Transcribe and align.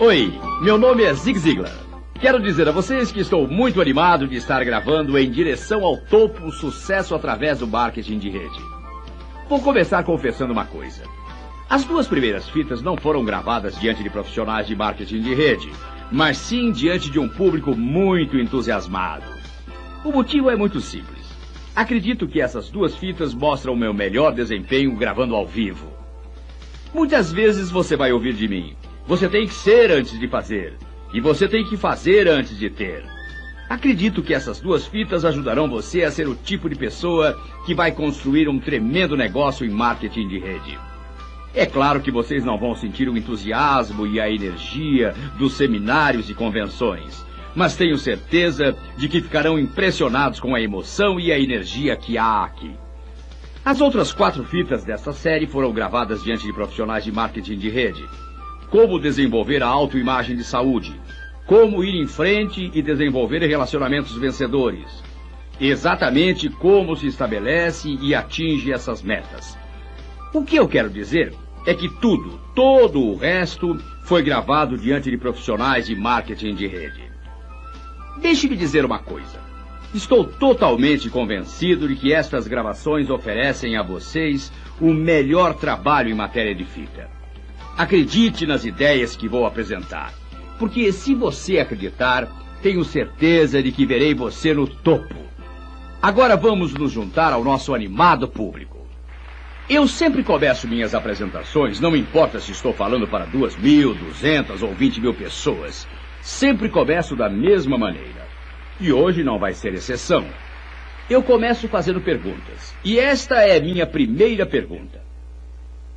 Oi, 0.00 0.32
meu 0.62 0.78
nome 0.78 1.02
é 1.02 1.12
Zig 1.12 1.36
Ziglar. 1.40 1.76
Quero 2.20 2.40
dizer 2.40 2.68
a 2.68 2.70
vocês 2.70 3.10
que 3.10 3.18
estou 3.18 3.48
muito 3.48 3.80
animado 3.80 4.28
de 4.28 4.36
estar 4.36 4.64
gravando 4.64 5.18
em 5.18 5.28
direção 5.28 5.82
ao 5.84 5.96
topo 5.96 6.52
sucesso 6.52 7.16
através 7.16 7.58
do 7.58 7.66
marketing 7.66 8.16
de 8.20 8.30
rede. 8.30 8.60
Vou 9.48 9.60
começar 9.60 10.04
confessando 10.04 10.52
uma 10.52 10.64
coisa. 10.64 11.02
As 11.68 11.84
duas 11.84 12.06
primeiras 12.06 12.48
fitas 12.48 12.80
não 12.80 12.96
foram 12.96 13.24
gravadas 13.24 13.76
diante 13.80 14.04
de 14.04 14.08
profissionais 14.08 14.68
de 14.68 14.76
marketing 14.76 15.20
de 15.20 15.34
rede, 15.34 15.72
mas 16.12 16.38
sim 16.38 16.70
diante 16.70 17.10
de 17.10 17.18
um 17.18 17.28
público 17.28 17.74
muito 17.74 18.38
entusiasmado. 18.38 19.24
O 20.04 20.12
motivo 20.12 20.48
é 20.48 20.54
muito 20.54 20.80
simples. 20.80 21.26
Acredito 21.74 22.28
que 22.28 22.40
essas 22.40 22.70
duas 22.70 22.94
fitas 22.94 23.34
mostram 23.34 23.72
o 23.72 23.76
meu 23.76 23.92
melhor 23.92 24.32
desempenho 24.32 24.94
gravando 24.94 25.34
ao 25.34 25.44
vivo. 25.44 25.88
Muitas 26.94 27.32
vezes 27.32 27.68
você 27.68 27.96
vai 27.96 28.12
ouvir 28.12 28.34
de 28.34 28.46
mim. 28.46 28.77
Você 29.08 29.26
tem 29.26 29.46
que 29.46 29.54
ser 29.54 29.90
antes 29.90 30.20
de 30.20 30.28
fazer. 30.28 30.74
E 31.14 31.18
você 31.18 31.48
tem 31.48 31.64
que 31.64 31.78
fazer 31.78 32.28
antes 32.28 32.58
de 32.58 32.68
ter. 32.68 33.02
Acredito 33.66 34.22
que 34.22 34.34
essas 34.34 34.60
duas 34.60 34.86
fitas 34.86 35.24
ajudarão 35.24 35.66
você 35.66 36.04
a 36.04 36.10
ser 36.10 36.28
o 36.28 36.34
tipo 36.34 36.68
de 36.68 36.76
pessoa 36.76 37.34
que 37.64 37.74
vai 37.74 37.90
construir 37.90 38.50
um 38.50 38.58
tremendo 38.58 39.16
negócio 39.16 39.64
em 39.64 39.70
marketing 39.70 40.28
de 40.28 40.38
rede. 40.38 40.78
É 41.54 41.64
claro 41.64 42.02
que 42.02 42.10
vocês 42.10 42.44
não 42.44 42.58
vão 42.58 42.74
sentir 42.74 43.08
o 43.08 43.16
entusiasmo 43.16 44.06
e 44.06 44.20
a 44.20 44.28
energia 44.28 45.14
dos 45.38 45.54
seminários 45.54 46.28
e 46.28 46.34
convenções, 46.34 47.24
mas 47.54 47.76
tenho 47.76 47.96
certeza 47.96 48.76
de 48.98 49.08
que 49.08 49.22
ficarão 49.22 49.58
impressionados 49.58 50.38
com 50.38 50.54
a 50.54 50.60
emoção 50.60 51.18
e 51.18 51.32
a 51.32 51.38
energia 51.38 51.96
que 51.96 52.18
há 52.18 52.44
aqui. 52.44 52.76
As 53.64 53.80
outras 53.80 54.12
quatro 54.12 54.44
fitas 54.44 54.84
desta 54.84 55.14
série 55.14 55.46
foram 55.46 55.72
gravadas 55.72 56.22
diante 56.22 56.44
de 56.44 56.52
profissionais 56.52 57.04
de 57.04 57.10
marketing 57.10 57.56
de 57.56 57.70
rede 57.70 58.06
como 58.70 58.98
desenvolver 58.98 59.62
a 59.62 59.66
autoimagem 59.66 60.36
de 60.36 60.44
saúde, 60.44 60.94
como 61.46 61.82
ir 61.82 61.94
em 61.94 62.06
frente 62.06 62.70
e 62.74 62.82
desenvolver 62.82 63.40
relacionamentos 63.46 64.14
vencedores. 64.16 65.02
Exatamente 65.60 66.48
como 66.48 66.94
se 66.96 67.06
estabelece 67.06 67.88
e 68.00 68.14
atinge 68.14 68.72
essas 68.72 69.02
metas. 69.02 69.58
O 70.32 70.44
que 70.44 70.56
eu 70.56 70.68
quero 70.68 70.90
dizer 70.90 71.34
é 71.66 71.74
que 71.74 71.88
tudo, 72.00 72.38
todo 72.54 73.00
o 73.00 73.16
resto, 73.16 73.76
foi 74.04 74.22
gravado 74.22 74.76
diante 74.76 75.10
de 75.10 75.16
profissionais 75.16 75.86
de 75.86 75.96
marketing 75.96 76.54
de 76.54 76.66
rede. 76.66 77.10
Deixe-me 78.20 78.56
dizer 78.56 78.84
uma 78.84 78.98
coisa. 78.98 79.40
Estou 79.94 80.24
totalmente 80.24 81.08
convencido 81.08 81.88
de 81.88 81.96
que 81.96 82.12
estas 82.12 82.46
gravações 82.46 83.08
oferecem 83.08 83.76
a 83.76 83.82
vocês 83.82 84.52
o 84.80 84.92
melhor 84.92 85.54
trabalho 85.54 86.10
em 86.10 86.14
matéria 86.14 86.54
de 86.54 86.64
fita. 86.64 87.17
Acredite 87.78 88.44
nas 88.44 88.64
ideias 88.64 89.14
que 89.14 89.28
vou 89.28 89.46
apresentar. 89.46 90.12
Porque 90.58 90.90
se 90.90 91.14
você 91.14 91.60
acreditar, 91.60 92.26
tenho 92.60 92.84
certeza 92.84 93.62
de 93.62 93.70
que 93.70 93.86
verei 93.86 94.12
você 94.12 94.52
no 94.52 94.66
topo. 94.66 95.14
Agora 96.02 96.36
vamos 96.36 96.74
nos 96.74 96.90
juntar 96.90 97.32
ao 97.32 97.44
nosso 97.44 97.72
animado 97.72 98.26
público. 98.26 98.84
Eu 99.70 99.86
sempre 99.86 100.24
começo 100.24 100.66
minhas 100.66 100.92
apresentações, 100.92 101.78
não 101.78 101.94
importa 101.94 102.40
se 102.40 102.50
estou 102.50 102.72
falando 102.72 103.06
para 103.06 103.26
duas 103.26 103.56
mil, 103.56 103.94
duzentas 103.94 104.60
ou 104.60 104.74
vinte 104.74 105.00
mil 105.00 105.14
pessoas. 105.14 105.86
Sempre 106.20 106.68
começo 106.68 107.14
da 107.14 107.28
mesma 107.28 107.78
maneira. 107.78 108.26
E 108.80 108.92
hoje 108.92 109.22
não 109.22 109.38
vai 109.38 109.52
ser 109.52 109.72
exceção. 109.74 110.26
Eu 111.08 111.22
começo 111.22 111.68
fazendo 111.68 112.00
perguntas. 112.00 112.74
E 112.84 112.98
esta 112.98 113.36
é 113.36 113.60
minha 113.60 113.86
primeira 113.86 114.44
pergunta. 114.44 115.06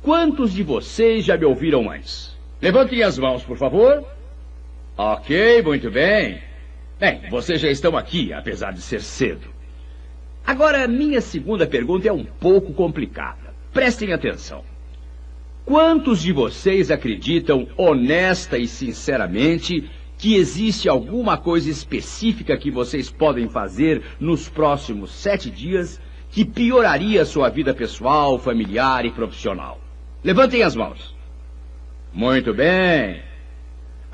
Quantos 0.02 0.52
de 0.52 0.64
vocês 0.64 1.24
já 1.24 1.36
me 1.36 1.44
ouviram 1.44 1.88
antes? 1.88 2.36
Levantem 2.60 3.04
as 3.04 3.16
mãos, 3.16 3.44
por 3.44 3.56
favor. 3.56 4.04
Ok, 4.96 5.62
muito 5.62 5.92
bem. 5.92 6.42
Bem, 6.98 7.30
vocês 7.30 7.60
já 7.60 7.70
estão 7.70 7.96
aqui, 7.96 8.32
apesar 8.32 8.72
de 8.72 8.82
ser 8.82 9.00
cedo. 9.00 9.46
Agora, 10.44 10.88
minha 10.88 11.20
segunda 11.20 11.68
pergunta 11.68 12.08
é 12.08 12.12
um 12.12 12.24
pouco 12.24 12.72
complicada. 12.72 13.54
Prestem 13.72 14.12
atenção. 14.12 14.64
Quantos 15.64 16.20
de 16.20 16.32
vocês 16.32 16.90
acreditam, 16.90 17.68
honesta 17.76 18.58
e 18.58 18.66
sinceramente, 18.66 19.88
que 20.18 20.34
existe 20.34 20.88
alguma 20.88 21.38
coisa 21.38 21.70
específica 21.70 22.56
que 22.56 22.72
vocês 22.72 23.08
podem 23.08 23.48
fazer 23.48 24.02
nos 24.18 24.48
próximos 24.48 25.12
sete 25.12 25.48
dias 25.48 26.00
que 26.28 26.44
pioraria 26.44 27.24
sua 27.24 27.48
vida 27.48 27.72
pessoal, 27.72 28.36
familiar 28.36 29.06
e 29.06 29.12
profissional? 29.12 29.78
Levantem 30.24 30.62
as 30.62 30.76
mãos. 30.76 31.14
Muito 32.12 32.54
bem. 32.54 33.20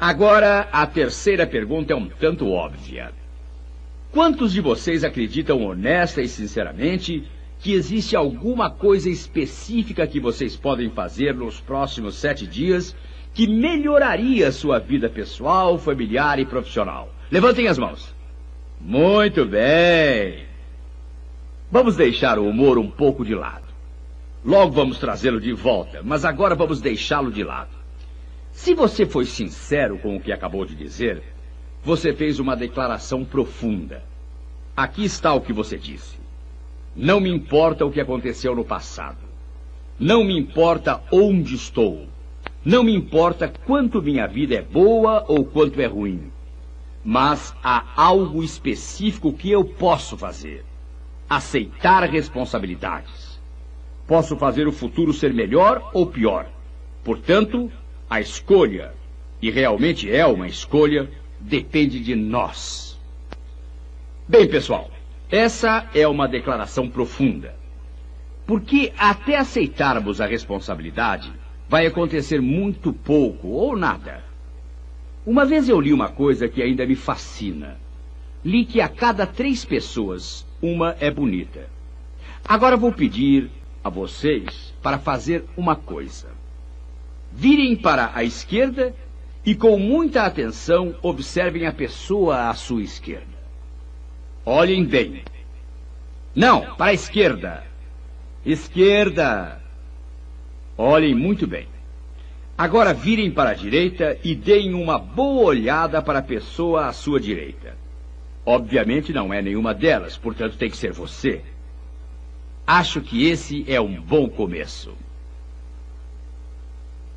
Agora, 0.01 0.69
a 0.73 0.87
terceira 0.87 1.47
pergunta 1.47 1.93
é 1.93 1.97
um 1.97 2.09
tanto 2.09 2.51
óbvia. 2.51 3.13
Quantos 4.11 4.53
de 4.53 4.61
vocês 4.61 5.05
acreditam 5.05 5.63
honesta 5.65 6.23
e 6.23 6.29
sinceramente 6.29 7.25
que 7.59 7.73
existe 7.73 8.17
alguma 8.17 8.71
coisa 8.71 9.11
específica 9.11 10.07
que 10.07 10.19
vocês 10.19 10.57
podem 10.57 10.89
fazer 10.89 11.35
nos 11.35 11.61
próximos 11.61 12.15
sete 12.15 12.47
dias 12.47 12.97
que 13.35 13.47
melhoraria 13.47 14.51
sua 14.51 14.79
vida 14.79 15.11
pessoal, 15.11 15.77
familiar 15.77 16.39
e 16.39 16.47
profissional? 16.47 17.13
Levantem 17.31 17.69
as 17.69 17.77
mãos. 17.77 18.15
Muito 18.81 19.45
bem. 19.45 20.47
Vamos 21.71 21.97
deixar 21.97 22.39
o 22.39 22.49
humor 22.49 22.79
um 22.79 22.89
pouco 22.89 23.27
de 23.27 23.35
lado. 23.35 23.68
Logo 24.45 24.73
vamos 24.73 24.99
trazê-lo 24.99 25.41
de 25.41 25.53
volta, 25.53 26.01
mas 26.03 26.25
agora 26.25 26.55
vamos 26.55 26.81
deixá-lo 26.81 27.31
de 27.31 27.43
lado. 27.43 27.77
Se 28.53 28.73
você 28.73 29.05
foi 29.05 29.25
sincero 29.25 29.99
com 29.99 30.17
o 30.17 30.21
que 30.21 30.33
acabou 30.33 30.65
de 30.65 30.75
dizer, 30.75 31.23
você 31.83 32.13
fez 32.13 32.39
uma 32.39 32.57
declaração 32.57 33.25
profunda. 33.25 34.05
Aqui 34.77 35.05
está 35.05 35.35
o 35.35 35.41
que 35.41 35.53
você 35.53 35.77
disse. 35.77 36.17
Não 36.95 37.21
me 37.21 37.31
importa 37.31 37.85
o 37.85 37.91
que 37.91 38.01
aconteceu 38.01 38.55
no 38.55 38.65
passado. 38.65 39.19
Não 39.99 40.23
me 40.23 40.39
importa 40.39 41.03
onde 41.11 41.55
estou. 41.55 42.07
Não 42.65 42.85
me 42.85 42.95
importa 42.95 43.53
quanto 43.67 44.03
minha 44.03 44.27
vida 44.27 44.55
é 44.55 44.63
boa 44.63 45.25
ou 45.27 45.45
quanto 45.45 45.81
é 45.81 45.87
ruim. 45.87 46.31
Mas 47.05 47.55
há 47.63 47.85
algo 47.97 48.43
específico 48.43 49.33
que 49.33 49.51
eu 49.51 49.65
posso 49.65 50.17
fazer: 50.17 50.65
aceitar 51.29 52.03
responsabilidades. 52.05 53.28
Posso 54.09 54.39
fazer 54.39 54.67
o 54.67 54.73
futuro 54.73 55.13
ser 55.13 55.35
melhor 55.35 55.91
ou 55.93 56.07
pior. 56.07 56.49
Portanto, 57.05 57.71
a 58.09 58.19
escolha, 58.23 58.95
e 59.41 59.51
realmente 59.51 60.11
é 60.11 60.25
uma 60.27 60.47
escolha, 60.47 61.11
depende 61.39 62.01
de 62.01 62.17
nós. 62.17 62.99
Bem, 64.27 64.49
pessoal, 64.49 64.91
essa 65.31 65.87
é 65.95 66.09
uma 66.09 66.27
declaração 66.27 66.89
profunda. 66.89 67.55
Porque 68.47 68.95
até 68.97 69.37
aceitarmos 69.37 70.23
a 70.23 70.27
responsabilidade, 70.27 71.31
vai 71.69 71.87
acontecer 71.87 72.41
muito 72.41 72.95
pouco 72.95 73.49
ou 73.49 73.77
nada. 73.77 74.25
Uma 75.27 75.45
vez 75.45 75.69
eu 75.69 75.79
li 75.79 75.93
uma 75.93 76.09
coisa 76.09 76.49
que 76.49 76.63
ainda 76.63 76.87
me 76.87 76.95
fascina. 76.95 77.77
Li 78.43 78.65
que 78.65 78.81
a 78.81 78.89
cada 78.89 79.27
três 79.27 79.67
pessoas, 79.67 80.47
uma 80.63 80.97
é 80.99 81.11
bonita. 81.11 81.69
Agora 82.43 82.75
vou 82.75 82.91
pedir 82.91 83.51
a 83.89 83.91
vocês 83.91 84.73
para 84.83 84.99
fazer 84.99 85.45
uma 85.57 85.75
coisa. 85.75 86.29
Virem 87.33 87.77
para 87.77 88.13
a 88.15 88.23
esquerda 88.23 88.95
e 89.45 89.55
com 89.55 89.79
muita 89.79 90.23
atenção 90.23 90.95
observem 91.03 91.67
a 91.67 91.73
pessoa 91.73 92.49
à 92.49 92.55
sua 92.55 92.83
esquerda. 92.83 93.39
Olhem 94.45 94.85
bem. 94.85 95.23
Não, 96.35 96.75
para 96.77 96.91
a 96.91 96.95
esquerda. 96.95 97.65
Esquerda. 98.47 99.61
Olhem 100.77 101.15
muito 101.15 101.47
bem. 101.47 101.67
Agora 102.57 102.95
virem 102.95 103.31
para 103.31 103.51
a 103.51 103.55
direita 103.55 104.19
e 104.25 104.35
deem 104.35 104.75
uma 104.75 104.99
boa 104.99 105.45
olhada 105.45 106.03
para 106.03 106.21
a 106.21 106.23
pessoa 106.23 106.87
à 106.87 106.93
sua 106.93 107.21
direita. 107.21 107.77
Obviamente 108.45 109.13
não 109.13 109.33
é 109.33 109.43
nenhuma 109.43 109.75
delas, 109.75 110.17
portanto 110.17 110.57
tem 110.57 110.71
que 110.71 110.77
ser 110.77 110.93
você. 110.93 111.43
Acho 112.71 113.01
que 113.01 113.27
esse 113.27 113.65
é 113.67 113.81
um 113.81 113.99
bom 113.99 114.29
começo. 114.29 114.93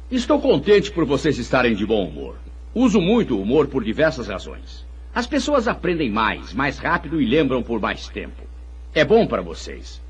Estou 0.10 0.40
contente 0.40 0.90
por 0.90 1.04
vocês 1.04 1.38
estarem 1.38 1.76
de 1.76 1.86
bom 1.86 2.08
humor. 2.08 2.38
Uso 2.74 3.02
muito 3.02 3.36
o 3.36 3.42
humor 3.42 3.68
por 3.68 3.84
diversas 3.84 4.30
razões. 4.30 4.86
As 5.14 5.28
pessoas 5.28 5.68
aprendem 5.68 6.10
mais, 6.10 6.54
mais 6.54 6.78
rápido 6.78 7.22
e 7.22 7.26
lembram 7.26 7.62
por 7.62 7.82
mais 7.82 8.08
tempo. 8.08 8.42
É 8.94 9.04
bom 9.04 9.28
para 9.28 9.42
vocês. 9.42 10.02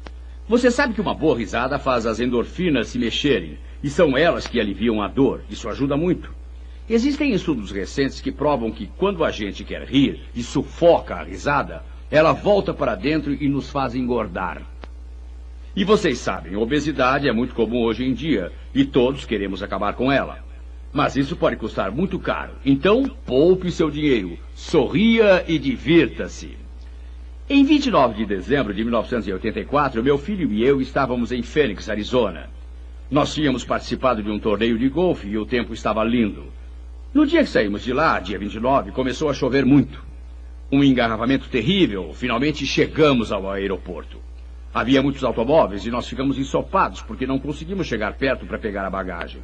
Você 0.47 0.69
sabe 0.69 0.93
que 0.93 1.01
uma 1.01 1.15
boa 1.15 1.35
risada 1.35 1.79
faz 1.79 2.05
as 2.05 2.19
endorfinas 2.19 2.89
se 2.89 2.99
mexerem, 2.99 3.57
e 3.81 3.89
são 3.89 4.15
elas 4.15 4.45
que 4.45 4.59
aliviam 4.59 5.01
a 5.01 5.07
dor. 5.07 5.41
Isso 5.49 5.67
ajuda 5.67 5.97
muito. 5.97 6.31
Existem 6.87 7.33
estudos 7.33 7.71
recentes 7.71 8.21
que 8.21 8.31
provam 8.31 8.69
que 8.69 8.85
quando 8.95 9.23
a 9.23 9.31
gente 9.31 9.63
quer 9.63 9.87
rir 9.87 10.21
e 10.35 10.43
sufoca 10.43 11.15
a 11.15 11.23
risada, 11.23 11.83
ela 12.11 12.31
volta 12.31 12.75
para 12.75 12.93
dentro 12.93 13.33
e 13.33 13.49
nos 13.49 13.71
faz 13.71 13.95
engordar. 13.95 14.61
E 15.73 15.85
vocês 15.85 16.17
sabem, 16.17 16.57
obesidade 16.57 17.29
é 17.29 17.31
muito 17.31 17.55
comum 17.55 17.83
hoje 17.83 18.03
em 18.03 18.13
dia 18.13 18.51
e 18.75 18.83
todos 18.83 19.23
queremos 19.23 19.63
acabar 19.63 19.93
com 19.93 20.11
ela. 20.11 20.39
Mas 20.91 21.15
isso 21.15 21.37
pode 21.37 21.55
custar 21.55 21.89
muito 21.91 22.19
caro. 22.19 22.51
Então, 22.65 23.09
poupe 23.25 23.71
seu 23.71 23.89
dinheiro, 23.89 24.37
sorria 24.53 25.45
e 25.47 25.57
divirta-se. 25.57 26.57
Em 27.49 27.63
29 27.63 28.15
de 28.15 28.25
dezembro 28.25 28.73
de 28.73 28.83
1984, 28.83 30.03
meu 30.03 30.17
filho 30.17 30.51
e 30.51 30.61
eu 30.61 30.81
estávamos 30.81 31.31
em 31.31 31.41
Phoenix, 31.41 31.89
Arizona. 31.89 32.49
Nós 33.09 33.33
tínhamos 33.33 33.63
participado 33.63 34.21
de 34.21 34.29
um 34.29 34.39
torneio 34.39 34.77
de 34.77 34.89
golfe 34.89 35.29
e 35.29 35.37
o 35.37 35.45
tempo 35.45 35.73
estava 35.73 36.03
lindo. 36.03 36.45
No 37.13 37.25
dia 37.25 37.43
que 37.43 37.49
saímos 37.49 37.83
de 37.83 37.93
lá, 37.93 38.19
dia 38.19 38.37
29, 38.37 38.91
começou 38.91 39.29
a 39.29 39.33
chover 39.33 39.65
muito. 39.65 40.03
Um 40.69 40.83
engarrafamento 40.83 41.47
terrível. 41.49 42.11
Finalmente 42.13 42.65
chegamos 42.65 43.31
ao 43.31 43.49
aeroporto. 43.49 44.17
Havia 44.73 45.01
muitos 45.01 45.23
automóveis 45.23 45.85
e 45.85 45.91
nós 45.91 46.07
ficamos 46.07 46.37
ensopados 46.37 47.01
porque 47.01 47.27
não 47.27 47.37
conseguimos 47.37 47.87
chegar 47.87 48.13
perto 48.13 48.45
para 48.45 48.57
pegar 48.57 48.85
a 48.85 48.89
bagagem. 48.89 49.41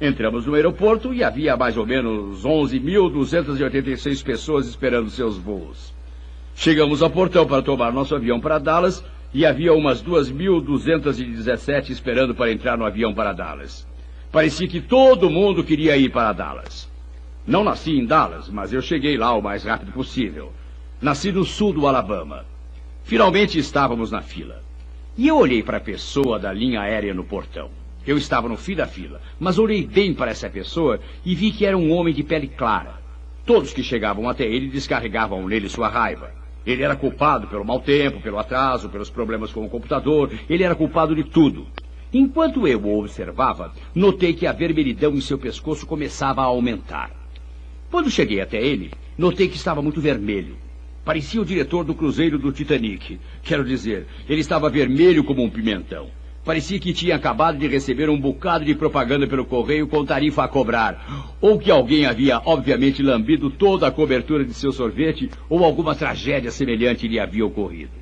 Entramos 0.00 0.46
no 0.46 0.54
aeroporto 0.54 1.14
e 1.14 1.22
havia 1.22 1.56
mais 1.56 1.76
ou 1.76 1.86
menos 1.86 2.44
11.286 2.44 4.24
pessoas 4.24 4.66
esperando 4.66 5.10
seus 5.10 5.36
voos. 5.36 5.92
Chegamos 6.56 7.02
ao 7.02 7.10
portão 7.10 7.46
para 7.46 7.62
tomar 7.62 7.92
nosso 7.92 8.16
avião 8.16 8.40
para 8.40 8.58
Dallas 8.58 9.04
e 9.32 9.46
havia 9.46 9.72
umas 9.72 10.02
2.217 10.02 11.90
esperando 11.90 12.34
para 12.34 12.50
entrar 12.50 12.76
no 12.76 12.84
avião 12.84 13.14
para 13.14 13.32
Dallas. 13.32 13.86
Parecia 14.32 14.66
que 14.66 14.80
todo 14.80 15.30
mundo 15.30 15.62
queria 15.62 15.96
ir 15.96 16.10
para 16.10 16.32
Dallas. 16.32 16.88
Não 17.46 17.62
nasci 17.62 17.92
em 17.92 18.04
Dallas, 18.04 18.48
mas 18.48 18.72
eu 18.72 18.82
cheguei 18.82 19.16
lá 19.16 19.32
o 19.34 19.42
mais 19.42 19.64
rápido 19.64 19.92
possível. 19.92 20.52
Nasci 21.00 21.30
no 21.30 21.44
sul 21.44 21.72
do 21.72 21.86
Alabama. 21.86 22.44
Finalmente 23.08 23.58
estávamos 23.58 24.10
na 24.10 24.20
fila. 24.20 24.60
E 25.16 25.28
eu 25.28 25.38
olhei 25.38 25.62
para 25.62 25.78
a 25.78 25.80
pessoa 25.80 26.38
da 26.38 26.52
linha 26.52 26.82
aérea 26.82 27.14
no 27.14 27.24
portão. 27.24 27.70
Eu 28.06 28.18
estava 28.18 28.50
no 28.50 28.56
fim 28.58 28.74
da 28.74 28.86
fila, 28.86 29.18
mas 29.40 29.58
olhei 29.58 29.86
bem 29.86 30.12
para 30.12 30.30
essa 30.30 30.50
pessoa 30.50 31.00
e 31.24 31.34
vi 31.34 31.50
que 31.50 31.64
era 31.64 31.78
um 31.78 31.90
homem 31.90 32.12
de 32.12 32.22
pele 32.22 32.48
clara. 32.48 33.00
Todos 33.46 33.72
que 33.72 33.82
chegavam 33.82 34.28
até 34.28 34.44
ele 34.44 34.68
descarregavam 34.68 35.48
nele 35.48 35.70
sua 35.70 35.88
raiva. 35.88 36.34
Ele 36.66 36.82
era 36.82 36.94
culpado 36.94 37.46
pelo 37.46 37.64
mau 37.64 37.80
tempo, 37.80 38.20
pelo 38.20 38.38
atraso, 38.38 38.90
pelos 38.90 39.08
problemas 39.08 39.50
com 39.52 39.64
o 39.64 39.70
computador. 39.70 40.30
Ele 40.46 40.62
era 40.62 40.74
culpado 40.74 41.16
de 41.16 41.24
tudo. 41.24 41.66
Enquanto 42.12 42.68
eu 42.68 42.78
o 42.78 42.98
observava, 42.98 43.72
notei 43.94 44.34
que 44.34 44.46
a 44.46 44.52
vermelhidão 44.52 45.14
em 45.14 45.22
seu 45.22 45.38
pescoço 45.38 45.86
começava 45.86 46.42
a 46.42 46.44
aumentar. 46.44 47.10
Quando 47.90 48.10
cheguei 48.10 48.42
até 48.42 48.62
ele, 48.62 48.90
notei 49.16 49.48
que 49.48 49.56
estava 49.56 49.80
muito 49.80 49.98
vermelho. 49.98 50.67
Parecia 51.08 51.40
o 51.40 51.44
diretor 51.44 51.84
do 51.84 51.94
cruzeiro 51.94 52.38
do 52.38 52.52
Titanic. 52.52 53.18
Quero 53.42 53.64
dizer, 53.64 54.06
ele 54.28 54.42
estava 54.42 54.68
vermelho 54.68 55.24
como 55.24 55.42
um 55.42 55.48
pimentão. 55.48 56.08
Parecia 56.44 56.78
que 56.78 56.92
tinha 56.92 57.16
acabado 57.16 57.56
de 57.56 57.66
receber 57.66 58.10
um 58.10 58.20
bocado 58.20 58.62
de 58.62 58.74
propaganda 58.74 59.26
pelo 59.26 59.46
correio 59.46 59.88
com 59.88 60.04
tarifa 60.04 60.44
a 60.44 60.48
cobrar. 60.48 61.34
Ou 61.40 61.58
que 61.58 61.70
alguém 61.70 62.04
havia, 62.04 62.42
obviamente, 62.44 63.02
lambido 63.02 63.48
toda 63.48 63.86
a 63.86 63.90
cobertura 63.90 64.44
de 64.44 64.52
seu 64.52 64.70
sorvete, 64.70 65.30
ou 65.48 65.64
alguma 65.64 65.94
tragédia 65.94 66.50
semelhante 66.50 67.08
lhe 67.08 67.18
havia 67.18 67.46
ocorrido. 67.46 67.92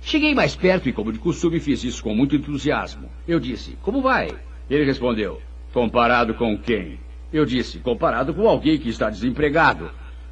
Cheguei 0.00 0.34
mais 0.34 0.56
perto 0.56 0.88
e, 0.88 0.94
como 0.94 1.12
de 1.12 1.18
costume, 1.18 1.60
fiz 1.60 1.84
isso 1.84 2.02
com 2.02 2.14
muito 2.14 2.34
entusiasmo. 2.34 3.10
Eu 3.28 3.38
disse: 3.38 3.76
Como 3.82 4.00
vai? 4.00 4.30
Ele 4.70 4.86
respondeu: 4.86 5.42
Comparado 5.74 6.32
com 6.32 6.56
quem? 6.56 6.98
Eu 7.30 7.44
disse: 7.44 7.80
Comparado 7.80 8.32
com 8.32 8.48
alguém 8.48 8.78
que 8.78 8.88
está 8.88 9.10
desempregado. 9.10 9.90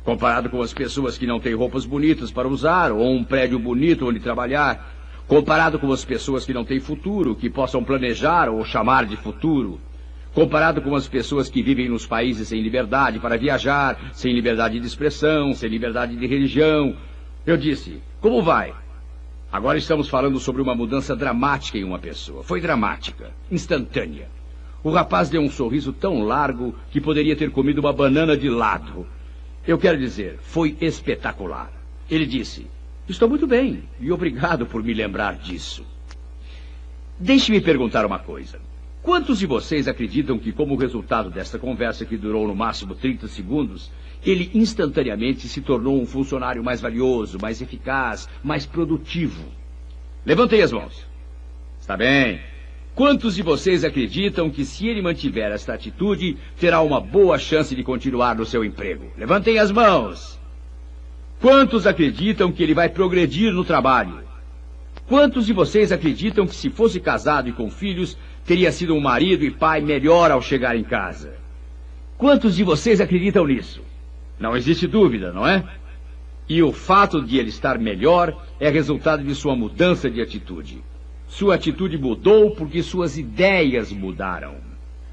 Comparado 0.08 0.48
com 0.48 0.62
as 0.62 0.72
pessoas 0.72 1.18
que 1.18 1.26
não 1.26 1.38
têm 1.38 1.52
roupas 1.52 1.84
bonitas 1.84 2.30
para 2.30 2.48
usar 2.48 2.92
ou 2.92 3.12
um 3.12 3.22
prédio 3.22 3.58
bonito 3.58 4.08
onde 4.08 4.18
trabalhar. 4.18 4.90
Comparado 5.26 5.78
com 5.78 5.92
as 5.92 6.02
pessoas 6.02 6.46
que 6.46 6.54
não 6.54 6.64
têm 6.64 6.80
futuro, 6.80 7.34
que 7.34 7.50
possam 7.50 7.84
planejar 7.84 8.48
ou 8.48 8.64
chamar 8.64 9.04
de 9.04 9.18
futuro. 9.18 9.78
Comparado 10.32 10.80
com 10.80 10.96
as 10.96 11.06
pessoas 11.06 11.50
que 11.50 11.62
vivem 11.62 11.90
nos 11.90 12.06
países 12.06 12.48
sem 12.48 12.62
liberdade 12.62 13.18
para 13.18 13.36
viajar, 13.36 13.98
sem 14.14 14.32
liberdade 14.32 14.80
de 14.80 14.86
expressão, 14.86 15.52
sem 15.52 15.68
liberdade 15.68 16.16
de 16.16 16.26
religião. 16.26 16.96
Eu 17.44 17.58
disse: 17.58 18.00
Como 18.18 18.42
vai? 18.42 18.72
Agora 19.52 19.76
estamos 19.76 20.08
falando 20.08 20.40
sobre 20.40 20.62
uma 20.62 20.74
mudança 20.74 21.14
dramática 21.14 21.76
em 21.76 21.84
uma 21.84 21.98
pessoa. 21.98 22.42
Foi 22.42 22.62
dramática, 22.62 23.30
instantânea. 23.52 24.30
O 24.82 24.90
rapaz 24.90 25.28
deu 25.28 25.42
um 25.42 25.50
sorriso 25.50 25.92
tão 25.92 26.22
largo 26.22 26.74
que 26.90 26.98
poderia 26.98 27.36
ter 27.36 27.50
comido 27.50 27.80
uma 27.80 27.92
banana 27.92 28.38
de 28.38 28.48
lado. 28.48 29.06
Eu 29.68 29.76
quero 29.76 29.98
dizer, 29.98 30.38
foi 30.40 30.74
espetacular. 30.80 31.70
Ele 32.10 32.24
disse: 32.24 32.66
Estou 33.06 33.28
muito 33.28 33.46
bem 33.46 33.82
e 34.00 34.10
obrigado 34.10 34.64
por 34.64 34.82
me 34.82 34.94
lembrar 34.94 35.36
disso. 35.36 35.84
Deixe-me 37.20 37.60
perguntar 37.60 38.06
uma 38.06 38.18
coisa. 38.18 38.58
Quantos 39.02 39.38
de 39.38 39.46
vocês 39.46 39.86
acreditam 39.86 40.38
que, 40.38 40.52
como 40.52 40.74
resultado 40.74 41.28
desta 41.28 41.58
conversa 41.58 42.06
que 42.06 42.16
durou 42.16 42.48
no 42.48 42.56
máximo 42.56 42.94
30 42.94 43.28
segundos, 43.28 43.90
ele 44.24 44.50
instantaneamente 44.54 45.46
se 45.46 45.60
tornou 45.60 46.00
um 46.00 46.06
funcionário 46.06 46.64
mais 46.64 46.80
valioso, 46.80 47.38
mais 47.38 47.60
eficaz, 47.60 48.26
mais 48.42 48.64
produtivo? 48.64 49.44
Levantem 50.24 50.62
as 50.62 50.72
mãos. 50.72 51.06
Está 51.78 51.94
bem. 51.94 52.40
Quantos 52.98 53.36
de 53.36 53.42
vocês 53.42 53.84
acreditam 53.84 54.50
que, 54.50 54.64
se 54.64 54.88
ele 54.88 55.00
mantiver 55.00 55.52
esta 55.52 55.72
atitude, 55.72 56.36
terá 56.58 56.80
uma 56.80 57.00
boa 57.00 57.38
chance 57.38 57.72
de 57.72 57.84
continuar 57.84 58.34
no 58.34 58.44
seu 58.44 58.64
emprego? 58.64 59.12
Levantem 59.16 59.56
as 59.56 59.70
mãos. 59.70 60.36
Quantos 61.40 61.86
acreditam 61.86 62.50
que 62.50 62.60
ele 62.60 62.74
vai 62.74 62.88
progredir 62.88 63.52
no 63.52 63.64
trabalho? 63.64 64.18
Quantos 65.06 65.46
de 65.46 65.52
vocês 65.52 65.92
acreditam 65.92 66.44
que, 66.44 66.56
se 66.56 66.70
fosse 66.70 66.98
casado 66.98 67.48
e 67.48 67.52
com 67.52 67.70
filhos, 67.70 68.18
teria 68.44 68.72
sido 68.72 68.96
um 68.96 69.00
marido 69.00 69.44
e 69.44 69.50
pai 69.52 69.80
melhor 69.80 70.32
ao 70.32 70.42
chegar 70.42 70.74
em 70.74 70.82
casa? 70.82 71.34
Quantos 72.16 72.56
de 72.56 72.64
vocês 72.64 73.00
acreditam 73.00 73.46
nisso? 73.46 73.80
Não 74.40 74.56
existe 74.56 74.88
dúvida, 74.88 75.32
não 75.32 75.46
é? 75.46 75.62
E 76.48 76.60
o 76.64 76.72
fato 76.72 77.22
de 77.22 77.38
ele 77.38 77.50
estar 77.50 77.78
melhor 77.78 78.44
é 78.58 78.68
resultado 78.68 79.22
de 79.22 79.36
sua 79.36 79.54
mudança 79.54 80.10
de 80.10 80.20
atitude. 80.20 80.82
Sua 81.28 81.56
atitude 81.56 81.98
mudou 81.98 82.50
porque 82.52 82.82
suas 82.82 83.18
ideias 83.18 83.92
mudaram. 83.92 84.56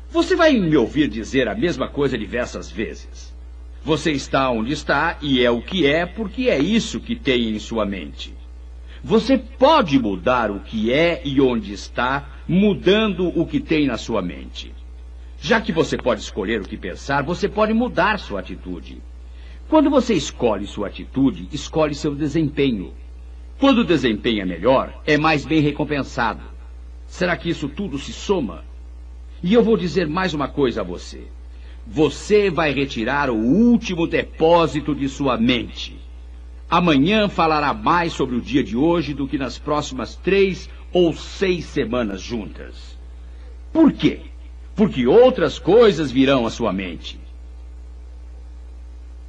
Você 0.10 0.36
vai 0.36 0.54
me 0.54 0.76
ouvir 0.78 1.10
dizer 1.10 1.48
a 1.48 1.54
mesma 1.54 1.90
coisa 1.90 2.18
diversas 2.18 2.72
vezes. 2.72 3.36
Você 3.84 4.12
está 4.12 4.50
onde 4.50 4.72
está 4.72 5.18
e 5.22 5.44
é 5.44 5.52
o 5.52 5.62
que 5.62 5.86
é 5.86 6.06
porque 6.06 6.50
é 6.50 6.58
isso 6.58 7.00
que 7.00 7.16
tem 7.16 7.50
em 7.50 7.60
sua 7.60 7.86
mente. 7.86 8.34
Você 9.04 9.38
pode 9.38 10.00
mudar 10.00 10.50
o 10.50 10.62
que 10.62 10.92
é 10.92 11.22
e 11.24 11.40
onde 11.40 11.74
está, 11.74 12.28
mudando 12.48 13.28
o 13.40 13.46
que 13.46 13.60
tem 13.60 13.86
na 13.86 13.98
sua 13.98 14.22
mente. 14.22 14.74
Já 15.40 15.62
que 15.62 15.72
você 15.72 15.98
pode 15.98 16.22
escolher 16.22 16.62
o 16.62 16.68
que 16.68 16.78
pensar, 16.78 17.22
você 17.24 17.48
pode 17.48 17.74
mudar 17.74 18.18
sua 18.18 18.40
atitude. 18.40 19.00
Quando 19.68 19.92
você 19.92 20.16
escolhe 20.16 20.66
sua 20.66 20.88
atitude, 20.88 21.48
escolhe 21.52 21.94
seu 21.94 22.16
desempenho. 22.16 22.94
Quando 23.58 23.80
o 23.80 23.86
desempenho 23.86 24.42
é 24.42 24.46
melhor, 24.46 25.02
é 25.06 25.18
mais 25.18 25.46
bem 25.46 25.62
recompensado. 25.62 26.42
Será 27.08 27.38
que 27.38 27.50
isso 27.50 27.70
tudo 27.70 27.98
se 27.98 28.12
soma? 28.12 28.66
E 29.42 29.54
eu 29.54 29.64
vou 29.64 29.78
dizer 29.78 30.08
mais 30.08 30.34
uma 30.34 30.48
coisa 30.48 30.82
a 30.82 30.84
você. 30.84 31.28
Você 31.88 32.50
vai 32.50 32.74
retirar 32.74 33.30
o 33.30 33.36
último 33.36 34.08
depósito 34.08 34.94
de 34.94 35.08
sua 35.08 35.38
mente. 35.38 35.96
Amanhã 36.70 37.30
falará 37.30 37.74
mais 37.74 38.12
sobre 38.12 38.36
o 38.36 38.42
dia 38.42 38.64
de 38.64 38.76
hoje 38.76 39.14
do 39.14 39.28
que 39.28 39.38
nas 39.38 39.58
próximas 39.58 40.16
três 40.16 40.70
ou 40.92 41.14
seis 41.14 41.66
semanas 41.66 42.22
juntas. 42.22 42.98
Por 43.72 43.94
quê? 43.94 44.22
Porque 44.76 45.08
outras 45.08 45.60
coisas 45.60 46.12
virão 46.12 46.46
à 46.46 46.50
sua 46.50 46.74
mente. 46.74 47.20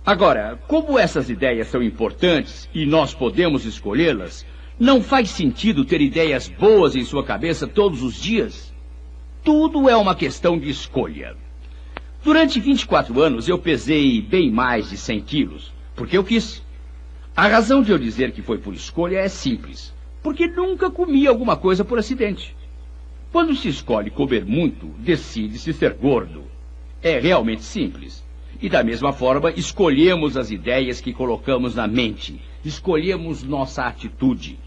Agora, 0.06 0.56
como 0.68 0.96
essas 0.96 1.28
ideias 1.28 1.66
são 1.66 1.82
importantes 1.82 2.70
e 2.72 2.86
nós 2.86 3.12
podemos 3.12 3.64
escolhê-las, 3.64 4.46
não 4.78 5.02
faz 5.02 5.30
sentido 5.30 5.84
ter 5.84 6.00
ideias 6.00 6.46
boas 6.46 6.94
em 6.94 7.04
sua 7.04 7.24
cabeça 7.24 7.66
todos 7.66 8.04
os 8.04 8.14
dias? 8.14 8.72
Tudo 9.42 9.90
é 9.90 9.96
uma 9.96 10.14
questão 10.14 10.56
de 10.60 10.70
escolha. 10.70 11.36
Durante 12.22 12.60
24 12.60 13.20
anos 13.20 13.48
eu 13.48 13.58
pesei 13.58 14.22
bem 14.22 14.48
mais 14.48 14.90
de 14.90 14.96
100 14.96 15.20
quilos, 15.22 15.72
porque 15.96 16.16
eu 16.16 16.22
quis. 16.22 16.62
A 17.36 17.48
razão 17.48 17.82
de 17.82 17.90
eu 17.90 17.98
dizer 17.98 18.30
que 18.30 18.42
foi 18.42 18.58
por 18.58 18.74
escolha 18.74 19.18
é 19.18 19.28
simples, 19.28 19.92
porque 20.22 20.46
nunca 20.46 20.88
comi 20.88 21.26
alguma 21.26 21.56
coisa 21.56 21.84
por 21.84 21.98
acidente. 21.98 22.54
Quando 23.32 23.56
se 23.56 23.68
escolhe 23.68 24.10
comer 24.10 24.44
muito, 24.44 24.86
decide-se 25.00 25.72
ser 25.72 25.94
gordo. 25.94 26.44
É 27.02 27.18
realmente 27.18 27.64
simples. 27.64 28.24
E 28.60 28.68
da 28.68 28.82
mesma 28.82 29.12
forma, 29.12 29.50
escolhemos 29.50 30.36
as 30.36 30.50
ideias 30.50 31.00
que 31.00 31.12
colocamos 31.12 31.74
na 31.74 31.86
mente. 31.86 32.40
Escolhemos 32.64 33.42
nossa 33.42 33.84
atitude. 33.84 34.58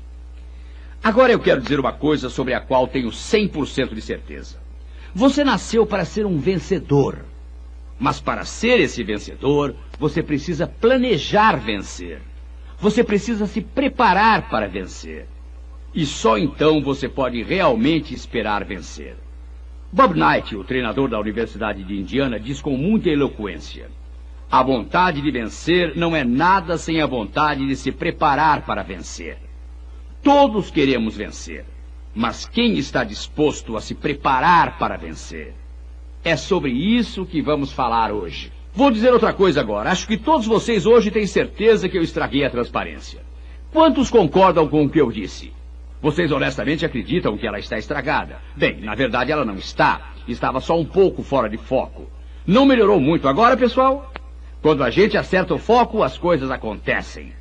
Agora 1.04 1.32
eu 1.32 1.40
quero 1.40 1.62
dizer 1.62 1.80
uma 1.80 1.94
coisa 1.94 2.30
sobre 2.30 2.54
a 2.54 2.60
qual 2.60 2.88
tenho 2.88 3.10
100% 3.10 3.94
de 3.94 4.02
certeza. 4.02 4.58
Você 5.14 5.44
nasceu 5.44 5.86
para 5.86 6.06
ser 6.06 6.26
um 6.26 6.38
vencedor. 6.38 7.26
Mas 8.00 8.20
para 8.22 8.46
ser 8.46 8.80
esse 8.80 9.04
vencedor, 9.04 9.76
você 9.98 10.22
precisa 10.22 10.68
planejar 10.68 11.58
vencer. 11.58 12.22
Você 12.80 13.04
precisa 13.04 13.46
se 13.46 13.60
preparar 13.60 14.50
para 14.50 14.68
vencer. 14.68 15.28
E 15.94 16.06
só 16.06 16.38
então 16.38 16.82
você 16.82 17.10
pode 17.10 17.42
realmente 17.44 18.14
esperar 18.14 18.64
vencer. 18.64 19.16
Bob 19.92 20.14
Knight, 20.14 20.56
o 20.56 20.64
treinador 20.64 21.10
da 21.10 21.20
Universidade 21.20 21.84
de 21.84 22.00
Indiana, 22.00 22.40
diz 22.40 22.62
com 22.62 22.78
muita 22.78 23.10
eloquência: 23.10 23.90
a 24.50 24.62
vontade 24.62 25.20
de 25.20 25.32
vencer 25.32 25.96
não 25.96 26.16
é 26.16 26.24
nada 26.24 26.78
sem 26.78 27.02
a 27.02 27.08
vontade 27.08 27.66
de 27.66 27.76
se 27.76 27.92
preparar 27.92 28.66
para 28.66 28.84
vencer. 28.84 29.40
Todos 30.22 30.70
queremos 30.70 31.18
vencer, 31.18 31.66
mas 32.14 32.46
quem 32.46 32.78
está 32.78 33.04
disposto 33.04 33.76
a 33.76 33.82
se 33.82 33.96
preparar 33.96 34.78
para 34.78 34.96
vencer? 34.96 35.56
É 36.24 36.36
sobre 36.36 36.72
isso 36.72 37.26
que 37.26 37.42
vamos 37.42 37.72
falar 37.72 38.12
hoje. 38.12 38.52
Vou 38.74 38.92
dizer 38.92 39.12
outra 39.12 39.34
coisa 39.34 39.60
agora. 39.60 39.90
Acho 39.90 40.08
que 40.08 40.18
todos 40.18 40.46
vocês 40.46 40.86
hoje 40.86 41.10
têm 41.10 41.26
certeza 41.26 41.90
que 41.90 41.98
eu 41.98 42.04
estraguei 42.04 42.46
a 42.46 42.50
transparência. 42.50 43.22
Quantos 43.72 44.12
concordam 44.12 44.68
com 44.68 44.86
o 44.86 44.90
que 44.90 45.02
eu 45.02 45.12
disse? 45.12 45.52
Vocês 46.02 46.32
honestamente 46.32 46.86
acreditam 46.86 47.38
que 47.38 47.46
ela 47.46 47.60
está 47.60 47.78
estragada? 47.78 48.40
Bem, 48.56 48.80
na 48.80 48.96
verdade 48.96 49.32
ela 49.32 49.44
não 49.44 49.56
está. 49.56 50.14
Estava 50.28 50.62
só 50.62 50.80
um 50.80 50.86
pouco 50.86 51.22
fora 51.22 51.50
de 51.50 51.58
foco. 51.58 52.10
Não 52.48 52.66
melhorou 52.66 53.00
muito 53.00 53.28
agora, 53.28 53.58
pessoal? 53.58 54.12
Quando 54.62 54.84
a 54.84 54.90
gente 54.90 55.18
acerta 55.18 55.54
o 55.54 55.58
foco, 55.58 56.02
as 56.02 56.18
coisas 56.18 56.50
acontecem. 56.50 57.34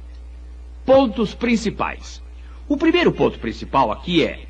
Pontos 0.85 1.35
principais. 1.35 2.23
O 2.69 2.77
primeiro 2.77 3.13
ponto 3.13 3.39
principal 3.39 3.93
aqui 3.93 4.25
é: 4.25 4.41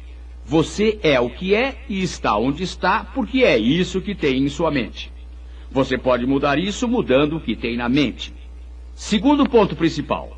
você 0.45 0.99
é 1.03 1.21
o 1.21 1.29
que 1.29 1.55
é 1.55 1.77
e 1.89 2.03
está 2.03 2.37
onde 2.39 2.63
está 2.63 3.05
porque 3.05 3.45
é 3.45 3.59
isso 3.59 4.01
que 4.01 4.15
tem 4.15 4.43
em 4.43 4.49
sua 4.49 4.71
mente. 4.71 5.13
Você 5.71 5.99
pode 5.99 6.27
mudar 6.27 6.59
isso 6.59 6.89
mudando 6.89 7.37
o 7.37 7.41
que 7.41 7.55
tem 7.55 7.77
na 7.77 7.89
mente. 7.89 8.33
Segundo 8.95 9.47
ponto 9.49 9.77
principal. 9.77 10.38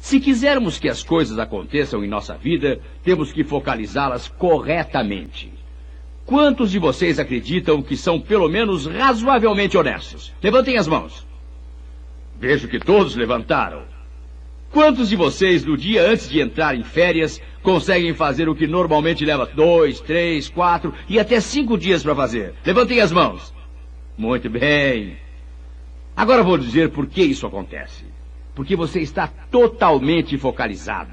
Se 0.00 0.18
quisermos 0.18 0.78
que 0.78 0.88
as 0.88 1.02
coisas 1.02 1.38
aconteçam 1.38 2.02
em 2.02 2.08
nossa 2.08 2.34
vida, 2.34 2.80
temos 3.04 3.32
que 3.32 3.44
focalizá-las 3.44 4.28
corretamente. 4.28 5.52
Quantos 6.24 6.70
de 6.70 6.78
vocês 6.78 7.18
acreditam 7.18 7.82
que 7.82 7.96
são 7.96 8.18
pelo 8.18 8.48
menos 8.48 8.86
razoavelmente 8.86 9.76
honestos? 9.76 10.32
Levantem 10.42 10.78
as 10.78 10.88
mãos. 10.88 11.26
Vejo 12.38 12.66
que 12.66 12.78
todos 12.78 13.14
levantaram. 13.14 13.82
Quantos 14.72 15.10
de 15.10 15.16
vocês, 15.16 15.64
no 15.64 15.76
dia 15.76 16.08
antes 16.08 16.28
de 16.28 16.40
entrar 16.40 16.74
em 16.74 16.82
férias, 16.82 17.40
conseguem 17.62 18.14
fazer 18.14 18.48
o 18.48 18.54
que 18.54 18.66
normalmente 18.66 19.24
leva 19.24 19.44
dois, 19.44 20.00
três, 20.00 20.48
quatro 20.48 20.94
e 21.08 21.20
até 21.20 21.40
cinco 21.40 21.76
dias 21.76 22.02
para 22.02 22.14
fazer? 22.14 22.54
Levantem 22.64 23.00
as 23.00 23.12
mãos. 23.12 23.52
Muito 24.16 24.48
bem. 24.48 25.18
Agora 26.16 26.42
vou 26.42 26.56
dizer 26.56 26.90
por 26.90 27.06
que 27.06 27.22
isso 27.22 27.46
acontece. 27.46 28.04
Porque 28.60 28.76
você 28.76 29.00
está 29.00 29.26
totalmente 29.26 30.36
focalizado. 30.36 31.12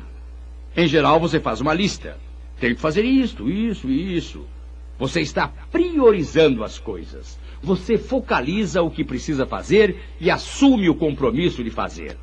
Em 0.75 0.85
geral, 0.85 1.17
você 1.17 1.39
faz 1.39 1.61
uma 1.61 1.73
lista. 1.73 2.17
Tenho 2.59 2.75
que 2.75 2.81
fazer 2.81 3.05
isto, 3.05 3.49
isso 3.49 3.87
e 3.87 4.17
isso. 4.17 4.45
Você 4.99 5.21
está 5.21 5.47
priorizando 5.71 6.61
as 6.61 6.77
coisas. 6.77 7.39
Você 7.63 7.97
focaliza 7.97 8.81
o 8.81 8.91
que 8.91 9.01
precisa 9.01 9.45
fazer 9.45 9.95
e 10.19 10.29
assume 10.29 10.89
o 10.89 10.95
compromisso 10.95 11.63
de 11.63 11.69
fazer. 11.69 12.17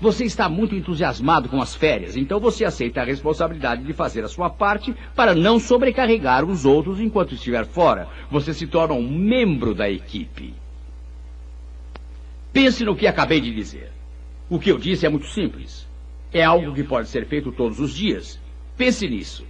Você 0.00 0.26
está 0.26 0.48
muito 0.48 0.76
entusiasmado 0.76 1.48
com 1.48 1.60
as 1.60 1.74
férias, 1.74 2.16
então 2.16 2.38
você 2.38 2.64
aceita 2.64 3.00
a 3.00 3.04
responsabilidade 3.04 3.82
de 3.82 3.92
fazer 3.92 4.22
a 4.22 4.28
sua 4.28 4.48
parte 4.48 4.94
para 5.16 5.34
não 5.34 5.58
sobrecarregar 5.58 6.44
os 6.44 6.64
outros 6.64 7.00
enquanto 7.00 7.34
estiver 7.34 7.66
fora. 7.66 8.06
Você 8.30 8.54
se 8.54 8.68
torna 8.68 8.94
um 8.94 9.10
membro 9.10 9.74
da 9.74 9.90
equipe. 9.90 10.54
Pense 12.52 12.84
no 12.84 12.94
que 12.94 13.08
acabei 13.08 13.40
de 13.40 13.52
dizer. 13.52 13.90
O 14.52 14.58
que 14.58 14.70
eu 14.70 14.76
disse 14.76 15.06
é 15.06 15.08
muito 15.08 15.28
simples. 15.28 15.88
É 16.30 16.44
algo 16.44 16.74
que 16.74 16.84
pode 16.84 17.08
ser 17.08 17.24
feito 17.24 17.50
todos 17.50 17.80
os 17.80 17.94
dias. 17.94 18.38
Pense 18.76 19.08
nisso. 19.08 19.46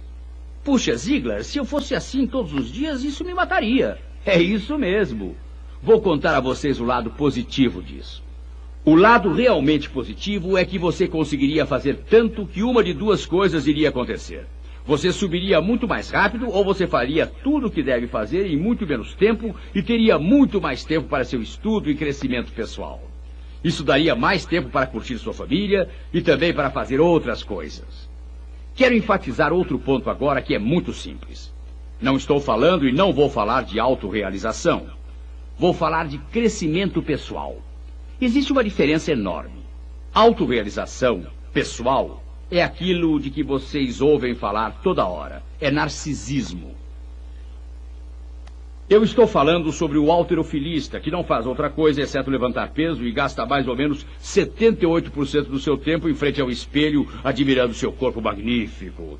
Puxa, 0.63 0.95
Ziegler, 0.95 1.43
se 1.43 1.57
eu 1.57 1.65
fosse 1.65 1.93
assim 1.93 2.25
todos 2.25 2.53
os 2.53 2.71
dias, 2.71 3.03
isso 3.03 3.25
me 3.25 3.33
mataria. 3.33 3.97
É 4.25 4.41
isso 4.41 4.79
mesmo. 4.79 5.35
Vou 5.81 5.99
contar 5.99 6.37
a 6.37 6.39
vocês 6.39 6.79
o 6.79 6.85
lado 6.85 7.11
positivo 7.11 7.83
disso. 7.83 8.23
O 8.85 8.95
lado 8.95 9.33
realmente 9.33 9.89
positivo 9.89 10.57
é 10.57 10.63
que 10.63 10.79
você 10.79 11.05
conseguiria 11.05 11.65
fazer 11.65 12.05
tanto 12.09 12.45
que 12.47 12.63
uma 12.63 12.81
de 12.81 12.93
duas 12.93 13.25
coisas 13.25 13.67
iria 13.67 13.89
acontecer. 13.89 14.47
Você 14.85 15.11
subiria 15.11 15.59
muito 15.59 15.85
mais 15.85 16.09
rápido 16.09 16.49
ou 16.49 16.63
você 16.63 16.87
faria 16.87 17.27
tudo 17.27 17.67
o 17.67 17.69
que 17.69 17.83
deve 17.83 18.07
fazer 18.07 18.47
em 18.47 18.55
muito 18.55 18.87
menos 18.87 19.13
tempo 19.13 19.53
e 19.75 19.83
teria 19.83 20.17
muito 20.17 20.61
mais 20.61 20.85
tempo 20.85 21.09
para 21.09 21.25
seu 21.25 21.41
estudo 21.41 21.91
e 21.91 21.95
crescimento 21.95 22.53
pessoal. 22.53 23.12
Isso 23.63 23.83
daria 23.83 24.15
mais 24.15 24.45
tempo 24.45 24.69
para 24.69 24.85
curtir 24.85 25.17
sua 25.17 25.33
família 25.33 25.89
e 26.13 26.21
também 26.21 26.53
para 26.53 26.69
fazer 26.69 26.99
outras 26.99 27.41
coisas. 27.43 28.09
Quero 28.75 28.95
enfatizar 28.95 29.53
outro 29.53 29.79
ponto 29.79 30.09
agora 30.09 30.41
que 30.41 30.53
é 30.53 30.59
muito 30.59 30.91
simples. 30.91 31.53
Não 32.01 32.17
estou 32.17 32.41
falando 32.41 32.87
e 32.87 32.91
não 32.91 33.13
vou 33.13 33.29
falar 33.29 33.63
de 33.63 33.79
autorrealização. 33.79 34.87
Vou 35.57 35.73
falar 35.73 36.07
de 36.07 36.17
crescimento 36.17 37.01
pessoal. 37.01 37.61
Existe 38.19 38.51
uma 38.51 38.63
diferença 38.63 39.11
enorme. 39.11 39.63
Autorealização 40.13 41.25
pessoal 41.53 42.21
é 42.51 42.61
aquilo 42.61 43.19
de 43.19 43.29
que 43.29 43.43
vocês 43.43 44.01
ouvem 44.01 44.35
falar 44.35 44.81
toda 44.83 45.05
hora. 45.05 45.41
É 45.61 45.71
narcisismo. 45.71 46.75
Eu 48.89 49.01
estou 49.01 49.25
falando 49.25 49.71
sobre 49.71 49.97
o 49.97 50.11
alterofilista, 50.11 50.99
que 50.99 51.09
não 51.09 51.23
faz 51.23 51.45
outra 51.45 51.69
coisa 51.69 52.01
exceto 52.01 52.29
levantar 52.29 52.71
peso 52.71 53.05
e 53.05 53.11
gasta 53.13 53.45
mais 53.45 53.65
ou 53.65 53.77
menos 53.77 54.05
78% 54.21 55.45
do 55.45 55.57
seu 55.57 55.77
tempo 55.77 56.09
em 56.09 56.13
frente 56.13 56.41
ao 56.41 56.51
espelho, 56.51 57.07
admirando 57.23 57.73
seu 57.73 57.93
corpo 57.93 58.21
magnífico. 58.21 59.17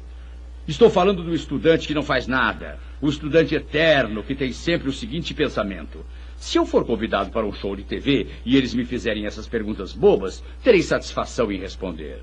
Estou 0.68 0.90
falando 0.90 1.24
do 1.24 1.34
estudante 1.34 1.88
que 1.88 1.94
não 1.94 2.04
faz 2.04 2.28
nada, 2.28 2.78
o 3.02 3.08
estudante 3.08 3.56
eterno 3.56 4.22
que 4.22 4.36
tem 4.36 4.52
sempre 4.52 4.90
o 4.90 4.94
seguinte 4.94 5.34
pensamento: 5.34 6.06
se 6.36 6.58
eu 6.58 6.66
for 6.66 6.86
convidado 6.86 7.32
para 7.32 7.46
um 7.46 7.54
show 7.54 7.74
de 7.74 7.84
TV 7.84 8.28
e 8.46 8.58
eles 8.58 8.74
me 8.74 8.84
fizerem 8.84 9.26
essas 9.26 9.48
perguntas 9.48 9.94
bobas, 9.94 10.44
terei 10.62 10.82
satisfação 10.82 11.50
em 11.50 11.58
responder. 11.58 12.22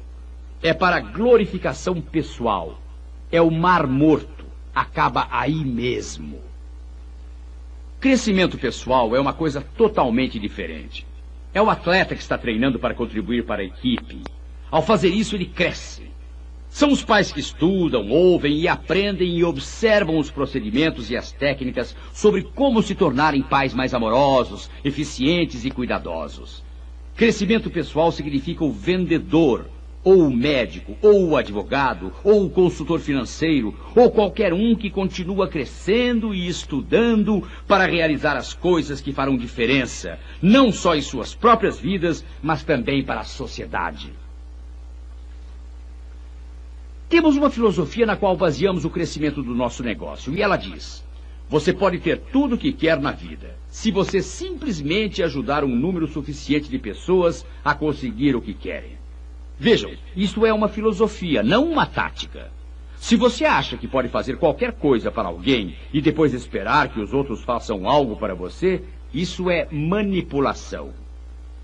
É 0.62 0.74
para 0.74 1.00
glorificação 1.00 2.02
pessoal. 2.02 2.78
É 3.32 3.40
o 3.40 3.50
mar 3.50 3.86
morto. 3.86 4.44
Acaba 4.74 5.26
aí 5.30 5.64
mesmo. 5.64 6.49
Crescimento 8.00 8.56
pessoal 8.56 9.14
é 9.14 9.20
uma 9.20 9.34
coisa 9.34 9.60
totalmente 9.60 10.38
diferente. 10.38 11.06
É 11.52 11.60
o 11.60 11.68
atleta 11.68 12.14
que 12.14 12.22
está 12.22 12.38
treinando 12.38 12.78
para 12.78 12.94
contribuir 12.94 13.44
para 13.44 13.60
a 13.60 13.64
equipe. 13.64 14.22
Ao 14.70 14.80
fazer 14.80 15.10
isso, 15.10 15.36
ele 15.36 15.44
cresce. 15.44 16.10
São 16.70 16.90
os 16.92 17.04
pais 17.04 17.30
que 17.30 17.40
estudam, 17.40 18.08
ouvem 18.08 18.58
e 18.58 18.66
aprendem 18.66 19.36
e 19.36 19.44
observam 19.44 20.16
os 20.16 20.30
procedimentos 20.30 21.10
e 21.10 21.16
as 21.16 21.30
técnicas 21.30 21.94
sobre 22.10 22.42
como 22.42 22.82
se 22.82 22.94
tornarem 22.94 23.42
pais 23.42 23.74
mais 23.74 23.92
amorosos, 23.92 24.70
eficientes 24.82 25.66
e 25.66 25.70
cuidadosos. 25.70 26.64
Crescimento 27.14 27.68
pessoal 27.68 28.10
significa 28.10 28.64
o 28.64 28.72
vendedor, 28.72 29.68
ou 30.02 30.26
o 30.26 30.30
médico, 30.30 30.96
ou 31.02 31.28
o 31.28 31.36
advogado, 31.36 32.12
ou 32.24 32.46
o 32.46 32.50
consultor 32.50 33.00
financeiro, 33.00 33.74
ou 33.94 34.10
qualquer 34.10 34.52
um 34.52 34.74
que 34.74 34.90
continua 34.90 35.48
crescendo 35.48 36.34
e 36.34 36.48
estudando 36.48 37.46
para 37.66 37.86
realizar 37.86 38.36
as 38.36 38.54
coisas 38.54 39.00
que 39.00 39.12
farão 39.12 39.36
diferença, 39.36 40.18
não 40.40 40.72
só 40.72 40.94
em 40.94 41.02
suas 41.02 41.34
próprias 41.34 41.78
vidas, 41.78 42.24
mas 42.42 42.62
também 42.62 43.04
para 43.04 43.20
a 43.20 43.24
sociedade. 43.24 44.12
Temos 47.08 47.36
uma 47.36 47.50
filosofia 47.50 48.06
na 48.06 48.16
qual 48.16 48.36
baseamos 48.36 48.84
o 48.84 48.90
crescimento 48.90 49.42
do 49.42 49.54
nosso 49.54 49.82
negócio, 49.82 50.32
e 50.32 50.40
ela 50.40 50.56
diz: 50.56 51.04
você 51.48 51.72
pode 51.72 51.98
ter 51.98 52.18
tudo 52.32 52.54
o 52.54 52.58
que 52.58 52.72
quer 52.72 53.00
na 53.00 53.10
vida, 53.10 53.56
se 53.66 53.90
você 53.90 54.22
simplesmente 54.22 55.20
ajudar 55.20 55.64
um 55.64 55.74
número 55.74 56.06
suficiente 56.06 56.70
de 56.70 56.78
pessoas 56.78 57.44
a 57.64 57.74
conseguir 57.74 58.36
o 58.36 58.40
que 58.40 58.54
querem. 58.54 58.99
Vejam, 59.60 59.92
isto 60.16 60.46
é 60.46 60.54
uma 60.54 60.70
filosofia, 60.70 61.42
não 61.42 61.70
uma 61.70 61.84
tática. 61.84 62.50
Se 62.96 63.14
você 63.14 63.44
acha 63.44 63.76
que 63.76 63.86
pode 63.86 64.08
fazer 64.08 64.38
qualquer 64.38 64.72
coisa 64.72 65.10
para 65.10 65.28
alguém 65.28 65.76
e 65.92 66.00
depois 66.00 66.32
esperar 66.32 66.88
que 66.88 66.98
os 66.98 67.12
outros 67.12 67.44
façam 67.44 67.86
algo 67.86 68.16
para 68.16 68.34
você, 68.34 68.82
isso 69.12 69.50
é 69.50 69.68
manipulação. 69.70 70.94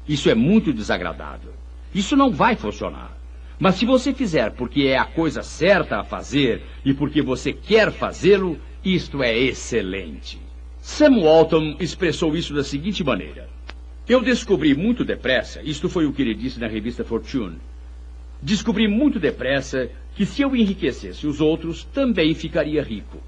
Isso 0.07 0.29
é 0.29 0.35
muito 0.35 0.75
desagradável. 0.75 1.55
Isso 1.95 2.15
não 2.15 2.31
vai 2.31 2.55
funcionar. 2.55 3.17
Mas 3.59 3.77
se 3.77 3.87
você 3.87 4.13
fizer 4.13 4.51
porque 4.51 4.83
é 4.83 4.99
a 4.99 5.07
coisa 5.07 5.43
certa 5.43 5.99
a 5.99 6.05
fazer 6.05 6.63
e 6.85 6.93
porque 6.93 7.23
você 7.23 7.51
quer 7.51 7.91
fazê-lo, 7.91 8.59
isto 8.85 9.23
é 9.23 9.35
excelente. 9.35 10.39
Sam 10.83 11.23
Walton 11.23 11.77
expressou 11.81 12.37
isso 12.37 12.53
da 12.53 12.63
seguinte 12.63 13.03
maneira: 13.03 13.49
Eu 14.07 14.21
descobri 14.21 14.75
muito 14.75 15.03
depressa, 15.03 15.63
isto 15.63 15.89
foi 15.89 16.05
o 16.05 16.13
que 16.13 16.21
ele 16.21 16.35
disse 16.35 16.61
na 16.61 16.67
revista 16.67 17.03
Fortune. 17.03 17.57
Descobri 18.43 18.87
muito 18.87 19.19
depressa 19.19 19.91
que 20.15 20.27
se 20.27 20.43
eu 20.43 20.55
enriquecesse 20.55 21.27
os 21.27 21.41
outros, 21.41 21.85
também 21.85 22.35
ficaria 22.35 22.83
rico. 22.83 23.19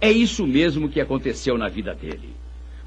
É 0.00 0.10
isso 0.10 0.46
mesmo 0.46 0.88
que 0.88 1.00
aconteceu 1.00 1.58
na 1.58 1.68
vida 1.68 1.94
dele. 1.94 2.34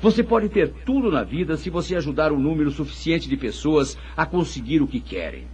Você 0.02 0.24
pode 0.24 0.50
ter 0.50 0.70
tudo 0.86 1.12
na 1.12 1.24
vida 1.24 1.56
se 1.56 1.70
você 1.70 1.96
ajudar 1.96 2.32
um 2.32 2.40
número 2.40 2.72
suficiente 2.72 3.30
de 3.30 3.38
pessoas 3.38 3.98
a 4.18 4.26
conseguir 4.26 4.82
o 4.82 4.88
que 4.88 5.00
querem. 5.00 5.46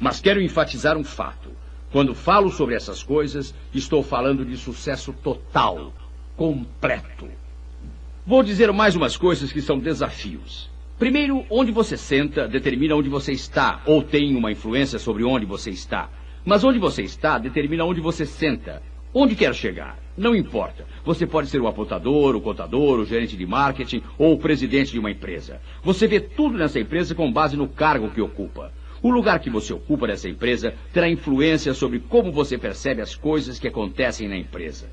Mas 0.00 0.20
quero 0.20 0.40
enfatizar 0.40 0.96
um 0.96 1.04
fato. 1.04 1.50
Quando 1.90 2.14
falo 2.14 2.50
sobre 2.50 2.74
essas 2.74 3.02
coisas, 3.02 3.54
estou 3.74 4.02
falando 4.02 4.46
de 4.46 4.56
sucesso 4.56 5.12
total, 5.12 5.92
completo. 6.34 7.28
Vou 8.24 8.42
dizer 8.42 8.72
mais 8.72 8.96
umas 8.96 9.16
coisas 9.16 9.52
que 9.52 9.60
são 9.60 9.78
desafios. 9.78 10.71
Primeiro, 11.02 11.44
onde 11.50 11.72
você 11.72 11.96
senta 11.96 12.46
determina 12.46 12.94
onde 12.94 13.08
você 13.08 13.32
está, 13.32 13.82
ou 13.84 14.04
tem 14.04 14.36
uma 14.36 14.52
influência 14.52 15.00
sobre 15.00 15.24
onde 15.24 15.44
você 15.44 15.70
está. 15.70 16.08
Mas 16.44 16.62
onde 16.62 16.78
você 16.78 17.02
está 17.02 17.38
determina 17.38 17.84
onde 17.84 18.00
você 18.00 18.24
senta. 18.24 18.80
Onde 19.12 19.34
quer 19.34 19.52
chegar? 19.52 19.98
Não 20.16 20.32
importa. 20.32 20.86
Você 21.04 21.26
pode 21.26 21.48
ser 21.48 21.60
o 21.60 21.66
apontador, 21.66 22.36
o 22.36 22.40
contador, 22.40 23.00
o 23.00 23.04
gerente 23.04 23.36
de 23.36 23.44
marketing 23.44 24.00
ou 24.16 24.34
o 24.34 24.38
presidente 24.38 24.92
de 24.92 25.00
uma 25.00 25.10
empresa. 25.10 25.60
Você 25.82 26.06
vê 26.06 26.20
tudo 26.20 26.56
nessa 26.56 26.78
empresa 26.78 27.16
com 27.16 27.32
base 27.32 27.56
no 27.56 27.66
cargo 27.66 28.08
que 28.08 28.20
ocupa. 28.20 28.72
O 29.02 29.10
lugar 29.10 29.40
que 29.40 29.50
você 29.50 29.72
ocupa 29.72 30.06
nessa 30.06 30.28
empresa 30.28 30.72
terá 30.92 31.10
influência 31.10 31.74
sobre 31.74 31.98
como 31.98 32.30
você 32.30 32.56
percebe 32.56 33.02
as 33.02 33.16
coisas 33.16 33.58
que 33.58 33.66
acontecem 33.66 34.28
na 34.28 34.36
empresa. 34.36 34.88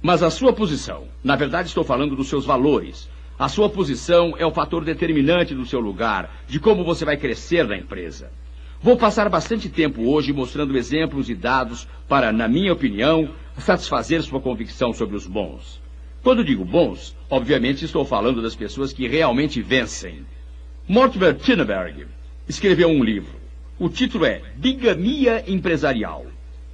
Mas 0.00 0.22
a 0.22 0.30
sua 0.30 0.52
posição, 0.52 1.08
na 1.24 1.34
verdade 1.34 1.66
estou 1.66 1.82
falando 1.82 2.14
dos 2.14 2.28
seus 2.28 2.46
valores. 2.46 3.10
A 3.42 3.48
sua 3.48 3.68
posição 3.68 4.36
é 4.38 4.46
o 4.46 4.52
fator 4.52 4.84
determinante 4.84 5.52
do 5.52 5.66
seu 5.66 5.80
lugar, 5.80 6.32
de 6.46 6.60
como 6.60 6.84
você 6.84 7.04
vai 7.04 7.16
crescer 7.16 7.66
na 7.66 7.76
empresa. 7.76 8.30
Vou 8.80 8.96
passar 8.96 9.28
bastante 9.28 9.68
tempo 9.68 10.08
hoje 10.08 10.32
mostrando 10.32 10.78
exemplos 10.78 11.28
e 11.28 11.34
dados 11.34 11.88
para, 12.08 12.30
na 12.30 12.46
minha 12.46 12.72
opinião, 12.72 13.30
satisfazer 13.58 14.22
sua 14.22 14.40
convicção 14.40 14.94
sobre 14.94 15.16
os 15.16 15.26
bons. 15.26 15.82
Quando 16.22 16.44
digo 16.44 16.64
bons, 16.64 17.16
obviamente 17.28 17.84
estou 17.84 18.04
falando 18.04 18.40
das 18.40 18.54
pessoas 18.54 18.92
que 18.92 19.08
realmente 19.08 19.60
vencem. 19.60 20.24
Mortimer 20.86 21.34
Tinneberg 21.34 22.06
escreveu 22.48 22.90
um 22.90 23.02
livro. 23.02 23.34
O 23.76 23.88
título 23.88 24.24
é 24.24 24.40
Bigamia 24.54 25.42
Empresarial. 25.48 26.26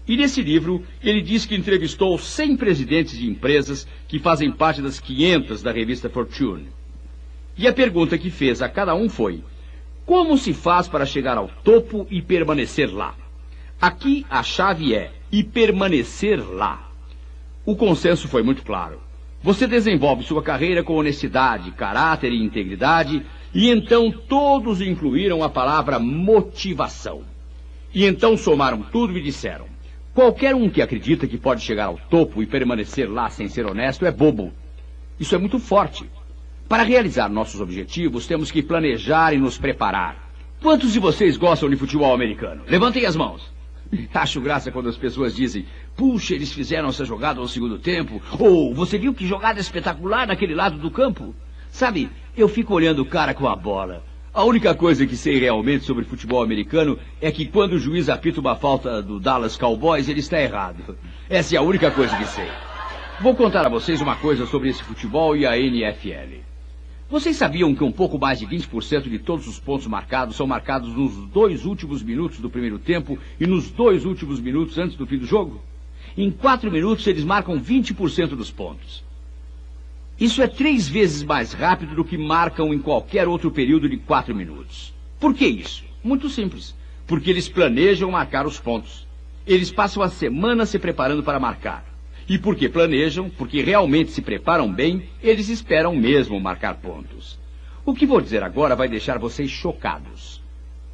E 0.09 0.17
nesse 0.17 0.41
livro, 0.41 0.83
ele 1.05 1.21
diz 1.21 1.45
que 1.45 1.55
entrevistou 1.55 2.19
100 2.19 2.57
presidentes 2.57 3.19
de 3.19 3.29
empresas 3.29 3.87
que 4.09 4.19
fazem 4.19 4.51
parte 4.51 4.81
das 4.81 4.99
500 4.99 5.63
da 5.63 5.71
revista 5.71 6.09
Fortune. 6.09 6.69
E 7.59 7.69
a 7.69 7.73
pergunta 7.75 8.17
que 8.17 8.31
fez 8.31 8.63
a 8.63 8.71
cada 8.71 8.95
um 8.95 9.11
foi: 9.11 9.45
Como 10.07 10.39
se 10.39 10.55
faz 10.55 10.89
para 10.89 11.05
chegar 11.05 11.37
ao 11.37 11.49
topo 11.63 12.07
e 12.11 12.23
permanecer 12.23 12.91
lá? 12.91 13.15
Aqui 13.79 14.25
a 14.31 14.43
chave 14.43 14.95
é 14.95 15.13
e 15.31 15.45
permanecer 15.45 16.43
lá. 16.43 16.91
O 17.67 17.77
consenso 17.77 18.29
foi 18.29 18.43
muito 18.43 18.63
claro. 18.63 19.01
Você 19.43 19.67
desenvolve 19.67 20.25
sua 20.25 20.43
carreira 20.43 20.83
com 20.83 20.97
honestidade, 20.97 21.71
caráter 21.73 22.33
e 22.33 22.43
integridade 22.43 23.25
e 23.55 23.69
então 23.69 24.11
todos 24.11 24.81
incluíram 24.81 25.43
a 25.43 25.51
palavra 25.51 25.99
motivação. 25.99 27.23
E 27.95 28.05
então 28.07 28.37
somaram 28.37 28.83
tudo 28.83 29.17
e 29.17 29.23
disseram: 29.23 29.67
qualquer 30.19 30.53
um 30.53 30.69
que 30.69 30.83
acredita 30.83 31.29
que 31.29 31.39
pode 31.39 31.63
chegar 31.63 31.85
ao 31.85 31.97
topo 31.97 32.43
e 32.43 32.47
permanecer 32.47 33.09
lá 33.09 33.31
sem 33.31 33.47
ser 33.47 33.65
honesto 33.65 34.05
é 34.05 34.11
bobo. 34.11 34.53
Isso 35.17 35.33
é 35.33 35.39
muito 35.39 35.61
forte. 35.61 36.11
Para 36.69 36.83
realizar 36.83 37.29
nossos 37.29 37.61
objetivos, 37.61 38.27
temos 38.27 38.51
que 38.51 38.61
planejar 38.61 39.33
e 39.33 39.39
nos 39.39 39.57
preparar. 39.57 40.29
Quantos 40.61 40.93
de 40.93 40.99
vocês 40.99 41.37
gostam 41.37 41.71
de 41.71 41.77
futebol 41.77 42.13
americano? 42.13 42.65
Levantem 42.67 43.07
as 43.07 43.15
mãos. 43.15 43.49
Acho 44.13 44.41
graça 44.41 44.73
quando 44.73 44.89
as 44.89 44.97
pessoas 44.97 45.37
dizem, 45.37 45.67
puxa, 45.97 46.35
eles 46.35 46.53
fizeram 46.53 46.89
essa 46.89 47.05
jogada 47.05 47.41
no 47.41 47.47
segundo 47.47 47.79
tempo. 47.79 48.21
Ou, 48.41 48.75
você 48.75 48.99
viu 48.99 49.15
que 49.15 49.25
jogada 49.25 49.61
espetacular 49.61 50.27
naquele 50.27 50.57
lado 50.57 50.79
do 50.79 50.91
campo? 50.91 51.33
Sabe, 51.71 52.11
eu 52.37 52.49
fico 52.49 52.75
olhando 52.75 53.03
o 53.03 53.07
cara 53.07 53.35
com 53.35 53.47
a 53.47 53.55
bola. 53.55 54.03
A 54.39 54.45
única 54.45 54.73
coisa 54.73 55.05
que 55.05 55.17
sei 55.17 55.41
realmente 55.41 55.85
sobre 55.85 56.05
futebol 56.05 56.41
americano 56.45 56.97
é 57.21 57.33
que 57.33 57.45
quando 57.45 57.73
o 57.73 57.79
juiz 57.81 58.09
apita 58.09 58.39
uma 58.39 58.55
falta 58.55 59.03
do 59.03 59.19
Dallas 59.19 59.57
Cowboys, 59.57 60.09
ele 60.09 60.21
está 60.21 60.41
errado. 60.41 60.97
Essa 61.29 61.57
é 61.57 61.59
a 61.59 61.63
única 61.63 61.91
coisa 61.91 62.17
que 62.17 62.25
sei. 62.25 62.47
Vou 63.21 63.35
contar 63.35 63.67
a 63.67 63.69
vocês 63.69 64.01
uma 64.01 64.15
coisa 64.15 64.47
sobre 64.47 64.69
esse 64.69 64.81
futebol 64.81 65.37
e 65.37 65.45
a 65.45 65.59
NFL. 65.59 66.37
Vocês 67.11 67.37
sabiam 67.37 67.75
que 67.75 67.83
um 67.83 67.91
pouco 67.91 68.17
mais 68.17 68.39
de 68.39 68.47
20% 68.47 69.11
de 69.11 69.19
todos 69.19 69.49
os 69.49 69.59
pontos 69.59 69.89
marcados 69.89 70.37
são 70.37 70.47
marcados 70.47 70.95
nos 70.95 71.17
dois 71.31 71.67
últimos 71.67 72.01
minutos 72.01 72.39
do 72.39 72.49
primeiro 72.49 72.79
tempo 72.79 73.19
e 73.41 73.45
nos 73.45 73.73
dois 73.73 74.05
últimos 74.05 74.39
minutos 74.39 74.79
antes 74.79 74.97
do 74.97 75.05
fim 75.05 75.19
do 75.19 75.27
jogo? 75.27 75.61
Em 76.17 76.31
quatro 76.31 76.71
minutos 76.71 77.05
eles 77.09 77.25
marcam 77.25 77.61
20% 77.61 78.37
dos 78.37 78.53
pontos. 78.53 79.03
Isso 80.21 80.43
é 80.43 80.49
três 80.49 80.89
vezes 80.89 81.23
mais 81.23 81.53
rápido 81.53 81.95
do 81.95 82.05
que 82.05 82.19
marcam 82.19 82.75
em 82.75 82.79
qualquer 82.81 83.29
outro 83.29 83.53
período 83.53 83.89
de 83.89 83.97
quatro 83.99 84.35
minutos. 84.35 84.93
Por 85.21 85.33
que 85.33 85.47
isso? 85.47 85.85
Muito 86.03 86.29
simples. 86.29 86.75
Porque 87.07 87.31
eles 87.31 87.49
planejam 87.49 88.11
marcar 88.11 88.45
os 88.45 88.59
pontos. 88.59 89.07
Eles 89.47 89.71
passam 89.71 90.03
a 90.03 90.09
semana 90.09 90.67
se 90.67 90.77
preparando 90.77 91.23
para 91.23 91.39
marcar. 91.39 91.85
E 92.29 92.37
porque 92.37 92.69
planejam, 92.69 93.31
porque 93.31 93.63
realmente 93.63 94.11
se 94.11 94.21
preparam 94.21 94.71
bem, 94.71 95.09
eles 95.23 95.49
esperam 95.49 95.95
mesmo 95.95 96.39
marcar 96.41 96.75
pontos. 96.75 97.39
O 97.87 97.95
que 97.95 98.05
vou 98.05 98.21
dizer 98.21 98.43
agora 98.43 98.75
vai 98.75 98.89
deixar 98.89 99.19
vocês 99.19 99.49
chocados. 99.49 100.43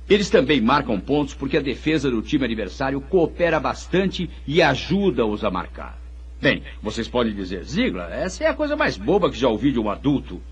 Eles 0.08 0.28
também 0.28 0.60
marcam 0.60 1.00
pontos 1.00 1.32
porque 1.32 1.56
a 1.56 1.62
defesa 1.62 2.10
do 2.10 2.20
time 2.20 2.44
adversário 2.44 3.00
coopera 3.00 3.58
bastante 3.58 4.28
e 4.46 4.60
ajuda-os 4.60 5.42
a 5.42 5.50
marcar. 5.50 6.03
Bem, 6.44 6.62
vocês 6.82 7.08
podem 7.08 7.34
dizer, 7.34 7.64
Ziegler, 7.64 8.12
essa 8.12 8.44
é 8.44 8.46
a 8.46 8.52
coisa 8.52 8.76
mais 8.76 8.98
boba 8.98 9.30
que 9.30 9.38
já 9.38 9.48
ouvi 9.48 9.72
de 9.72 9.80
um 9.80 9.88
adulto. 9.88 10.42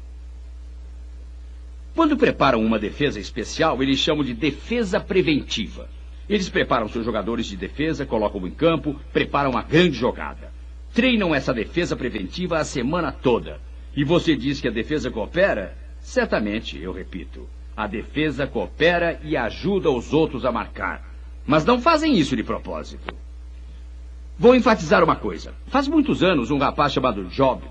Quando 1.94 2.16
preparam 2.16 2.64
uma 2.64 2.78
defesa 2.78 3.20
especial, 3.20 3.82
eles 3.82 3.98
chamam 3.98 4.24
de 4.24 4.32
defesa 4.32 4.98
preventiva. 4.98 5.90
Eles 6.26 6.48
preparam 6.48 6.88
seus 6.88 7.04
jogadores 7.04 7.44
de 7.44 7.58
defesa, 7.58 8.06
colocam 8.06 8.46
em 8.46 8.50
campo, 8.52 8.98
preparam 9.12 9.50
uma 9.50 9.60
grande 9.60 9.98
jogada. 9.98 10.50
Treinam 10.94 11.34
essa 11.34 11.52
defesa 11.52 11.94
preventiva 11.94 12.56
a 12.56 12.64
semana 12.64 13.12
toda. 13.12 13.60
E 13.94 14.02
você 14.02 14.34
diz 14.34 14.62
que 14.62 14.68
a 14.68 14.72
defesa 14.72 15.10
coopera? 15.10 15.76
Certamente, 16.00 16.80
eu 16.80 16.90
repito. 16.90 17.46
A 17.76 17.86
defesa 17.86 18.46
coopera 18.46 19.20
e 19.22 19.36
ajuda 19.36 19.90
os 19.90 20.14
outros 20.14 20.46
a 20.46 20.50
marcar. 20.50 21.06
Mas 21.46 21.66
não 21.66 21.78
fazem 21.78 22.16
isso 22.16 22.34
de 22.34 22.42
propósito. 22.42 23.14
Vou 24.42 24.56
enfatizar 24.56 25.04
uma 25.04 25.14
coisa. 25.14 25.54
Faz 25.68 25.86
muitos 25.86 26.20
anos 26.20 26.50
um 26.50 26.58
rapaz 26.58 26.92
chamado 26.92 27.26
Job 27.26 27.62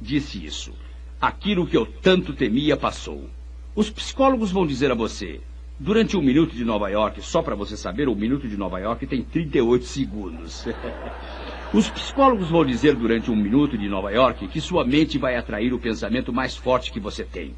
disse 0.00 0.42
isso. 0.42 0.72
Aquilo 1.20 1.66
que 1.66 1.76
eu 1.76 1.84
tanto 1.84 2.32
temia 2.32 2.78
passou. 2.78 3.28
Os 3.76 3.90
psicólogos 3.90 4.50
vão 4.50 4.66
dizer 4.66 4.90
a 4.90 4.94
você, 4.94 5.42
durante 5.78 6.16
um 6.16 6.22
minuto 6.22 6.56
de 6.56 6.64
Nova 6.64 6.88
York, 6.88 7.20
só 7.20 7.42
para 7.42 7.54
você 7.54 7.76
saber, 7.76 8.08
um 8.08 8.14
minuto 8.14 8.48
de 8.48 8.56
Nova 8.56 8.78
York 8.78 9.06
tem 9.06 9.22
38 9.22 9.84
segundos. 9.84 10.66
Os 11.74 11.90
psicólogos 11.90 12.48
vão 12.48 12.64
dizer 12.64 12.94
durante 12.94 13.30
um 13.30 13.36
minuto 13.36 13.76
de 13.76 13.86
Nova 13.86 14.10
York 14.10 14.48
que 14.48 14.62
sua 14.62 14.82
mente 14.82 15.18
vai 15.18 15.36
atrair 15.36 15.74
o 15.74 15.78
pensamento 15.78 16.32
mais 16.32 16.56
forte 16.56 16.90
que 16.90 17.00
você 17.00 17.22
tem. 17.22 17.54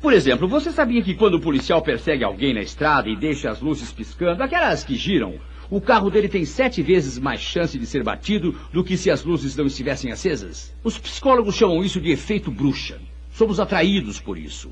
Por 0.00 0.12
exemplo, 0.12 0.46
você 0.46 0.70
sabia 0.70 1.02
que 1.02 1.16
quando 1.16 1.34
o 1.34 1.40
policial 1.40 1.82
persegue 1.82 2.22
alguém 2.22 2.54
na 2.54 2.60
estrada 2.60 3.08
e 3.08 3.16
deixa 3.16 3.50
as 3.50 3.60
luzes 3.60 3.90
piscando, 3.90 4.44
aquelas 4.44 4.84
que 4.84 4.94
giram, 4.94 5.40
o 5.70 5.80
carro 5.80 6.10
dele 6.10 6.28
tem 6.28 6.44
sete 6.44 6.82
vezes 6.82 7.18
mais 7.18 7.40
chance 7.40 7.78
de 7.78 7.86
ser 7.86 8.02
batido 8.02 8.54
do 8.72 8.84
que 8.84 8.96
se 8.96 9.10
as 9.10 9.24
luzes 9.24 9.56
não 9.56 9.66
estivessem 9.66 10.12
acesas. 10.12 10.74
Os 10.84 10.98
psicólogos 10.98 11.54
chamam 11.54 11.82
isso 11.84 12.00
de 12.00 12.10
efeito 12.10 12.50
bruxa. 12.50 13.00
Somos 13.30 13.58
atraídos 13.58 14.20
por 14.20 14.38
isso. 14.38 14.70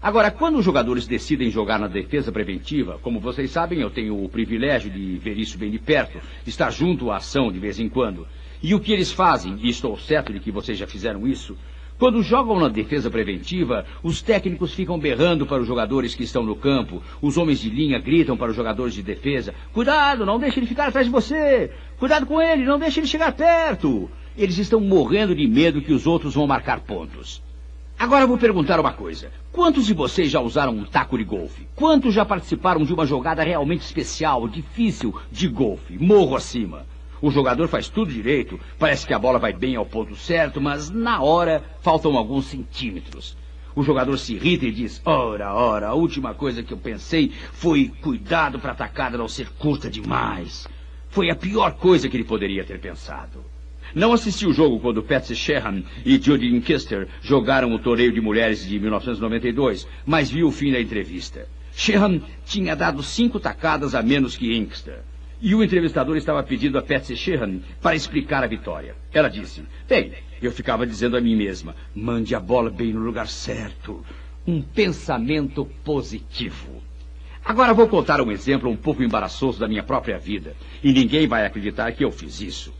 Agora, 0.00 0.30
quando 0.30 0.58
os 0.58 0.64
jogadores 0.64 1.06
decidem 1.06 1.50
jogar 1.50 1.78
na 1.78 1.88
defesa 1.88 2.30
preventiva, 2.30 2.98
como 3.02 3.18
vocês 3.18 3.50
sabem, 3.50 3.80
eu 3.80 3.90
tenho 3.90 4.22
o 4.22 4.28
privilégio 4.28 4.90
de 4.90 5.18
ver 5.18 5.36
isso 5.36 5.58
bem 5.58 5.70
de 5.70 5.78
perto, 5.78 6.20
estar 6.46 6.70
junto 6.70 7.10
à 7.10 7.16
ação 7.16 7.50
de 7.50 7.58
vez 7.58 7.80
em 7.80 7.88
quando. 7.88 8.26
E 8.62 8.74
o 8.74 8.80
que 8.80 8.92
eles 8.92 9.10
fazem, 9.10 9.58
e 9.62 9.68
estou 9.68 9.98
certo 9.98 10.32
de 10.32 10.40
que 10.40 10.52
vocês 10.52 10.78
já 10.78 10.86
fizeram 10.86 11.26
isso, 11.26 11.56
quando 11.98 12.22
jogam 12.22 12.60
na 12.60 12.68
defesa 12.68 13.10
preventiva, 13.10 13.86
os 14.02 14.20
técnicos 14.20 14.74
ficam 14.74 14.98
berrando 14.98 15.46
para 15.46 15.62
os 15.62 15.66
jogadores 15.66 16.14
que 16.14 16.24
estão 16.24 16.42
no 16.42 16.54
campo. 16.54 17.02
Os 17.22 17.38
homens 17.38 17.58
de 17.58 17.70
linha 17.70 17.98
gritam 17.98 18.36
para 18.36 18.50
os 18.50 18.56
jogadores 18.56 18.92
de 18.92 19.02
defesa: 19.02 19.54
Cuidado, 19.72 20.26
não 20.26 20.38
deixe 20.38 20.60
ele 20.60 20.66
ficar 20.66 20.88
atrás 20.88 21.06
de 21.06 21.12
você! 21.12 21.70
Cuidado 21.98 22.26
com 22.26 22.40
ele, 22.40 22.64
não 22.64 22.78
deixe 22.78 23.00
ele 23.00 23.06
chegar 23.06 23.32
perto! 23.32 24.10
Eles 24.36 24.58
estão 24.58 24.78
morrendo 24.78 25.34
de 25.34 25.46
medo 25.46 25.80
que 25.80 25.94
os 25.94 26.06
outros 26.06 26.34
vão 26.34 26.46
marcar 26.46 26.80
pontos. 26.80 27.42
Agora 27.98 28.26
vou 28.26 28.36
perguntar 28.36 28.78
uma 28.78 28.92
coisa. 28.92 29.32
Quantos 29.50 29.86
de 29.86 29.94
vocês 29.94 30.30
já 30.30 30.38
usaram 30.38 30.72
um 30.72 30.84
taco 30.84 31.16
de 31.16 31.24
golfe? 31.24 31.66
Quantos 31.74 32.12
já 32.12 32.26
participaram 32.26 32.84
de 32.84 32.92
uma 32.92 33.06
jogada 33.06 33.42
realmente 33.42 33.80
especial, 33.80 34.46
difícil, 34.46 35.18
de 35.32 35.48
golfe, 35.48 35.96
morro 35.98 36.36
acima? 36.36 36.84
O 37.20 37.30
jogador 37.30 37.68
faz 37.68 37.88
tudo 37.88 38.12
direito, 38.12 38.60
parece 38.78 39.06
que 39.06 39.14
a 39.14 39.18
bola 39.18 39.38
vai 39.38 39.52
bem 39.52 39.76
ao 39.76 39.86
ponto 39.86 40.14
certo, 40.14 40.60
mas 40.60 40.90
na 40.90 41.22
hora 41.22 41.62
faltam 41.80 42.16
alguns 42.16 42.46
centímetros. 42.46 43.36
O 43.74 43.82
jogador 43.82 44.16
se 44.18 44.34
irrita 44.34 44.66
e 44.66 44.72
diz: 44.72 45.02
Ora, 45.04 45.52
ora, 45.54 45.88
a 45.88 45.94
última 45.94 46.34
coisa 46.34 46.62
que 46.62 46.72
eu 46.72 46.78
pensei 46.78 47.30
foi 47.52 47.92
cuidado 48.00 48.58
para 48.58 48.72
a 48.72 48.74
tacada 48.74 49.18
não 49.18 49.28
ser 49.28 49.50
curta 49.50 49.90
demais. 49.90 50.66
Foi 51.10 51.30
a 51.30 51.36
pior 51.36 51.72
coisa 51.72 52.08
que 52.08 52.16
ele 52.16 52.24
poderia 52.24 52.64
ter 52.64 52.80
pensado. 52.80 53.44
Não 53.94 54.12
assisti 54.12 54.46
o 54.46 54.52
jogo 54.52 54.80
quando 54.80 55.02
Patsy 55.02 55.36
Sheehan 55.36 55.82
e 56.04 56.18
Judy 56.18 56.54
Inkister 56.54 57.08
jogaram 57.22 57.72
o 57.72 57.78
torneio 57.78 58.12
de 58.12 58.20
mulheres 58.20 58.66
de 58.66 58.78
1992, 58.78 59.86
mas 60.04 60.30
vi 60.30 60.42
o 60.42 60.50
fim 60.50 60.72
da 60.72 60.80
entrevista. 60.80 61.48
Sheehan 61.74 62.20
tinha 62.44 62.74
dado 62.74 63.02
cinco 63.02 63.38
tacadas 63.38 63.94
a 63.94 64.02
menos 64.02 64.36
que 64.36 64.56
Inkster. 64.56 65.00
E 65.40 65.54
o 65.54 65.62
entrevistador 65.62 66.16
estava 66.16 66.42
pedindo 66.42 66.78
a 66.78 66.82
Patsy 66.82 67.16
Sheehan 67.16 67.60
para 67.80 67.94
explicar 67.94 68.42
a 68.42 68.46
vitória. 68.46 68.94
Ela 69.12 69.28
disse: 69.28 69.62
Bem, 69.88 70.12
eu 70.40 70.50
ficava 70.52 70.86
dizendo 70.86 71.16
a 71.16 71.20
mim 71.20 71.36
mesma: 71.36 71.74
mande 71.94 72.34
a 72.34 72.40
bola 72.40 72.70
bem 72.70 72.92
no 72.92 73.00
lugar 73.00 73.28
certo. 73.28 74.04
Um 74.46 74.62
pensamento 74.62 75.64
positivo. 75.84 76.82
Agora 77.44 77.74
vou 77.74 77.86
contar 77.86 78.20
um 78.20 78.30
exemplo 78.30 78.68
um 78.68 78.76
pouco 78.76 79.02
embaraçoso 79.02 79.60
da 79.60 79.68
minha 79.68 79.82
própria 79.82 80.18
vida. 80.18 80.56
E 80.82 80.92
ninguém 80.92 81.26
vai 81.26 81.46
acreditar 81.46 81.92
que 81.92 82.04
eu 82.04 82.10
fiz 82.10 82.40
isso. 82.40 82.74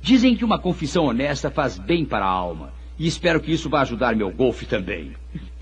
Dizem 0.00 0.36
que 0.36 0.44
uma 0.44 0.58
confissão 0.58 1.04
honesta 1.04 1.50
faz 1.50 1.78
bem 1.78 2.04
para 2.04 2.24
a 2.24 2.30
alma. 2.30 2.72
E 2.98 3.06
espero 3.06 3.40
que 3.40 3.52
isso 3.52 3.70
vá 3.70 3.82
ajudar 3.82 4.16
meu 4.16 4.30
golfe 4.30 4.66
também. 4.66 5.12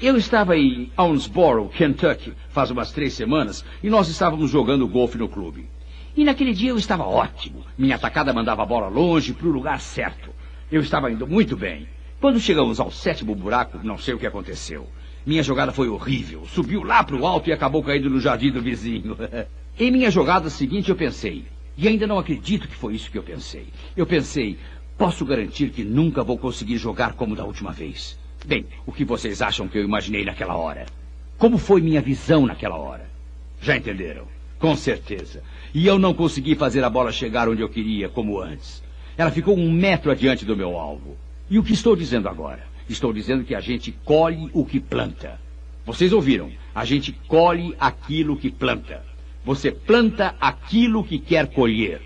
Eu 0.01 0.17
estava 0.17 0.57
em 0.57 0.91
Owensboro, 0.97 1.69
Kentucky, 1.69 2.33
faz 2.49 2.71
umas 2.71 2.93
três 2.93 3.13
semanas, 3.13 3.63
e 3.83 3.91
nós 3.91 4.09
estávamos 4.09 4.51
jogando 4.51 4.89
golfe 4.89 5.19
no 5.19 5.29
clube. 5.29 5.69
E 6.17 6.25
naquele 6.25 6.55
dia 6.55 6.71
eu 6.71 6.79
estava 6.79 7.05
ótimo. 7.05 7.63
Minha 7.77 7.97
atacada 7.97 8.33
mandava 8.33 8.63
a 8.63 8.67
bola 8.67 8.89
longe 8.89 9.35
para 9.35 9.47
o 9.47 9.53
lugar 9.53 9.81
certo. 9.81 10.31
Eu 10.73 10.81
estava 10.81 11.11
indo 11.13 11.27
muito 11.27 11.57
bem. 11.57 11.87
Quando 12.19 12.41
chegamos 12.41 12.81
ao 12.81 12.91
sétimo 12.91 13.35
buraco, 13.35 13.79
não 13.83 13.99
sei 13.99 14.15
o 14.15 14.19
que 14.19 14.27
aconteceu. 14.27 14.89
Minha 15.27 15.43
jogada 15.43 15.73
foi 15.73 15.89
horrível. 15.89 16.47
Subiu 16.47 16.83
lá 16.83 17.05
para 17.05 17.17
o 17.17 17.27
alto 17.27 17.51
e 17.51 17.53
acabou 17.53 17.83
caindo 17.83 18.09
no 18.09 18.19
jardim 18.19 18.51
do 18.51 18.63
vizinho. 18.63 19.17
em 19.79 19.91
minha 19.91 20.11
jogada 20.11 20.49
seguinte 20.49 20.89
eu 20.89 20.97
pensei, 20.97 21.45
e 21.77 21.87
ainda 21.87 22.07
não 22.07 22.19
acredito 22.19 22.67
que 22.67 22.75
foi 22.75 22.95
isso 22.95 23.11
que 23.11 23.19
eu 23.19 23.23
pensei. 23.23 23.67
Eu 23.95 24.07
pensei, 24.07 24.59
posso 24.97 25.27
garantir 25.27 25.69
que 25.69 25.85
nunca 25.85 26.25
vou 26.25 26.39
conseguir 26.39 26.79
jogar 26.79 27.13
como 27.13 27.37
da 27.37 27.45
última 27.45 27.73
vez. 27.73 28.19
Bem, 28.47 28.65
o 28.87 28.93
que 28.93 29.05
vocês 29.05 29.43
acham 29.43 29.69
que 29.69 29.77
eu 29.77 29.85
imaginei 29.85 30.25
naquela 30.25 30.57
hora? 30.57 30.87
Como 31.37 31.59
foi 31.59 31.83
minha 31.83 32.01
visão 32.01 32.47
naquela 32.47 32.77
hora? 32.77 33.07
Já 33.61 33.77
entenderam? 33.77 34.27
Com 34.59 34.75
certeza. 34.75 35.43
E 35.77 35.87
eu 35.87 35.99
não 35.99 36.15
consegui 36.15 36.55
fazer 36.55 36.83
a 36.83 36.89
bola 36.89 37.13
chegar 37.13 37.51
onde 37.51 37.61
eu 37.61 37.69
queria, 37.69 38.09
como 38.09 38.41
antes. 38.41 38.83
Ela 39.15 39.31
ficou 39.31 39.55
um 39.55 39.71
metro 39.71 40.11
adiante 40.11 40.43
do 40.43 40.57
meu 40.57 40.79
alvo. 40.79 41.19
E 41.51 41.59
o 41.59 41.63
que 41.63 41.75
estou 41.75 41.95
dizendo 41.95 42.31
agora? 42.31 42.67
Estou 42.89 43.13
dizendo 43.13 43.45
que 43.45 43.55
a 43.55 43.61
gente 43.61 43.93
colhe 44.03 44.49
o 44.55 44.65
que 44.65 44.81
planta. 44.81 45.39
Vocês 45.85 46.15
ouviram? 46.15 46.51
A 46.75 46.87
gente 46.87 47.13
colhe 47.29 47.77
aquilo 47.79 48.39
que 48.39 48.51
planta. 48.51 49.05
Você 49.45 49.71
planta 49.71 50.35
aquilo 50.41 51.05
que 51.05 51.19
quer 51.19 51.47
colher. 51.49 52.01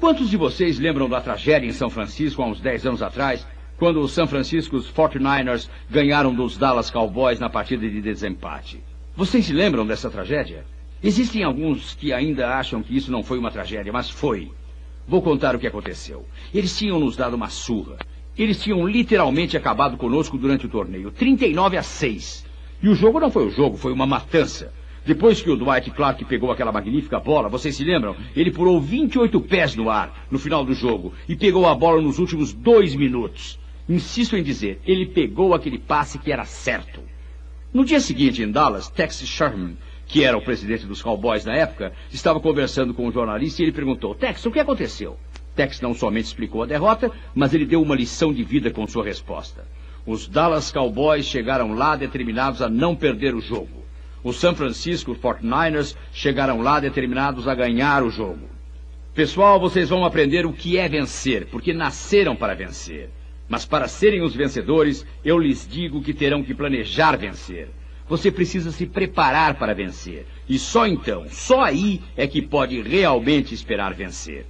Quantos 0.00 0.28
de 0.28 0.36
vocês 0.36 0.80
lembram 0.80 1.08
da 1.08 1.20
tragédia 1.20 1.68
em 1.68 1.72
São 1.72 1.90
Francisco 1.90 2.42
há 2.42 2.46
uns 2.46 2.60
10 2.60 2.86
anos 2.86 3.02
atrás, 3.02 3.46
quando 3.78 4.00
os 4.00 4.10
San 4.10 4.26
Francisco 4.26 4.76
49ers 4.78 5.70
ganharam 5.88 6.34
dos 6.34 6.58
Dallas 6.58 6.90
Cowboys 6.90 7.38
na 7.38 7.48
partida 7.48 7.88
de 7.88 8.00
desempate? 8.00 8.80
Vocês 9.16 9.46
se 9.46 9.52
lembram 9.52 9.86
dessa 9.86 10.10
tragédia? 10.10 10.64
Existem 11.02 11.42
alguns 11.42 11.94
que 11.94 12.12
ainda 12.12 12.56
acham 12.56 12.82
que 12.82 12.94
isso 12.94 13.10
não 13.10 13.22
foi 13.22 13.38
uma 13.38 13.50
tragédia, 13.50 13.92
mas 13.92 14.10
foi. 14.10 14.50
Vou 15.08 15.22
contar 15.22 15.56
o 15.56 15.58
que 15.58 15.66
aconteceu. 15.66 16.26
Eles 16.52 16.76
tinham 16.76 17.00
nos 17.00 17.16
dado 17.16 17.34
uma 17.34 17.48
surra. 17.48 17.96
Eles 18.36 18.62
tinham 18.62 18.86
literalmente 18.86 19.56
acabado 19.56 19.96
conosco 19.96 20.36
durante 20.36 20.66
o 20.66 20.68
torneio. 20.68 21.10
39 21.10 21.78
a 21.78 21.82
6. 21.82 22.46
E 22.82 22.88
o 22.88 22.94
jogo 22.94 23.18
não 23.18 23.30
foi 23.30 23.46
o 23.46 23.50
jogo, 23.50 23.76
foi 23.76 23.92
uma 23.92 24.06
matança. 24.06 24.72
Depois 25.04 25.40
que 25.40 25.50
o 25.50 25.56
Dwight 25.56 25.90
Clark 25.90 26.22
pegou 26.26 26.52
aquela 26.52 26.70
magnífica 26.70 27.18
bola, 27.18 27.48
vocês 27.48 27.74
se 27.74 27.84
lembram? 27.84 28.14
Ele 28.36 28.50
pulou 28.50 28.80
28 28.80 29.40
pés 29.40 29.74
no 29.74 29.88
ar 29.88 30.26
no 30.30 30.38
final 30.38 30.64
do 30.64 30.74
jogo 30.74 31.14
e 31.26 31.34
pegou 31.34 31.66
a 31.66 31.74
bola 31.74 32.02
nos 32.02 32.18
últimos 32.18 32.52
dois 32.52 32.94
minutos. 32.94 33.58
Insisto 33.88 34.36
em 34.36 34.42
dizer, 34.42 34.80
ele 34.86 35.06
pegou 35.06 35.54
aquele 35.54 35.78
passe 35.78 36.18
que 36.18 36.30
era 36.30 36.44
certo. 36.44 37.00
No 37.72 37.84
dia 37.84 38.00
seguinte, 38.00 38.42
em 38.42 38.50
Dallas, 38.50 38.88
Texas 38.88 39.28
Sherman 39.28 39.76
que 40.10 40.24
era 40.24 40.36
o 40.36 40.42
presidente 40.42 40.86
dos 40.86 41.00
Cowboys 41.00 41.44
na 41.44 41.54
época, 41.54 41.92
estava 42.12 42.40
conversando 42.40 42.92
com 42.92 43.06
um 43.06 43.12
jornalista 43.12 43.62
e 43.62 43.66
ele 43.66 43.72
perguntou: 43.72 44.14
Tex, 44.14 44.44
o 44.44 44.50
que 44.50 44.58
aconteceu? 44.58 45.16
Tex 45.54 45.80
não 45.80 45.94
somente 45.94 46.26
explicou 46.26 46.64
a 46.64 46.66
derrota, 46.66 47.12
mas 47.34 47.54
ele 47.54 47.64
deu 47.64 47.80
uma 47.80 47.94
lição 47.94 48.32
de 48.32 48.42
vida 48.42 48.70
com 48.70 48.86
sua 48.86 49.04
resposta. 49.04 49.64
Os 50.04 50.26
Dallas 50.26 50.72
Cowboys 50.72 51.26
chegaram 51.26 51.74
lá 51.74 51.94
determinados 51.94 52.60
a 52.60 52.68
não 52.68 52.96
perder 52.96 53.34
o 53.34 53.40
jogo. 53.40 53.84
Os 54.24 54.36
San 54.36 54.54
Francisco 54.54 55.14
49ers 55.14 55.96
chegaram 56.12 56.60
lá 56.60 56.80
determinados 56.80 57.46
a 57.46 57.54
ganhar 57.54 58.02
o 58.02 58.10
jogo. 58.10 58.48
Pessoal, 59.14 59.60
vocês 59.60 59.88
vão 59.88 60.04
aprender 60.04 60.44
o 60.44 60.52
que 60.52 60.76
é 60.76 60.88
vencer, 60.88 61.46
porque 61.46 61.72
nasceram 61.72 62.34
para 62.34 62.54
vencer. 62.54 63.10
Mas 63.48 63.64
para 63.64 63.88
serem 63.88 64.22
os 64.22 64.34
vencedores, 64.34 65.06
eu 65.24 65.38
lhes 65.38 65.68
digo 65.68 66.02
que 66.02 66.14
terão 66.14 66.42
que 66.42 66.54
planejar 66.54 67.16
vencer. 67.16 67.68
Você 68.10 68.28
precisa 68.28 68.72
se 68.72 68.86
preparar 68.86 69.54
para 69.54 69.72
vencer. 69.72 70.26
E 70.48 70.58
só 70.58 70.84
então, 70.84 71.26
só 71.28 71.62
aí 71.62 72.02
é 72.16 72.26
que 72.26 72.42
pode 72.42 72.82
realmente 72.82 73.54
esperar 73.54 73.94
vencer. 73.94 74.46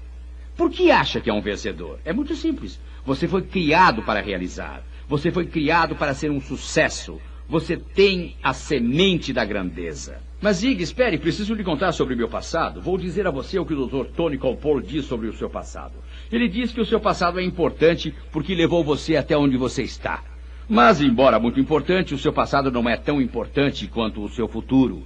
Por 0.56 0.70
que 0.70 0.90
acha 0.90 1.20
que 1.20 1.28
é 1.28 1.32
um 1.32 1.42
vencedor? 1.42 1.98
É 2.02 2.10
muito 2.10 2.34
simples. 2.34 2.80
Você 3.04 3.28
foi 3.28 3.42
criado 3.42 4.02
para 4.02 4.22
realizar. 4.22 4.82
Você 5.06 5.30
foi 5.30 5.44
criado 5.44 5.94
para 5.94 6.14
ser 6.14 6.30
um 6.30 6.40
sucesso. 6.40 7.20
Você 7.46 7.76
tem 7.76 8.34
a 8.42 8.54
semente 8.54 9.30
da 9.30 9.44
grandeza. 9.44 10.22
Mas 10.40 10.56
Zig, 10.56 10.82
espere, 10.82 11.18
preciso 11.18 11.52
lhe 11.52 11.62
contar 11.62 11.92
sobre 11.92 12.14
o 12.14 12.16
meu 12.16 12.28
passado. 12.28 12.80
Vou 12.80 12.96
dizer 12.96 13.26
a 13.26 13.30
você 13.30 13.58
o 13.58 13.66
que 13.66 13.74
o 13.74 13.86
Dr. 13.86 14.06
Tony 14.16 14.38
Colpole 14.38 14.86
diz 14.86 15.04
sobre 15.04 15.28
o 15.28 15.34
seu 15.34 15.50
passado. 15.50 15.96
Ele 16.32 16.48
diz 16.48 16.72
que 16.72 16.80
o 16.80 16.86
seu 16.86 16.98
passado 16.98 17.38
é 17.38 17.44
importante 17.44 18.14
porque 18.32 18.54
levou 18.54 18.82
você 18.82 19.16
até 19.16 19.36
onde 19.36 19.58
você 19.58 19.82
está. 19.82 20.24
Mas, 20.70 21.00
embora 21.00 21.40
muito 21.40 21.58
importante, 21.58 22.14
o 22.14 22.18
seu 22.18 22.32
passado 22.32 22.70
não 22.70 22.88
é 22.88 22.96
tão 22.96 23.20
importante 23.20 23.88
quanto 23.88 24.22
o 24.22 24.28
seu 24.28 24.46
futuro. 24.46 25.02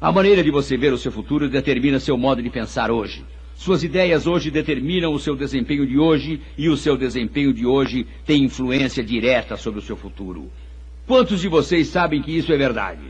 A 0.00 0.10
maneira 0.10 0.42
de 0.42 0.50
você 0.50 0.74
ver 0.74 0.90
o 0.90 0.96
seu 0.96 1.12
futuro 1.12 1.50
determina 1.50 2.00
seu 2.00 2.16
modo 2.16 2.42
de 2.42 2.48
pensar 2.48 2.90
hoje. 2.90 3.22
Suas 3.54 3.84
ideias 3.84 4.26
hoje 4.26 4.50
determinam 4.50 5.12
o 5.12 5.18
seu 5.18 5.36
desempenho 5.36 5.86
de 5.86 5.98
hoje 5.98 6.40
e 6.56 6.66
o 6.70 6.78
seu 6.78 6.96
desempenho 6.96 7.52
de 7.52 7.66
hoje 7.66 8.06
tem 8.24 8.42
influência 8.42 9.04
direta 9.04 9.54
sobre 9.58 9.80
o 9.80 9.82
seu 9.82 9.98
futuro. 9.98 10.50
Quantos 11.06 11.42
de 11.42 11.48
vocês 11.48 11.88
sabem 11.88 12.22
que 12.22 12.34
isso 12.34 12.50
é 12.50 12.56
verdade? 12.56 13.04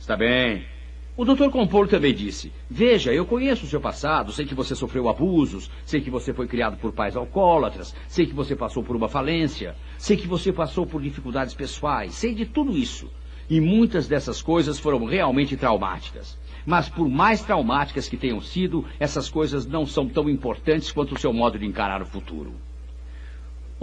Está 0.00 0.16
bem. 0.16 0.71
O 1.14 1.26
Dr. 1.26 1.50
Compor 1.50 1.88
também 1.88 2.14
disse: 2.14 2.50
Veja, 2.70 3.12
eu 3.12 3.26
conheço 3.26 3.66
o 3.66 3.68
seu 3.68 3.78
passado, 3.78 4.32
sei 4.32 4.46
que 4.46 4.54
você 4.54 4.74
sofreu 4.74 5.10
abusos, 5.10 5.70
sei 5.84 6.00
que 6.00 6.08
você 6.08 6.32
foi 6.32 6.46
criado 6.46 6.78
por 6.78 6.90
pais 6.90 7.14
alcoólatras, 7.14 7.94
sei 8.08 8.24
que 8.24 8.34
você 8.34 8.56
passou 8.56 8.82
por 8.82 8.96
uma 8.96 9.10
falência, 9.10 9.76
sei 9.98 10.16
que 10.16 10.26
você 10.26 10.50
passou 10.50 10.86
por 10.86 11.02
dificuldades 11.02 11.52
pessoais, 11.52 12.14
sei 12.14 12.34
de 12.34 12.46
tudo 12.46 12.78
isso. 12.78 13.10
E 13.50 13.60
muitas 13.60 14.08
dessas 14.08 14.40
coisas 14.40 14.78
foram 14.78 15.04
realmente 15.04 15.54
traumáticas. 15.54 16.38
Mas 16.64 16.88
por 16.88 17.06
mais 17.06 17.42
traumáticas 17.42 18.08
que 18.08 18.16
tenham 18.16 18.40
sido, 18.40 18.82
essas 18.98 19.28
coisas 19.28 19.66
não 19.66 19.84
são 19.84 20.08
tão 20.08 20.30
importantes 20.30 20.90
quanto 20.90 21.14
o 21.14 21.18
seu 21.18 21.32
modo 21.32 21.58
de 21.58 21.66
encarar 21.66 22.00
o 22.00 22.06
futuro. 22.06 22.54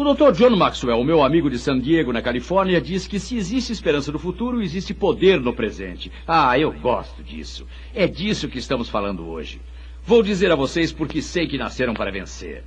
O 0.02 0.14
Dr. 0.14 0.32
John 0.32 0.56
Maxwell, 0.56 1.04
meu 1.04 1.22
amigo 1.22 1.50
de 1.50 1.60
San 1.60 1.78
Diego, 1.78 2.14
na 2.14 2.22
Califórnia, 2.22 2.80
diz 2.80 3.06
que 3.06 3.20
se 3.20 3.36
existe 3.36 3.74
esperança 3.74 4.14
no 4.14 4.18
futuro, 4.18 4.62
existe 4.62 4.94
poder 4.94 5.42
no 5.42 5.52
presente. 5.52 6.10
Ah, 6.26 6.58
eu 6.58 6.72
gosto 6.72 7.22
disso. 7.22 7.68
É 7.94 8.08
disso 8.08 8.48
que 8.48 8.60
estamos 8.60 8.88
falando 8.88 9.28
hoje. 9.28 9.60
Vou 10.06 10.24
dizer 10.24 10.54
a 10.54 10.56
vocês 10.56 10.94
porque 10.94 11.22
sei 11.22 11.48
que 11.48 11.58
nasceram 11.58 11.94
para 11.94 12.14
vencer. 12.14 12.64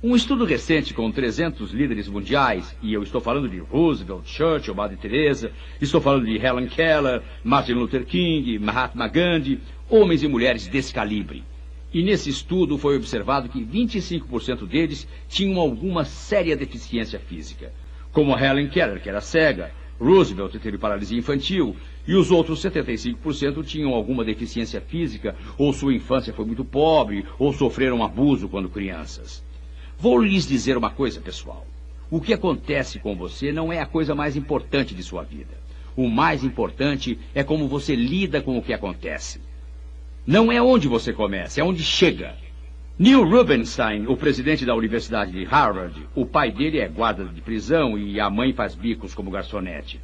Um 0.00 0.14
estudo 0.14 0.44
recente 0.44 0.94
com 0.94 1.10
300 1.10 1.72
líderes 1.72 2.06
mundiais, 2.06 2.76
e 2.80 2.94
eu 2.94 3.02
estou 3.02 3.20
falando 3.20 3.48
de 3.48 3.58
Roosevelt, 3.58 4.24
Churchill, 4.24 4.72
Madre 4.72 4.96
Teresa, 4.96 5.50
estou 5.80 6.00
falando 6.00 6.26
de 6.26 6.36
Helen 6.36 6.68
Keller, 6.68 7.22
Martin 7.42 7.72
Luther 7.72 8.06
King, 8.06 8.56
Mahatma 8.60 9.08
Gandhi, 9.08 9.60
homens 9.90 10.22
e 10.22 10.28
mulheres 10.28 10.68
desse 10.68 10.94
calibre. 10.94 11.42
E 11.92 12.02
nesse 12.02 12.28
estudo 12.28 12.76
foi 12.76 12.96
observado 12.96 13.48
que 13.48 13.64
25% 13.64 14.66
deles 14.66 15.08
tinham 15.28 15.58
alguma 15.58 16.04
séria 16.04 16.56
deficiência 16.56 17.18
física, 17.18 17.72
como 18.12 18.36
Helen 18.38 18.68
Keller, 18.68 19.00
que 19.02 19.08
era 19.08 19.20
cega, 19.20 19.72
Roosevelt 20.00 20.54
teve 20.58 20.78
paralisia 20.78 21.18
infantil, 21.18 21.74
e 22.06 22.14
os 22.14 22.30
outros 22.30 22.62
75% 22.62 23.64
tinham 23.64 23.94
alguma 23.94 24.24
deficiência 24.24 24.80
física, 24.80 25.34
ou 25.56 25.72
sua 25.72 25.94
infância 25.94 26.32
foi 26.32 26.44
muito 26.44 26.64
pobre, 26.64 27.24
ou 27.38 27.52
sofreram 27.52 28.04
abuso 28.04 28.48
quando 28.48 28.68
crianças. 28.68 29.44
Vou 29.98 30.22
lhes 30.22 30.46
dizer 30.46 30.76
uma 30.76 30.90
coisa, 30.90 31.20
pessoal. 31.20 31.66
O 32.10 32.20
que 32.20 32.32
acontece 32.32 32.98
com 32.98 33.16
você 33.16 33.52
não 33.52 33.72
é 33.72 33.80
a 33.80 33.86
coisa 33.86 34.14
mais 34.14 34.36
importante 34.36 34.94
de 34.94 35.02
sua 35.02 35.22
vida. 35.22 35.58
O 35.96 36.08
mais 36.08 36.44
importante 36.44 37.18
é 37.34 37.42
como 37.42 37.66
você 37.66 37.96
lida 37.96 38.40
com 38.40 38.56
o 38.56 38.62
que 38.62 38.72
acontece. 38.72 39.40
Não 40.28 40.52
é 40.52 40.60
onde 40.60 40.86
você 40.86 41.10
começa, 41.10 41.58
é 41.58 41.64
onde 41.64 41.82
chega. 41.82 42.34
Neil 42.98 43.26
Rubenstein, 43.26 44.06
o 44.08 44.14
presidente 44.14 44.62
da 44.66 44.74
Universidade 44.74 45.32
de 45.32 45.42
Harvard, 45.44 46.06
o 46.14 46.26
pai 46.26 46.52
dele 46.52 46.80
é 46.80 46.86
guarda 46.86 47.24
de 47.24 47.40
prisão 47.40 47.96
e 47.96 48.20
a 48.20 48.28
mãe 48.28 48.52
faz 48.52 48.74
bicos 48.74 49.14
como 49.14 49.30
garçonete. 49.30 49.98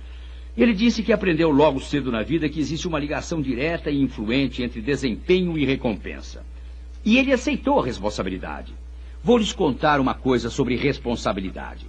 Ele 0.56 0.72
disse 0.72 1.02
que 1.02 1.12
aprendeu 1.12 1.50
logo 1.50 1.78
cedo 1.78 2.10
na 2.10 2.22
vida 2.22 2.48
que 2.48 2.58
existe 2.58 2.88
uma 2.88 2.98
ligação 2.98 3.42
direta 3.42 3.90
e 3.90 4.00
influente 4.00 4.62
entre 4.62 4.80
desempenho 4.80 5.58
e 5.58 5.66
recompensa. 5.66 6.42
E 7.04 7.18
ele 7.18 7.30
aceitou 7.30 7.78
a 7.78 7.84
responsabilidade. 7.84 8.72
Vou 9.22 9.36
lhes 9.36 9.52
contar 9.52 10.00
uma 10.00 10.14
coisa 10.14 10.48
sobre 10.48 10.74
responsabilidade. 10.74 11.84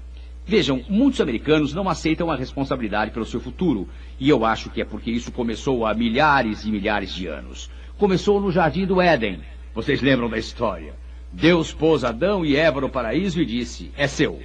Vejam, 0.47 0.83
muitos 0.87 1.19
americanos 1.19 1.73
não 1.73 1.89
aceitam 1.89 2.29
a 2.29 2.35
responsabilidade 2.35 3.09
pelo 3.09 3.25
seu 3.25 3.39
futuro, 3.39 3.89
e 4.19 4.29
eu 4.29 4.45
acho 4.45 4.69
que 4.69 4.79
é 4.79 4.85
porque 4.85 5.09
isso 5.09 5.31
começou 5.31 5.85
há 5.85 5.93
milhares 5.93 6.65
e 6.65 6.69
milhares 6.69 7.13
de 7.13 7.25
anos. 7.25 7.69
Começou 7.97 8.39
no 8.39 8.51
Jardim 8.51 8.85
do 8.85 9.01
Éden, 9.01 9.39
Vocês 9.73 10.01
lembram 10.01 10.29
da 10.29 10.37
história? 10.37 10.93
Deus 11.31 11.73
pôs 11.73 12.03
Adão 12.03 12.45
e 12.45 12.55
Eva 12.55 12.79
no 12.79 12.89
paraíso 12.89 13.41
e 13.41 13.45
disse: 13.45 13.91
É 13.97 14.07
seu. 14.07 14.41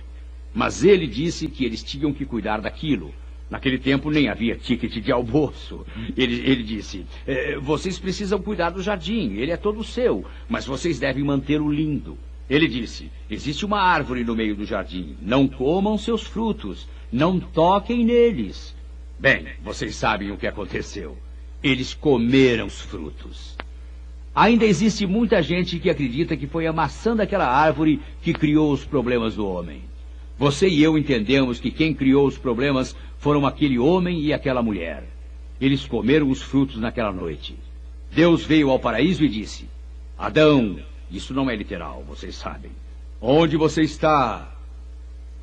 Mas 0.54 0.82
ele 0.82 1.06
disse 1.06 1.46
que 1.46 1.64
eles 1.64 1.82
tinham 1.82 2.12
que 2.12 2.24
cuidar 2.24 2.60
daquilo. 2.60 3.14
Naquele 3.50 3.78
tempo 3.78 4.10
nem 4.10 4.28
havia 4.28 4.56
ticket 4.56 4.92
de 5.02 5.12
almoço. 5.12 5.84
Ele, 6.16 6.40
ele 6.48 6.62
disse: 6.62 7.04
é, 7.26 7.58
Vocês 7.58 7.98
precisam 7.98 8.40
cuidar 8.40 8.70
do 8.70 8.82
jardim, 8.82 9.34
ele 9.34 9.52
é 9.52 9.56
todo 9.56 9.84
seu, 9.84 10.24
mas 10.48 10.64
vocês 10.64 10.98
devem 10.98 11.22
mantê-lo 11.22 11.70
lindo. 11.70 12.16
Ele 12.50 12.66
disse: 12.66 13.08
Existe 13.30 13.64
uma 13.64 13.80
árvore 13.80 14.24
no 14.24 14.34
meio 14.34 14.56
do 14.56 14.64
jardim. 14.64 15.16
Não 15.22 15.46
comam 15.46 15.96
seus 15.96 16.24
frutos. 16.24 16.88
Não 17.12 17.38
toquem 17.38 18.04
neles. 18.04 18.74
Bem, 19.16 19.46
vocês 19.62 19.94
sabem 19.94 20.32
o 20.32 20.36
que 20.36 20.48
aconteceu. 20.48 21.16
Eles 21.62 21.94
comeram 21.94 22.66
os 22.66 22.80
frutos. 22.80 23.56
Ainda 24.34 24.64
existe 24.64 25.06
muita 25.06 25.42
gente 25.42 25.78
que 25.78 25.90
acredita 25.90 26.36
que 26.36 26.46
foi 26.46 26.66
a 26.66 26.72
maçã 26.72 27.14
daquela 27.14 27.46
árvore 27.46 28.00
que 28.22 28.32
criou 28.32 28.72
os 28.72 28.84
problemas 28.84 29.36
do 29.36 29.46
homem. 29.46 29.82
Você 30.38 30.68
e 30.68 30.82
eu 30.82 30.96
entendemos 30.96 31.60
que 31.60 31.70
quem 31.70 31.92
criou 31.94 32.26
os 32.26 32.38
problemas 32.38 32.96
foram 33.18 33.46
aquele 33.46 33.78
homem 33.78 34.22
e 34.22 34.32
aquela 34.32 34.62
mulher. 34.62 35.04
Eles 35.60 35.84
comeram 35.84 36.30
os 36.30 36.40
frutos 36.40 36.78
naquela 36.78 37.12
noite. 37.12 37.54
Deus 38.12 38.44
veio 38.44 38.70
ao 38.70 38.78
paraíso 38.78 39.24
e 39.24 39.28
disse: 39.28 39.68
Adão, 40.18 40.78
isso 41.10 41.34
não 41.34 41.50
é 41.50 41.56
literal, 41.56 42.04
vocês 42.06 42.36
sabem. 42.36 42.70
Onde 43.20 43.56
você 43.56 43.82
está? 43.82 44.54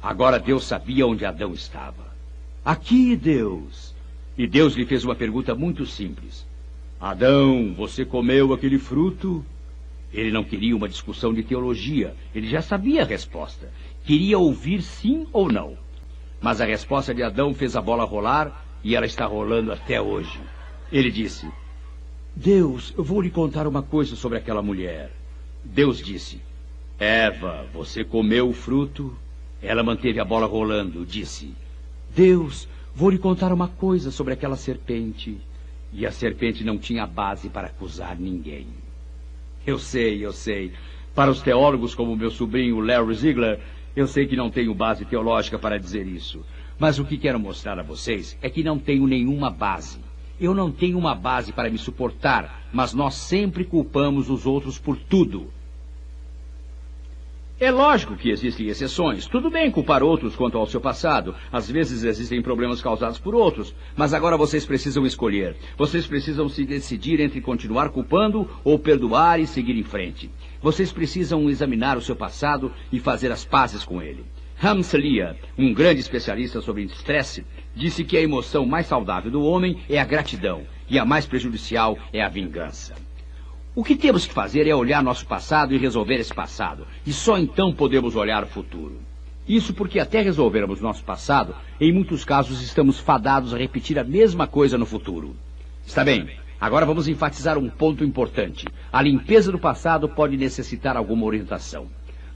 Agora 0.01 0.39
Deus 0.39 0.65
sabia 0.65 1.05
onde 1.05 1.25
Adão 1.25 1.53
estava. 1.53 2.07
Aqui, 2.63 3.15
Deus. 3.15 3.95
E 4.37 4.45
Deus 4.47 4.73
lhe 4.73 4.85
fez 4.85 5.03
uma 5.03 5.15
pergunta 5.15 5.55
muito 5.55 5.85
simples: 5.85 6.45
Adão, 6.99 7.73
você 7.73 8.05
comeu 8.05 8.53
aquele 8.53 8.77
fruto? 8.77 9.43
Ele 10.13 10.31
não 10.31 10.43
queria 10.43 10.75
uma 10.75 10.87
discussão 10.87 11.33
de 11.33 11.43
teologia, 11.43 12.15
ele 12.33 12.47
já 12.47 12.61
sabia 12.61 13.01
a 13.01 13.05
resposta. 13.05 13.71
Queria 14.05 14.39
ouvir 14.39 14.81
sim 14.81 15.27
ou 15.33 15.51
não. 15.51 15.77
Mas 16.41 16.61
a 16.61 16.65
resposta 16.65 17.13
de 17.13 17.23
Adão 17.23 17.53
fez 17.53 17.75
a 17.75 17.81
bola 17.81 18.05
rolar 18.05 18.65
e 18.83 18.95
ela 18.95 19.05
está 19.05 19.25
rolando 19.25 19.71
até 19.71 19.99
hoje. 19.99 20.39
Ele 20.91 21.11
disse: 21.11 21.49
Deus, 22.35 22.93
eu 22.97 23.03
vou 23.03 23.19
lhe 23.19 23.29
contar 23.29 23.67
uma 23.67 23.81
coisa 23.81 24.15
sobre 24.15 24.37
aquela 24.37 24.61
mulher. 24.61 25.11
Deus 25.73 25.99
disse: 25.99 26.41
Eva, 26.97 27.65
você 27.73 28.03
comeu 28.03 28.49
o 28.49 28.53
fruto? 28.53 29.15
Ela 29.61 29.83
manteve 29.83 30.19
a 30.19 30.25
bola 30.25 30.47
rolando, 30.47 31.05
disse: 31.05 31.53
Deus, 32.15 32.67
vou 32.95 33.09
lhe 33.09 33.17
contar 33.17 33.51
uma 33.53 33.67
coisa 33.67 34.09
sobre 34.09 34.33
aquela 34.33 34.55
serpente. 34.55 35.37
E 35.93 36.05
a 36.05 36.11
serpente 36.11 36.63
não 36.63 36.77
tinha 36.77 37.05
base 37.05 37.49
para 37.49 37.67
acusar 37.67 38.17
ninguém. 38.17 38.67
Eu 39.65 39.77
sei, 39.77 40.25
eu 40.25 40.33
sei. 40.33 40.71
Para 41.13 41.31
os 41.31 41.41
teólogos 41.41 41.93
como 41.95 42.15
meu 42.15 42.31
sobrinho 42.31 42.79
Larry 42.79 43.15
Ziegler, 43.15 43.59
eu 43.95 44.07
sei 44.07 44.25
que 44.27 44.35
não 44.35 44.49
tenho 44.49 44.73
base 44.73 45.05
teológica 45.05 45.57
para 45.59 45.79
dizer 45.79 46.05
isso. 46.07 46.45
Mas 46.79 46.99
o 46.99 47.05
que 47.05 47.17
quero 47.17 47.39
mostrar 47.39 47.79
a 47.79 47.83
vocês 47.83 48.37
é 48.41 48.49
que 48.49 48.63
não 48.63 48.77
tenho 48.77 49.07
nenhuma 49.07 49.49
base. 49.49 49.99
Eu 50.39 50.53
não 50.53 50.71
tenho 50.71 50.97
uma 50.97 51.15
base 51.15 51.51
para 51.51 51.69
me 51.69 51.77
suportar, 51.77 52.67
mas 52.71 52.93
nós 52.93 53.15
sempre 53.15 53.63
culpamos 53.63 54.29
os 54.29 54.45
outros 54.45 54.77
por 54.77 54.97
tudo. 54.97 55.51
É 57.59 57.71
lógico 57.71 58.15
que 58.15 58.29
existem 58.29 58.67
exceções. 58.67 59.25
Tudo 59.25 59.49
bem 59.49 59.71
culpar 59.71 60.03
outros 60.03 60.35
quanto 60.35 60.59
ao 60.59 60.67
seu 60.67 60.79
passado. 60.79 61.33
Às 61.51 61.71
vezes 61.71 62.03
existem 62.03 62.39
problemas 62.39 62.83
causados 62.83 63.17
por 63.17 63.33
outros. 63.33 63.73
Mas 63.95 64.13
agora 64.13 64.37
vocês 64.37 64.63
precisam 64.63 65.07
escolher. 65.07 65.55
Vocês 65.75 66.05
precisam 66.05 66.47
se 66.47 66.63
decidir 66.65 67.19
entre 67.19 67.41
continuar 67.41 67.89
culpando 67.89 68.47
ou 68.63 68.77
perdoar 68.77 69.39
e 69.39 69.47
seguir 69.47 69.75
em 69.75 69.81
frente. 69.81 70.29
Vocês 70.61 70.91
precisam 70.91 71.49
examinar 71.49 71.97
o 71.97 72.01
seu 72.01 72.15
passado 72.15 72.71
e 72.91 72.99
fazer 72.99 73.31
as 73.31 73.43
pazes 73.43 73.83
com 73.83 74.03
ele. 74.03 74.23
Hamsalia, 74.61 75.35
um 75.57 75.73
grande 75.73 75.99
especialista 75.99 76.61
sobre 76.61 76.83
estresse, 76.83 77.43
disse 77.75 78.03
que 78.03 78.17
a 78.17 78.21
emoção 78.21 78.67
mais 78.67 78.85
saudável 78.85 79.31
do 79.31 79.41
homem 79.41 79.79
é 79.89 79.99
a 79.99 80.05
gratidão 80.05 80.61
e 80.87 80.99
a 80.99 81.05
mais 81.05 81.25
prejudicial 81.25 81.97
é 82.13 82.21
a 82.21 82.29
vingança. 82.29 83.06
O 83.77 83.83
que 83.83 83.95
temos 83.95 84.25
que 84.25 84.33
fazer 84.33 84.65
é 84.65 84.73
olhar 84.73 85.03
nosso 85.03 85.27
passado 85.27 85.71
e 85.71 85.77
resolver 85.77 86.15
esse 86.15 86.33
passado. 86.33 86.87
E 87.05 87.13
só 87.13 87.37
então 87.37 87.71
podemos 87.71 88.15
olhar 88.15 88.43
o 88.43 88.47
futuro. 88.47 88.97
Isso 89.47 89.71
porque 89.71 89.99
até 89.99 90.19
resolvermos 90.19 90.81
nosso 90.81 91.03
passado, 91.03 91.53
em 91.79 91.93
muitos 91.93 92.25
casos 92.25 92.63
estamos 92.63 92.99
fadados 92.99 93.53
a 93.53 93.57
repetir 93.59 93.99
a 93.99 94.03
mesma 94.03 94.47
coisa 94.47 94.79
no 94.79 94.85
futuro. 94.87 95.35
Está 95.85 96.03
bem, 96.03 96.27
agora 96.59 96.87
vamos 96.87 97.07
enfatizar 97.07 97.55
um 97.55 97.69
ponto 97.69 98.03
importante. 98.03 98.65
A 98.91 98.99
limpeza 98.99 99.51
do 99.51 99.59
passado 99.59 100.09
pode 100.09 100.35
necessitar 100.37 100.97
alguma 100.97 101.27
orientação. 101.27 101.85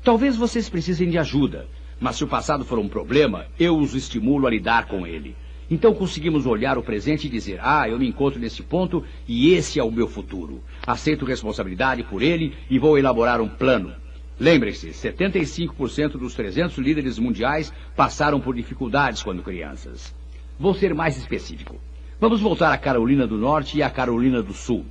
Talvez 0.03 0.37
vocês 0.37 0.69
precisem 0.69 1.09
de 1.09 1.17
ajuda, 1.17 1.67
mas 1.99 2.17
se 2.17 2.23
o 2.23 2.27
passado 2.27 2.63
for 2.63 2.77
um 2.77 2.87
problema, 2.87 3.47
eu 3.59 3.79
os 3.79 3.95
estimulo 3.95 4.45
a 4.45 4.51
lidar 4.51 4.85
com 4.85 5.07
ele. 5.07 5.35
Então 5.71 5.93
conseguimos 5.93 6.45
olhar 6.45 6.77
o 6.77 6.83
presente 6.83 7.27
e 7.27 7.29
dizer: 7.29 7.61
ah, 7.63 7.87
eu 7.87 7.97
me 7.97 8.05
encontro 8.05 8.37
nesse 8.37 8.61
ponto 8.61 9.05
e 9.25 9.53
esse 9.53 9.79
é 9.79 9.83
o 9.83 9.89
meu 9.89 10.05
futuro. 10.05 10.61
Aceito 10.85 11.23
responsabilidade 11.23 12.03
por 12.03 12.21
ele 12.21 12.53
e 12.69 12.77
vou 12.77 12.97
elaborar 12.97 13.39
um 13.39 13.47
plano. 13.47 13.95
Lembre-se, 14.37 14.89
75% 14.89 16.17
dos 16.17 16.33
300 16.33 16.77
líderes 16.77 17.17
mundiais 17.17 17.71
passaram 17.95 18.41
por 18.41 18.53
dificuldades 18.53 19.23
quando 19.23 19.41
crianças. 19.43 20.13
Vou 20.59 20.73
ser 20.73 20.93
mais 20.93 21.17
específico. 21.17 21.79
Vamos 22.19 22.41
voltar 22.41 22.73
à 22.73 22.77
Carolina 22.77 23.25
do 23.25 23.37
Norte 23.37 23.77
e 23.77 23.83
à 23.83 23.89
Carolina 23.89 24.43
do 24.43 24.53
Sul. 24.53 24.85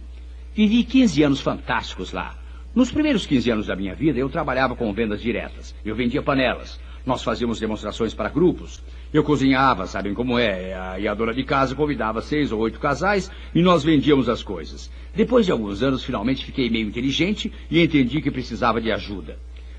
Vivi 0.54 0.82
15 0.82 1.22
anos 1.22 1.40
fantásticos 1.40 2.12
lá. 2.12 2.38
Nos 2.74 2.90
primeiros 2.90 3.26
15 3.26 3.50
anos 3.50 3.66
da 3.66 3.76
minha 3.76 3.94
vida, 3.94 4.18
eu 4.18 4.30
trabalhava 4.30 4.74
com 4.74 4.92
vendas 4.94 5.20
diretas. 5.20 5.74
Eu 5.84 5.94
vendia 5.94 6.22
panelas. 6.22 6.80
Nós 7.04 7.22
fazíamos 7.22 7.60
demonstrações 7.60 8.14
para 8.14 8.28
grupos. 8.28 8.82
Eu 9.12 9.24
cozinhava, 9.24 9.88
sabem 9.88 10.14
como 10.14 10.38
é, 10.38 11.00
e 11.00 11.08
a 11.08 11.14
dona 11.14 11.34
de 11.34 11.42
casa 11.42 11.74
convidava 11.74 12.22
seis 12.22 12.52
ou 12.52 12.60
oito 12.60 12.78
casais 12.78 13.28
e 13.52 13.60
nós 13.60 13.82
vendíamos 13.82 14.28
as 14.28 14.40
coisas. 14.40 14.88
Depois 15.12 15.44
de 15.44 15.50
alguns 15.50 15.82
anos, 15.82 16.04
finalmente 16.04 16.44
fiquei 16.44 16.70
meio 16.70 16.86
inteligente 16.86 17.52
e 17.68 17.82
entendi 17.82 18.20
que 18.20 18.30
precisava 18.30 18.80
de 18.80 18.92
ajuda. 18.92 19.36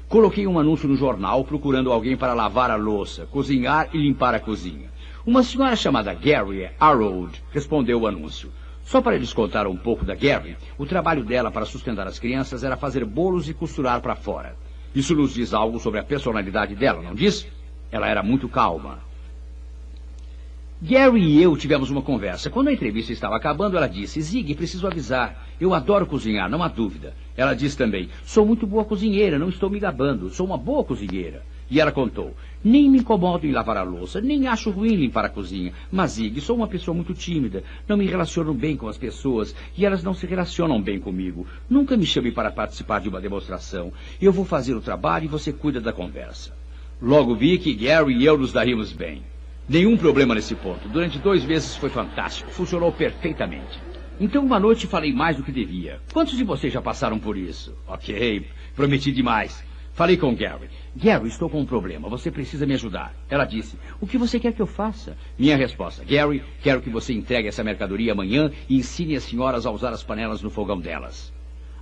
Coloquei 0.10 0.46
um 0.46 0.60
anúncio 0.60 0.89
no 0.89 0.98
jornal 0.98 1.46
procurando 1.46 1.94
alguém 1.94 2.17
para 2.17 2.34
lavar 2.34 2.70
a 2.70 2.76
louça, 2.76 3.26
cozinhar 3.26 3.88
e 3.94 3.98
limpar 3.98 4.36
a 4.36 4.39
cozinha. 4.39 4.89
Uma 5.26 5.44
senhora 5.44 5.78
chamada 5.78 6.13
Gary 6.13 6.70
Arrold 6.78 7.41
respondeu 7.54 8.02
o 8.02 8.08
anúncio. 8.08 8.52
Só 8.84 9.02
para 9.02 9.17
lhes 9.17 9.32
contar 9.32 9.65
um 9.65 9.78
pouco 9.78 10.04
da 10.04 10.13
Gary, 10.13 10.58
o 10.78 10.86
trabalho 10.86 11.24
dela 11.24 11.50
para 11.50 11.65
sustentar 11.65 12.06
as 12.06 12.20
crianças 12.20 12.65
era 12.65 12.76
fazer 12.76 13.06
bolos 13.06 13.48
e 13.48 13.54
costurar 13.54 14.02
para 14.02 14.17
fora. 14.17 14.58
Isso 14.94 15.15
nos 15.15 15.34
diz 15.34 15.54
algo 15.54 15.80
sobre 15.80 16.02
a 16.02 16.04
personalidade 16.04 16.76
dela, 16.76 17.02
não 17.02 17.15
diz? 17.15 17.48
Ela 17.89 18.10
era 18.10 18.22
muito 18.22 18.50
calma. 18.50 19.10
Gary 20.84 21.22
e 21.22 21.44
eu 21.44 21.56
tivemos 21.56 21.91
uma 21.91 22.02
conversa. 22.02 22.50
Quando 22.50 22.70
a 22.70 22.74
entrevista 22.74 23.13
estava 23.13 23.36
acabando, 23.36 23.78
ela 23.78 23.86
disse: 23.86 24.20
Zig, 24.20 24.56
preciso 24.56 24.88
avisar. 24.88 25.48
Eu 25.60 25.76
adoro 25.76 26.08
cozinhar, 26.08 26.50
não 26.50 26.63
há 26.63 26.67
dúvida. 26.67 27.13
Ela 27.38 27.54
disse 27.54 27.78
também: 27.78 28.10
Sou 28.26 28.48
muito 28.48 28.65
boa 28.65 28.84
cozinheira, 28.84 29.38
não 29.38 29.50
estou 29.50 29.70
me 29.70 29.80
gabando. 29.80 30.32
Sou 30.32 30.44
uma 30.44 30.58
boa 30.58 30.84
cozinheira. 30.84 31.44
E 31.70 31.80
ela 31.80 31.91
contou: 31.91 32.36
Nem 32.63 32.89
me 32.89 32.98
incomodo 32.98 33.46
em 33.46 33.52
lavar 33.52 33.78
a 33.78 33.84
louça, 33.84 34.20
nem 34.20 34.48
acho 34.48 34.72
ruim 34.72 34.96
limpar 34.96 35.24
a 35.24 35.30
cozinha. 35.30 35.72
Mas, 35.91 36.13
Zig, 36.13 36.41
sou 36.41 36.56
uma 36.56 36.67
pessoa 36.67 36.96
muito 36.96 37.13
tímida. 37.13 37.63
Não 37.88 37.96
me 37.96 38.08
relaciono 38.08 38.52
bem 38.52 38.76
com 38.76 38.88
as 38.88 38.98
pessoas 38.98 39.54
e 39.78 39.86
elas 39.86 40.02
não 40.02 40.15
se 40.15 40.26
relacionam 40.26 40.82
bem 40.82 41.00
comigo. 41.00 41.46
Nunca 41.70 41.96
me 41.96 42.08
chame 42.08 42.32
para 42.32 42.50
participar 42.50 43.02
de 43.02 43.08
uma 43.08 43.22
demonstração. 43.22 43.94
Eu 44.20 44.34
vou 44.34 44.46
fazer 44.46 44.74
o 44.74 44.82
trabalho 44.82 45.26
e 45.26 45.28
você 45.28 45.54
cuida 45.54 45.80
da 45.80 45.94
conversa. 45.94 46.58
Logo 47.00 47.36
vi 47.36 47.60
que 47.60 47.72
Gary 47.76 48.15
e 48.15 48.26
eu 48.26 48.36
nos 48.36 48.52
daríamos 48.52 48.91
bem. 48.91 49.31
Nenhum 49.67 49.95
problema 49.95 50.36
nesse 50.36 50.56
ponto. 50.56 50.89
Durante 50.89 51.19
dois 51.19 51.45
meses 51.45 51.76
foi 51.76 51.89
fantástico. 51.89 52.52
Funcionou 52.52 52.91
perfeitamente. 52.91 53.80
Então, 54.19 54.45
uma 54.45 54.60
noite 54.60 54.86
falei 54.86 55.13
mais 55.13 55.38
do 55.38 55.43
que 55.43 55.52
devia. 55.52 56.00
Quantos 56.13 56.38
de 56.38 56.43
vocês 56.43 56.71
já 56.71 56.82
passaram 56.82 57.17
por 57.17 57.38
isso? 57.38 57.76
Ok, 57.88 58.45
prometi 58.76 59.12
demais. 59.12 59.63
Falei 59.93 60.15
com 60.15 60.36
Gary. 60.36 60.69
Gary, 60.95 61.28
estou 61.28 61.50
com 61.50 61.60
um 61.60 61.65
problema. 61.65 62.08
Você 62.10 62.32
precisa 62.32 62.65
me 62.65 62.74
ajudar. 62.74 63.13
Ela 63.30 63.45
disse: 63.45 63.78
O 64.00 64.08
que 64.08 64.17
você 64.17 64.39
quer 64.39 64.54
que 64.54 64.62
eu 64.62 64.67
faça? 64.67 65.17
Minha 65.38 65.58
resposta: 65.58 66.04
Gary, 66.04 66.43
quero 66.62 66.82
que 66.82 66.89
você 66.89 67.13
entregue 67.13 67.47
essa 67.47 67.63
mercadoria 67.63 68.13
amanhã 68.13 68.52
e 68.69 68.78
ensine 68.78 69.15
as 69.15 69.24
senhoras 69.24 69.65
a 69.65 69.71
usar 69.71 69.89
as 69.89 70.04
panelas 70.04 70.41
no 70.41 70.50
fogão 70.50 70.80
delas. 70.80 71.34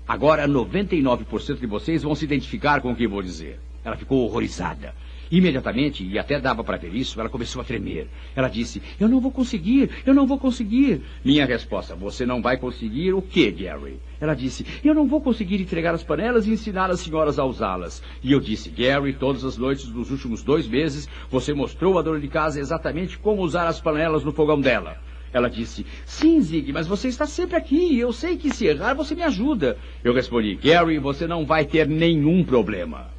Agora, 0.07 0.47
99% 0.47 1.59
de 1.59 1.67
vocês 1.67 2.01
vão 2.01 2.15
se 2.15 2.25
identificar 2.25 2.81
com 2.81 2.91
o 2.91 2.95
que 2.95 3.07
vou 3.07 3.21
dizer. 3.21 3.59
Ela 3.83 3.95
ficou 3.95 4.25
horrorizada. 4.25 4.95
Imediatamente, 5.31 6.03
e 6.03 6.17
até 6.17 6.39
dava 6.39 6.63
para 6.63 6.77
ver 6.77 6.93
isso, 6.93 7.19
ela 7.19 7.29
começou 7.29 7.61
a 7.61 7.65
tremer. 7.65 8.07
Ela 8.35 8.47
disse: 8.47 8.81
Eu 8.99 9.07
não 9.07 9.19
vou 9.19 9.31
conseguir, 9.31 9.89
eu 10.05 10.13
não 10.13 10.25
vou 10.25 10.39
conseguir. 10.39 11.01
Minha 11.23 11.45
resposta: 11.45 11.95
Você 11.95 12.25
não 12.25 12.41
vai 12.41 12.57
conseguir 12.57 13.13
o 13.13 13.21
quê, 13.21 13.51
Gary? 13.51 13.99
Ela 14.19 14.33
disse: 14.33 14.65
Eu 14.83 14.95
não 14.95 15.07
vou 15.07 15.21
conseguir 15.21 15.61
entregar 15.61 15.93
as 15.93 16.03
panelas 16.03 16.47
e 16.47 16.51
ensinar 16.51 16.89
as 16.89 17.01
senhoras 17.01 17.37
a 17.37 17.45
usá-las. 17.45 18.01
E 18.23 18.31
eu 18.31 18.39
disse: 18.39 18.69
Gary, 18.69 19.13
todas 19.13 19.45
as 19.45 19.57
noites 19.57 19.87
dos 19.87 20.09
últimos 20.09 20.41
dois 20.41 20.67
meses, 20.67 21.07
você 21.29 21.53
mostrou 21.53 21.99
à 21.99 22.01
dona 22.01 22.19
de 22.19 22.27
casa 22.27 22.59
exatamente 22.59 23.17
como 23.19 23.43
usar 23.43 23.67
as 23.67 23.79
panelas 23.79 24.23
no 24.23 24.31
fogão 24.31 24.59
dela. 24.59 24.97
Ela 25.31 25.47
disse, 25.47 25.85
sim, 26.05 26.41
Zig, 26.41 26.73
mas 26.73 26.87
você 26.87 27.07
está 27.07 27.27
sempre 27.27 27.55
aqui. 27.55 27.99
Eu 27.99 28.11
sei 28.11 28.35
que 28.35 28.49
se 28.49 28.65
errar, 28.65 28.95
você 28.95 29.13
me 29.13 29.21
ajuda. 29.21 29.77
Eu 30.03 30.13
respondi, 30.13 30.55
Gary, 30.55 30.97
você 30.97 31.27
não 31.27 31.45
vai 31.45 31.65
ter 31.65 31.87
nenhum 31.87 32.43
problema. 32.43 33.18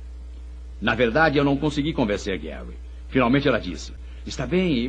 Na 0.81 0.95
verdade, 0.95 1.39
eu 1.39 1.45
não 1.45 1.57
consegui 1.57 1.93
convencer 1.93 2.39
Gary. 2.39 2.77
Finalmente 3.09 3.47
ela 3.47 3.59
disse, 3.59 3.93
Está 4.27 4.47
bem, 4.47 4.89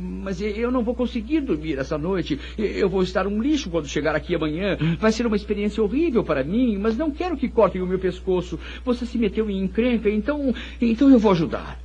mas 0.00 0.40
eu 0.40 0.70
não 0.70 0.82
vou 0.82 0.94
conseguir 0.94 1.40
dormir 1.40 1.78
essa 1.78 1.98
noite. 1.98 2.40
Eu 2.56 2.88
vou 2.88 3.02
estar 3.02 3.26
um 3.26 3.40
lixo 3.40 3.68
quando 3.68 3.86
chegar 3.86 4.16
aqui 4.16 4.34
amanhã. 4.34 4.78
Vai 4.98 5.12
ser 5.12 5.26
uma 5.26 5.36
experiência 5.36 5.82
horrível 5.82 6.24
para 6.24 6.42
mim, 6.42 6.78
mas 6.78 6.96
não 6.96 7.10
quero 7.10 7.36
que 7.36 7.48
cortem 7.48 7.82
o 7.82 7.86
meu 7.86 7.98
pescoço. 7.98 8.58
Você 8.84 9.04
se 9.04 9.18
meteu 9.18 9.50
em 9.50 9.62
encrenca, 9.62 10.08
então, 10.08 10.54
então 10.80 11.10
eu 11.10 11.18
vou 11.18 11.32
ajudar. 11.32 11.78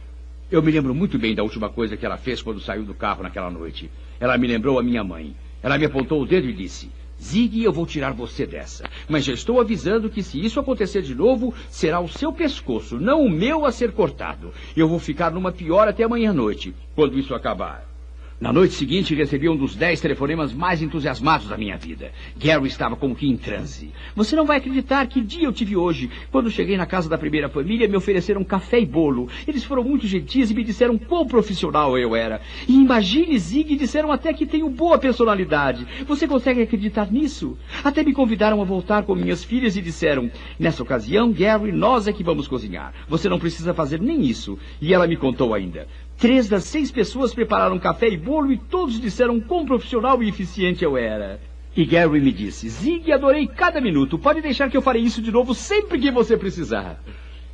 Eu 0.50 0.64
me 0.64 0.72
lembro 0.72 0.96
muito 0.96 1.20
bem 1.20 1.36
da 1.36 1.44
última 1.44 1.70
coisa 1.70 1.98
que 1.98 2.06
ela 2.06 2.18
fez 2.18 2.42
quando 2.42 2.62
saiu 2.62 2.84
do 2.84 2.94
carro 2.94 3.22
naquela 3.22 3.52
noite. 3.52 3.92
Ela 4.18 4.38
me 4.38 4.48
lembrou 4.48 4.80
a 4.80 4.84
minha 4.84 5.04
mãe. 5.04 5.36
Ela 5.62 5.78
me 5.78 5.86
apontou 5.86 6.22
o 6.22 6.26
dedo 6.26 6.48
e 6.48 6.54
disse: 6.54 6.90
Zig, 7.22 7.64
eu 7.64 7.74
vou 7.74 7.86
tirar 7.86 8.14
você 8.14 8.46
dessa. 8.46 8.86
Mas 9.08 9.26
já 9.26 9.34
estou 9.34 9.60
avisando 9.60 10.10
que 10.10 10.22
se 10.22 10.44
isso 10.44 10.60
acontecer 10.60 11.02
de 11.02 11.16
novo, 11.16 11.54
será 11.70 12.00
o 12.00 12.08
seu 12.08 12.32
pescoço, 12.32 13.00
não 13.00 13.26
o 13.26 13.30
meu, 13.30 13.66
a 13.66 13.72
ser 13.72 13.92
cortado. 13.92 14.52
Eu 14.76 14.88
vou 14.88 15.00
ficar 15.00 15.32
numa 15.32 15.52
pior 15.52 15.88
até 15.88 16.04
amanhã 16.04 16.30
à 16.30 16.34
noite, 16.34 16.74
quando 16.96 17.18
isso 17.18 17.34
acabar. 17.34 17.97
Na 18.40 18.54
noite 18.54 18.76
seguinte, 18.76 19.16
recebi 19.16 19.50
um 19.50 19.58
dos 19.58 19.76
dez 19.76 20.00
telefonemas 20.00 20.54
mais 20.54 20.80
entusiasmados 20.80 21.48
da 21.48 21.58
minha 21.58 21.76
vida. 21.76 22.12
Gary 22.38 22.68
estava 22.68 22.96
como 22.96 23.16
que 23.16 23.28
em 23.28 23.36
transe. 23.36 23.92
Você 24.16 24.36
não 24.36 24.46
vai 24.46 24.58
acreditar 24.58 25.08
que 25.08 25.22
dia 25.22 25.46
eu 25.46 25.52
tive 25.52 25.76
hoje. 25.76 26.08
Quando 26.32 26.52
cheguei 26.52 26.78
na 26.78 26.86
casa 26.86 27.10
da 27.10 27.18
primeira 27.18 27.50
família, 27.50 27.88
me 27.88 27.98
ofereceram 27.98 28.44
café 28.44 28.80
e 28.80 28.86
bolo. 28.86 29.28
Eles 29.48 29.64
foram 29.64 29.84
muito 29.84 30.06
gentis 30.06 30.52
e 30.52 30.54
me 30.54 30.64
disseram 30.64 31.00
quão 31.00 31.26
profissional 31.26 31.98
eu 31.98 32.16
era. 32.16 32.40
E 32.68 32.76
imagine, 32.76 33.40
Zig, 33.40 33.76
disseram 33.76 34.12
até 34.12 34.32
que 34.32 34.46
tenho 34.46 34.70
boa 34.70 35.00
personalidade. 35.00 35.88
Você 36.06 36.28
consegue 36.28 36.62
acreditar 36.62 37.12
nisso? 37.12 37.58
Até 37.84 38.04
me 38.04 38.14
convidaram 38.14 38.62
a 38.62 38.66
voltar 38.66 39.02
com 39.02 39.16
minhas 39.16 39.44
filhas 39.44 39.76
e 39.76 39.82
disseram, 39.82 40.30
nessa 40.60 40.84
ocasião, 40.84 41.32
Gary, 41.32 41.72
nós 41.72 42.08
é 42.08 42.14
que 42.14 42.24
vamos 42.24 42.48
cozinhar. 42.48 42.94
Você 43.10 43.28
não 43.28 43.40
precisa 43.40 43.74
fazer 43.74 44.00
nem 44.00 44.22
isso. 44.22 44.60
E 44.80 44.94
ela 44.94 45.08
me 45.08 45.18
contou 45.18 45.56
ainda. 45.56 45.88
Três 46.18 46.50
das 46.50 46.64
seis 46.64 46.92
pessoas 46.92 47.34
prepararam 47.34 47.78
café 47.78 48.08
e 48.08 48.18
bolo 48.18 48.52
e 48.52 48.58
todos 48.58 49.00
disseram 49.00 49.40
quão 49.40 49.66
profissional 49.66 50.22
e 50.24 50.30
eficiente 50.30 50.84
eu 50.84 50.98
era. 50.98 51.40
E 51.76 51.86
Gary 51.86 52.20
me 52.20 52.32
disse, 52.32 52.68
Zig, 52.70 53.12
adorei 53.12 53.46
cada 53.46 53.80
minuto. 53.80 54.18
Pode 54.18 54.42
deixar 54.42 54.68
que 54.68 54.76
eu 54.76 54.82
farei 54.82 55.04
isso 55.04 55.22
de 55.22 55.32
novo 55.32 55.54
sempre 55.54 56.00
que 56.00 56.10
você 56.10 56.36
precisar. 56.36 57.00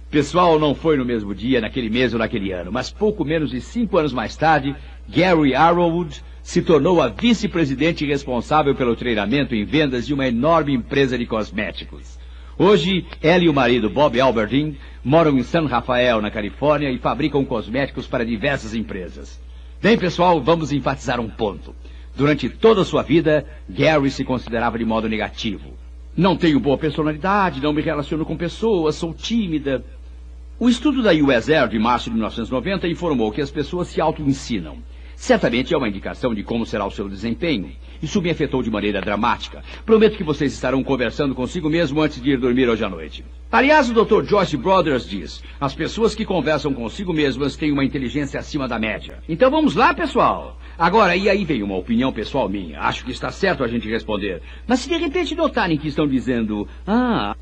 Pessoal, 0.09 0.57
não 0.57 0.73
foi 0.73 0.95
no 0.95 1.03
mesmo 1.03 1.35
dia, 1.35 1.59
naquele 1.59 1.89
mês 1.89 2.13
ou 2.13 2.19
naquele 2.19 2.53
ano, 2.53 2.71
mas 2.71 2.89
pouco 2.89 3.25
menos 3.25 3.49
de 3.49 3.59
cinco 3.59 3.97
anos 3.97 4.13
mais 4.13 4.37
tarde, 4.37 4.73
Gary 5.09 5.53
Arrowwood 5.53 6.23
se 6.41 6.61
tornou 6.61 7.01
a 7.01 7.09
vice-presidente 7.09 8.05
responsável 8.05 8.73
pelo 8.75 8.95
treinamento 8.95 9.53
em 9.53 9.65
vendas 9.65 10.07
de 10.07 10.13
uma 10.13 10.27
enorme 10.27 10.73
empresa 10.73 11.17
de 11.17 11.25
cosméticos. 11.25 12.17
Hoje, 12.57 13.05
ela 13.21 13.43
e 13.43 13.49
o 13.49 13.53
marido 13.53 13.89
Bob 13.89 14.21
Albertine 14.21 14.77
moram 15.03 15.37
em 15.37 15.43
San 15.43 15.65
Rafael, 15.65 16.21
na 16.21 16.31
Califórnia, 16.31 16.89
e 16.89 16.97
fabricam 16.97 17.43
cosméticos 17.43 18.07
para 18.07 18.25
diversas 18.25 18.73
empresas. 18.73 19.41
Bem, 19.81 19.97
pessoal, 19.97 20.41
vamos 20.41 20.71
enfatizar 20.71 21.19
um 21.19 21.29
ponto. 21.29 21.75
Durante 22.15 22.47
toda 22.47 22.81
a 22.81 22.85
sua 22.85 23.01
vida, 23.01 23.45
Gary 23.67 24.09
se 24.09 24.23
considerava 24.23 24.77
de 24.77 24.85
modo 24.85 25.09
negativo. 25.09 25.73
Não 26.15 26.37
tenho 26.37 26.59
boa 26.59 26.77
personalidade, 26.77 27.61
não 27.61 27.73
me 27.73 27.81
relaciono 27.81 28.23
com 28.23 28.37
pessoas, 28.37 28.95
sou 28.95 29.13
tímida. 29.13 29.83
O 30.59 30.69
estudo 30.69 31.01
da 31.01 31.11
US 31.11 31.49
Air 31.49 31.67
de 31.67 31.79
março 31.79 32.05
de 32.05 32.15
1990 32.15 32.87
informou 32.87 33.31
que 33.31 33.41
as 33.41 33.51
pessoas 33.51 33.87
se 33.87 33.99
auto-ensinam. 33.99 34.77
Certamente 35.15 35.73
é 35.73 35.77
uma 35.77 35.89
indicação 35.89 36.33
de 36.33 36.43
como 36.43 36.65
será 36.65 36.85
o 36.85 36.91
seu 36.91 37.09
desempenho. 37.09 37.71
Isso 38.03 38.21
me 38.21 38.29
afetou 38.29 38.61
de 38.61 38.69
maneira 38.69 38.99
dramática. 38.99 39.63
Prometo 39.85 40.17
que 40.17 40.25
vocês 40.25 40.51
estarão 40.51 40.83
conversando 40.83 41.33
consigo 41.33 41.69
mesmo 41.69 42.01
antes 42.01 42.21
de 42.21 42.31
ir 42.31 42.37
dormir 42.37 42.67
hoje 42.67 42.83
à 42.83 42.89
noite. 42.89 43.23
Aliás, 43.49 43.89
o 43.89 43.93
Dr. 43.93 44.25
Joyce 44.25 44.57
Brothers 44.57 45.07
diz: 45.07 45.41
as 45.57 45.73
pessoas 45.73 46.13
que 46.13 46.25
conversam 46.25 46.73
consigo 46.73 47.13
mesmas 47.13 47.55
têm 47.55 47.71
uma 47.71 47.85
inteligência 47.85 48.37
acima 48.37 48.67
da 48.67 48.77
média. 48.77 49.19
Então 49.29 49.49
vamos 49.49 49.73
lá, 49.73 49.93
pessoal. 49.93 50.59
Agora, 50.77 51.15
e 51.15 51.29
aí 51.29 51.45
vem 51.45 51.63
uma 51.63 51.77
opinião 51.77 52.11
pessoal 52.11 52.49
minha. 52.49 52.81
Acho 52.81 53.05
que 53.05 53.11
está 53.11 53.31
certo 53.31 53.63
a 53.63 53.69
gente 53.69 53.87
responder. 53.87 54.41
Mas 54.67 54.81
se 54.81 54.89
de 54.89 54.97
repente 54.97 55.33
notarem 55.33 55.77
que 55.77 55.87
estão 55.87 56.05
dizendo: 56.05 56.67
Ah, 56.85 57.37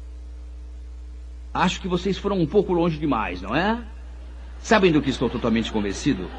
acho 1.52 1.82
que 1.82 1.88
vocês 1.88 2.19
foram 2.19 2.39
um 2.39 2.45
pouco 2.45 2.71
longe 2.71 3.00
demais, 3.00 3.41
não 3.41 3.56
é? 3.56 3.82
Sabem 4.60 4.91
do 4.91 5.02
que 5.02 5.10
estou 5.10 5.28
totalmente 5.28 5.71
convencido? 5.71 6.30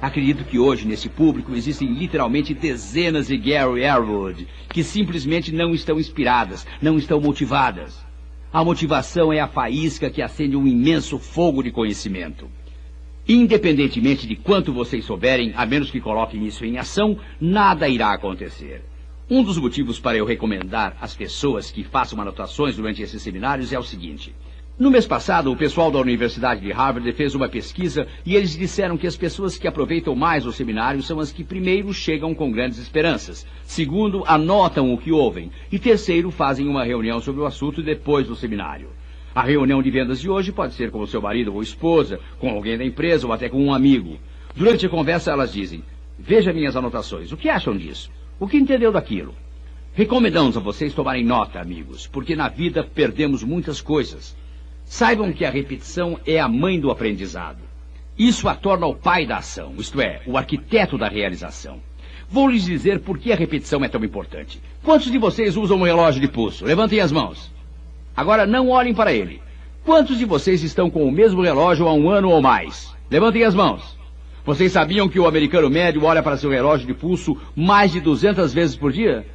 Acredito 0.00 0.44
que 0.44 0.58
hoje, 0.58 0.86
nesse 0.86 1.08
público, 1.08 1.54
existem 1.54 1.88
literalmente 1.88 2.52
dezenas 2.52 3.28
de 3.28 3.36
Gary 3.36 3.84
Airwood 3.84 4.46
que 4.68 4.84
simplesmente 4.84 5.52
não 5.52 5.74
estão 5.74 5.98
inspiradas, 5.98 6.66
não 6.82 6.98
estão 6.98 7.20
motivadas. 7.20 8.04
A 8.52 8.62
motivação 8.62 9.32
é 9.32 9.40
a 9.40 9.48
faísca 9.48 10.10
que 10.10 10.22
acende 10.22 10.56
um 10.56 10.66
imenso 10.66 11.18
fogo 11.18 11.62
de 11.62 11.70
conhecimento. 11.70 12.48
Independentemente 13.28 14.26
de 14.26 14.36
quanto 14.36 14.72
vocês 14.72 15.04
souberem, 15.04 15.52
a 15.56 15.66
menos 15.66 15.90
que 15.90 16.00
coloquem 16.00 16.46
isso 16.46 16.64
em 16.64 16.78
ação, 16.78 17.18
nada 17.40 17.88
irá 17.88 18.12
acontecer. 18.12 18.84
Um 19.28 19.42
dos 19.42 19.58
motivos 19.58 19.98
para 19.98 20.16
eu 20.16 20.24
recomendar 20.24 20.96
às 21.00 21.16
pessoas 21.16 21.70
que 21.70 21.82
façam 21.82 22.20
anotações 22.20 22.76
durante 22.76 23.02
esses 23.02 23.20
seminários 23.20 23.72
é 23.72 23.78
o 23.78 23.82
seguinte. 23.82 24.32
No 24.78 24.90
mês 24.90 25.06
passado, 25.06 25.50
o 25.50 25.56
pessoal 25.56 25.90
da 25.90 25.98
Universidade 25.98 26.60
de 26.60 26.70
Harvard 26.70 27.10
fez 27.12 27.34
uma 27.34 27.48
pesquisa 27.48 28.06
e 28.26 28.36
eles 28.36 28.54
disseram 28.54 28.98
que 28.98 29.06
as 29.06 29.16
pessoas 29.16 29.56
que 29.56 29.66
aproveitam 29.66 30.14
mais 30.14 30.44
o 30.44 30.52
seminário 30.52 31.02
são 31.02 31.18
as 31.18 31.32
que 31.32 31.42
primeiro 31.42 31.94
chegam 31.94 32.34
com 32.34 32.52
grandes 32.52 32.78
esperanças, 32.78 33.46
segundo, 33.62 34.22
anotam 34.26 34.92
o 34.92 34.98
que 34.98 35.10
ouvem 35.10 35.50
e 35.72 35.78
terceiro, 35.78 36.30
fazem 36.30 36.68
uma 36.68 36.84
reunião 36.84 37.20
sobre 37.20 37.40
o 37.40 37.46
assunto 37.46 37.82
depois 37.82 38.26
do 38.26 38.36
seminário. 38.36 38.90
A 39.34 39.40
reunião 39.40 39.82
de 39.82 39.90
vendas 39.90 40.20
de 40.20 40.28
hoje 40.28 40.52
pode 40.52 40.74
ser 40.74 40.90
com 40.90 41.00
o 41.00 41.06
seu 41.06 41.22
marido 41.22 41.54
ou 41.54 41.62
esposa, 41.62 42.20
com 42.38 42.50
alguém 42.50 42.76
da 42.76 42.84
empresa 42.84 43.26
ou 43.26 43.32
até 43.32 43.48
com 43.48 43.64
um 43.64 43.72
amigo. 43.72 44.18
Durante 44.54 44.84
a 44.84 44.90
conversa, 44.90 45.30
elas 45.30 45.54
dizem: 45.54 45.82
Veja 46.18 46.52
minhas 46.52 46.76
anotações. 46.76 47.32
O 47.32 47.36
que 47.38 47.48
acham 47.48 47.74
disso? 47.74 48.10
O 48.38 48.46
que 48.46 48.58
entendeu 48.58 48.92
daquilo? 48.92 49.34
Recomendamos 49.94 50.54
a 50.54 50.60
vocês 50.60 50.92
tomarem 50.92 51.24
nota, 51.24 51.60
amigos, 51.60 52.06
porque 52.06 52.36
na 52.36 52.50
vida 52.50 52.84
perdemos 52.84 53.42
muitas 53.42 53.80
coisas. 53.80 54.36
Saibam 54.86 55.32
que 55.32 55.44
a 55.44 55.50
repetição 55.50 56.18
é 56.24 56.38
a 56.38 56.48
mãe 56.48 56.78
do 56.80 56.90
aprendizado. 56.90 57.58
Isso 58.16 58.48
a 58.48 58.54
torna 58.54 58.86
o 58.86 58.94
pai 58.94 59.26
da 59.26 59.38
ação, 59.38 59.74
isto 59.78 60.00
é, 60.00 60.22
o 60.26 60.38
arquiteto 60.38 60.96
da 60.96 61.08
realização. 61.08 61.80
Vou 62.28 62.48
lhes 62.48 62.64
dizer 62.64 63.00
por 63.00 63.18
que 63.18 63.32
a 63.32 63.36
repetição 63.36 63.84
é 63.84 63.88
tão 63.88 64.02
importante. 64.02 64.60
Quantos 64.82 65.10
de 65.10 65.18
vocês 65.18 65.56
usam 65.56 65.78
um 65.78 65.82
relógio 65.82 66.20
de 66.20 66.28
pulso? 66.28 66.64
Levantem 66.64 67.00
as 67.00 67.12
mãos. 67.12 67.52
Agora 68.16 68.46
não 68.46 68.70
olhem 68.70 68.94
para 68.94 69.12
ele. 69.12 69.42
Quantos 69.84 70.18
de 70.18 70.24
vocês 70.24 70.62
estão 70.62 70.88
com 70.88 71.04
o 71.04 71.12
mesmo 71.12 71.42
relógio 71.42 71.86
há 71.86 71.92
um 71.92 72.08
ano 72.08 72.30
ou 72.30 72.40
mais? 72.40 72.94
Levantem 73.10 73.44
as 73.44 73.54
mãos. 73.54 73.96
Vocês 74.44 74.72
sabiam 74.72 75.08
que 75.08 75.18
o 75.18 75.26
americano 75.26 75.68
médio 75.68 76.04
olha 76.04 76.22
para 76.22 76.36
seu 76.36 76.50
relógio 76.50 76.86
de 76.86 76.94
pulso 76.94 77.36
mais 77.54 77.92
de 77.92 78.00
200 78.00 78.54
vezes 78.54 78.76
por 78.76 78.92
dia? 78.92 79.26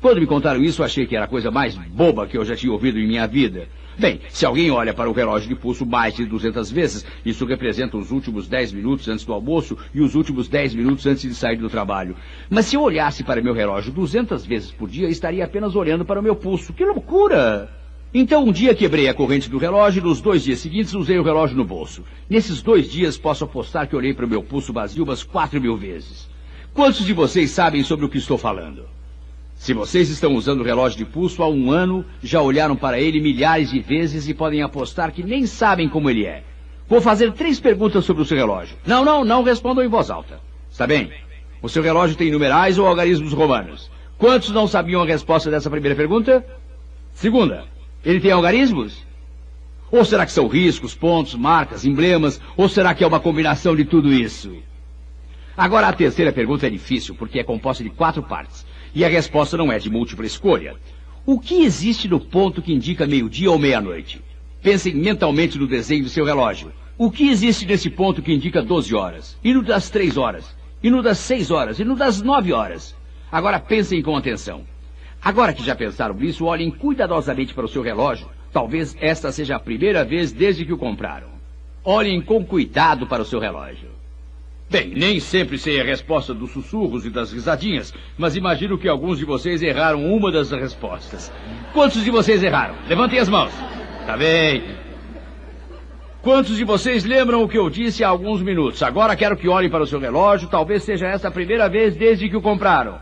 Quando 0.00 0.20
me 0.20 0.26
contaram 0.26 0.62
isso, 0.62 0.84
achei 0.84 1.06
que 1.06 1.16
era 1.16 1.24
a 1.24 1.28
coisa 1.28 1.50
mais 1.50 1.74
boba 1.74 2.26
que 2.26 2.38
eu 2.38 2.44
já 2.44 2.54
tinha 2.54 2.72
ouvido 2.72 3.00
em 3.00 3.08
minha 3.08 3.26
vida. 3.26 3.66
Bem, 3.98 4.20
se 4.28 4.46
alguém 4.46 4.70
olha 4.70 4.94
para 4.94 5.10
o 5.10 5.12
relógio 5.12 5.48
de 5.48 5.56
pulso 5.56 5.84
mais 5.84 6.14
de 6.14 6.24
200 6.24 6.70
vezes, 6.70 7.04
isso 7.26 7.44
representa 7.44 7.96
os 7.96 8.12
últimos 8.12 8.46
10 8.46 8.72
minutos 8.72 9.08
antes 9.08 9.24
do 9.24 9.32
almoço 9.32 9.76
e 9.92 10.00
os 10.00 10.14
últimos 10.14 10.46
10 10.46 10.76
minutos 10.76 11.04
antes 11.04 11.22
de 11.22 11.34
sair 11.34 11.56
do 11.56 11.68
trabalho. 11.68 12.14
Mas 12.48 12.66
se 12.66 12.76
eu 12.76 12.82
olhasse 12.82 13.24
para 13.24 13.42
meu 13.42 13.52
relógio 13.52 13.92
200 13.92 14.46
vezes 14.46 14.70
por 14.70 14.88
dia, 14.88 15.08
estaria 15.08 15.44
apenas 15.44 15.74
olhando 15.74 16.04
para 16.04 16.20
o 16.20 16.22
meu 16.22 16.36
pulso. 16.36 16.72
Que 16.72 16.84
loucura! 16.84 17.68
Então, 18.14 18.44
um 18.44 18.52
dia 18.52 18.72
quebrei 18.72 19.08
a 19.08 19.14
corrente 19.14 19.50
do 19.50 19.58
relógio 19.58 20.00
e 20.00 20.04
nos 20.04 20.20
dois 20.20 20.44
dias 20.44 20.60
seguintes 20.60 20.94
usei 20.94 21.18
o 21.18 21.24
relógio 21.24 21.56
no 21.56 21.64
bolso. 21.64 22.04
Nesses 22.30 22.62
dois 22.62 22.88
dias, 22.88 23.18
posso 23.18 23.42
apostar 23.42 23.88
que 23.88 23.96
olhei 23.96 24.14
para 24.14 24.24
o 24.24 24.28
meu 24.28 24.44
pulso 24.44 24.72
vazio 24.72 25.02
umas 25.02 25.24
4 25.24 25.60
mil 25.60 25.76
vezes. 25.76 26.30
Quantos 26.72 27.04
de 27.04 27.12
vocês 27.12 27.50
sabem 27.50 27.82
sobre 27.82 28.06
o 28.06 28.08
que 28.08 28.18
estou 28.18 28.38
falando? 28.38 28.97
Se 29.58 29.74
vocês 29.74 30.08
estão 30.08 30.34
usando 30.34 30.60
o 30.60 30.64
relógio 30.64 30.96
de 30.96 31.04
pulso 31.04 31.42
há 31.42 31.48
um 31.48 31.72
ano, 31.72 32.04
já 32.22 32.40
olharam 32.40 32.76
para 32.76 33.00
ele 33.00 33.20
milhares 33.20 33.70
de 33.70 33.80
vezes 33.80 34.28
e 34.28 34.32
podem 34.32 34.62
apostar 34.62 35.12
que 35.12 35.22
nem 35.22 35.46
sabem 35.46 35.88
como 35.88 36.08
ele 36.08 36.24
é. 36.24 36.44
Vou 36.88 37.00
fazer 37.00 37.32
três 37.32 37.58
perguntas 37.58 38.04
sobre 38.04 38.22
o 38.22 38.24
seu 38.24 38.36
relógio. 38.36 38.76
Não, 38.86 39.04
não, 39.04 39.24
não 39.24 39.42
respondam 39.42 39.84
em 39.84 39.88
voz 39.88 40.10
alta. 40.10 40.40
Está 40.70 40.86
bem? 40.86 41.10
O 41.60 41.68
seu 41.68 41.82
relógio 41.82 42.16
tem 42.16 42.30
numerais 42.30 42.78
ou 42.78 42.86
algarismos 42.86 43.32
romanos? 43.32 43.90
Quantos 44.16 44.50
não 44.50 44.68
sabiam 44.68 45.02
a 45.02 45.06
resposta 45.06 45.50
dessa 45.50 45.68
primeira 45.68 45.96
pergunta? 45.96 46.46
Segunda, 47.12 47.64
ele 48.04 48.20
tem 48.20 48.30
algarismos? 48.30 49.04
Ou 49.90 50.04
será 50.04 50.24
que 50.24 50.32
são 50.32 50.46
riscos, 50.46 50.94
pontos, 50.94 51.34
marcas, 51.34 51.84
emblemas? 51.84 52.40
Ou 52.56 52.68
será 52.68 52.94
que 52.94 53.02
é 53.02 53.06
uma 53.06 53.20
combinação 53.20 53.74
de 53.74 53.84
tudo 53.84 54.12
isso? 54.12 54.56
Agora 55.56 55.88
a 55.88 55.92
terceira 55.92 56.32
pergunta 56.32 56.68
é 56.68 56.70
difícil, 56.70 57.16
porque 57.16 57.40
é 57.40 57.44
composta 57.44 57.82
de 57.82 57.90
quatro 57.90 58.22
partes. 58.22 58.64
E 58.98 59.04
a 59.04 59.08
resposta 59.08 59.56
não 59.56 59.70
é 59.70 59.78
de 59.78 59.88
múltipla 59.88 60.26
escolha. 60.26 60.74
O 61.24 61.38
que 61.38 61.62
existe 61.62 62.08
no 62.08 62.18
ponto 62.18 62.60
que 62.60 62.72
indica 62.72 63.06
meio-dia 63.06 63.48
ou 63.48 63.56
meia-noite? 63.56 64.20
Pensem 64.60 64.92
mentalmente 64.92 65.56
no 65.56 65.68
desenho 65.68 66.02
do 66.02 66.10
seu 66.10 66.24
relógio. 66.24 66.72
O 66.98 67.08
que 67.08 67.28
existe 67.28 67.64
nesse 67.64 67.88
ponto 67.90 68.20
que 68.20 68.32
indica 68.32 68.60
12 68.60 68.92
horas? 68.96 69.38
E 69.44 69.54
no 69.54 69.62
das 69.62 69.88
3 69.88 70.16
horas? 70.16 70.52
E 70.82 70.90
no 70.90 71.00
das 71.00 71.18
6 71.18 71.52
horas? 71.52 71.78
E 71.78 71.84
no 71.84 71.94
das 71.94 72.20
9 72.20 72.52
horas? 72.52 72.96
Agora 73.30 73.60
pensem 73.60 74.02
com 74.02 74.16
atenção. 74.16 74.62
Agora 75.22 75.52
que 75.52 75.64
já 75.64 75.76
pensaram 75.76 76.16
nisso, 76.16 76.44
olhem 76.44 76.68
cuidadosamente 76.68 77.54
para 77.54 77.66
o 77.66 77.68
seu 77.68 77.82
relógio. 77.82 78.26
Talvez 78.52 78.96
esta 79.00 79.30
seja 79.30 79.54
a 79.54 79.60
primeira 79.60 80.04
vez 80.04 80.32
desde 80.32 80.64
que 80.64 80.72
o 80.72 80.76
compraram. 80.76 81.28
Olhem 81.84 82.20
com 82.20 82.44
cuidado 82.44 83.06
para 83.06 83.22
o 83.22 83.24
seu 83.24 83.38
relógio. 83.38 83.97
Bem, 84.70 84.92
nem 84.94 85.18
sempre 85.18 85.56
sei 85.56 85.80
a 85.80 85.84
resposta 85.84 86.34
dos 86.34 86.50
sussurros 86.50 87.06
e 87.06 87.10
das 87.10 87.32
risadinhas, 87.32 87.94
mas 88.18 88.36
imagino 88.36 88.76
que 88.76 88.86
alguns 88.86 89.18
de 89.18 89.24
vocês 89.24 89.62
erraram 89.62 90.04
uma 90.04 90.30
das 90.30 90.50
respostas. 90.50 91.32
Quantos 91.72 92.04
de 92.04 92.10
vocês 92.10 92.42
erraram? 92.42 92.74
Levantem 92.86 93.18
as 93.18 93.30
mãos. 93.30 93.52
Tá 94.06 94.14
bem. 94.14 94.62
Quantos 96.20 96.58
de 96.58 96.64
vocês 96.64 97.04
lembram 97.04 97.42
o 97.42 97.48
que 97.48 97.56
eu 97.56 97.70
disse 97.70 98.04
há 98.04 98.08
alguns 98.08 98.42
minutos? 98.42 98.82
Agora 98.82 99.16
quero 99.16 99.38
que 99.38 99.48
olhem 99.48 99.70
para 99.70 99.84
o 99.84 99.86
seu 99.86 99.98
relógio, 99.98 100.48
talvez 100.48 100.82
seja 100.82 101.06
essa 101.06 101.28
a 101.28 101.30
primeira 101.30 101.66
vez 101.68 101.96
desde 101.96 102.28
que 102.28 102.36
o 102.36 102.42
compraram. 102.42 103.00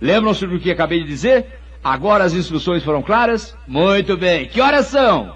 Lembram-se 0.00 0.46
do 0.46 0.60
que 0.60 0.70
acabei 0.70 1.00
de 1.00 1.08
dizer? 1.08 1.46
Agora 1.82 2.22
as 2.22 2.34
instruções 2.34 2.84
foram 2.84 3.02
claras? 3.02 3.56
Muito 3.66 4.16
bem. 4.16 4.46
Que 4.46 4.60
horas 4.60 4.86
são? 4.86 5.34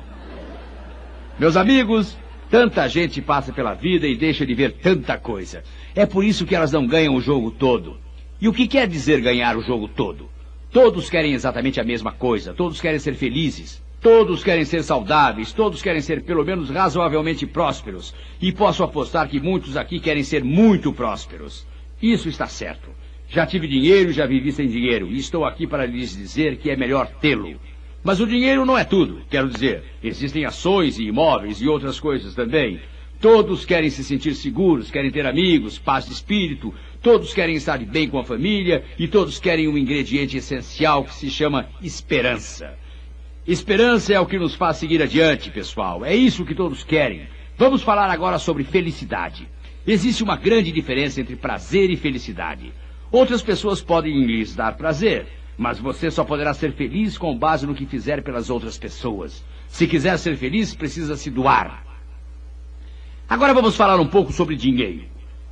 Meus 1.38 1.56
amigos, 1.56 2.16
tanta 2.52 2.86
gente 2.86 3.22
passa 3.22 3.50
pela 3.50 3.72
vida 3.72 4.06
e 4.06 4.14
deixa 4.14 4.44
de 4.44 4.52
ver 4.52 4.72
tanta 4.72 5.16
coisa. 5.16 5.62
É 5.94 6.04
por 6.04 6.22
isso 6.22 6.44
que 6.44 6.54
elas 6.54 6.70
não 6.70 6.86
ganham 6.86 7.14
o 7.14 7.20
jogo 7.20 7.50
todo. 7.50 7.96
E 8.38 8.46
o 8.46 8.52
que 8.52 8.68
quer 8.68 8.86
dizer 8.86 9.22
ganhar 9.22 9.56
o 9.56 9.62
jogo 9.62 9.88
todo? 9.88 10.28
Todos 10.70 11.08
querem 11.08 11.32
exatamente 11.32 11.80
a 11.80 11.84
mesma 11.84 12.12
coisa, 12.12 12.52
todos 12.52 12.78
querem 12.78 12.98
ser 12.98 13.14
felizes, 13.14 13.82
todos 14.02 14.44
querem 14.44 14.66
ser 14.66 14.82
saudáveis, 14.82 15.50
todos 15.54 15.80
querem 15.80 16.02
ser 16.02 16.24
pelo 16.24 16.44
menos 16.44 16.68
razoavelmente 16.68 17.46
prósperos. 17.46 18.14
E 18.38 18.52
posso 18.52 18.84
apostar 18.84 19.30
que 19.30 19.40
muitos 19.40 19.74
aqui 19.74 19.98
querem 19.98 20.22
ser 20.22 20.44
muito 20.44 20.92
prósperos. 20.92 21.66
Isso 22.02 22.28
está 22.28 22.46
certo. 22.46 22.90
Já 23.30 23.46
tive 23.46 23.66
dinheiro 23.66 24.12
já 24.12 24.26
vivi 24.26 24.52
sem 24.52 24.68
dinheiro, 24.68 25.06
e 25.10 25.16
estou 25.16 25.46
aqui 25.46 25.66
para 25.66 25.86
lhes 25.86 26.14
dizer 26.14 26.58
que 26.58 26.68
é 26.68 26.76
melhor 26.76 27.06
tê-lo. 27.18 27.58
Mas 28.04 28.20
o 28.20 28.26
dinheiro 28.26 28.66
não 28.66 28.76
é 28.76 28.84
tudo, 28.84 29.22
quero 29.30 29.48
dizer. 29.48 29.84
Existem 30.02 30.44
ações 30.44 30.98
e 30.98 31.04
imóveis 31.04 31.60
e 31.60 31.68
outras 31.68 32.00
coisas 32.00 32.34
também. 32.34 32.80
Todos 33.20 33.64
querem 33.64 33.88
se 33.88 34.02
sentir 34.02 34.34
seguros, 34.34 34.90
querem 34.90 35.10
ter 35.10 35.24
amigos, 35.24 35.78
paz 35.78 36.06
de 36.06 36.12
espírito, 36.12 36.74
todos 37.00 37.32
querem 37.32 37.54
estar 37.54 37.78
bem 37.78 38.08
com 38.08 38.18
a 38.18 38.24
família 38.24 38.84
e 38.98 39.06
todos 39.06 39.38
querem 39.38 39.68
um 39.68 39.78
ingrediente 39.78 40.36
essencial 40.36 41.04
que 41.04 41.14
se 41.14 41.30
chama 41.30 41.68
esperança. 41.80 42.76
Esperança 43.46 44.12
é 44.12 44.18
o 44.18 44.26
que 44.26 44.38
nos 44.38 44.56
faz 44.56 44.78
seguir 44.78 45.00
adiante, 45.00 45.50
pessoal. 45.50 46.04
É 46.04 46.14
isso 46.14 46.44
que 46.44 46.54
todos 46.54 46.82
querem. 46.82 47.28
Vamos 47.56 47.82
falar 47.82 48.10
agora 48.10 48.40
sobre 48.40 48.64
felicidade. 48.64 49.48
Existe 49.86 50.24
uma 50.24 50.36
grande 50.36 50.72
diferença 50.72 51.20
entre 51.20 51.36
prazer 51.36 51.90
e 51.90 51.96
felicidade. 51.96 52.72
Outras 53.10 53.42
pessoas 53.42 53.80
podem 53.80 54.24
lhes 54.24 54.56
dar 54.56 54.76
prazer, 54.76 55.26
mas 55.62 55.78
você 55.78 56.10
só 56.10 56.24
poderá 56.24 56.52
ser 56.52 56.72
feliz 56.72 57.16
com 57.16 57.38
base 57.38 57.64
no 57.64 57.74
que 57.74 57.86
fizer 57.86 58.20
pelas 58.22 58.50
outras 58.50 58.76
pessoas. 58.76 59.44
Se 59.68 59.86
quiser 59.86 60.18
ser 60.18 60.36
feliz, 60.36 60.74
precisa 60.74 61.16
se 61.16 61.30
doar. 61.30 61.86
Agora 63.28 63.54
vamos 63.54 63.76
falar 63.76 64.00
um 64.00 64.08
pouco 64.08 64.32
sobre 64.32 64.56
dinheiro. 64.56 65.04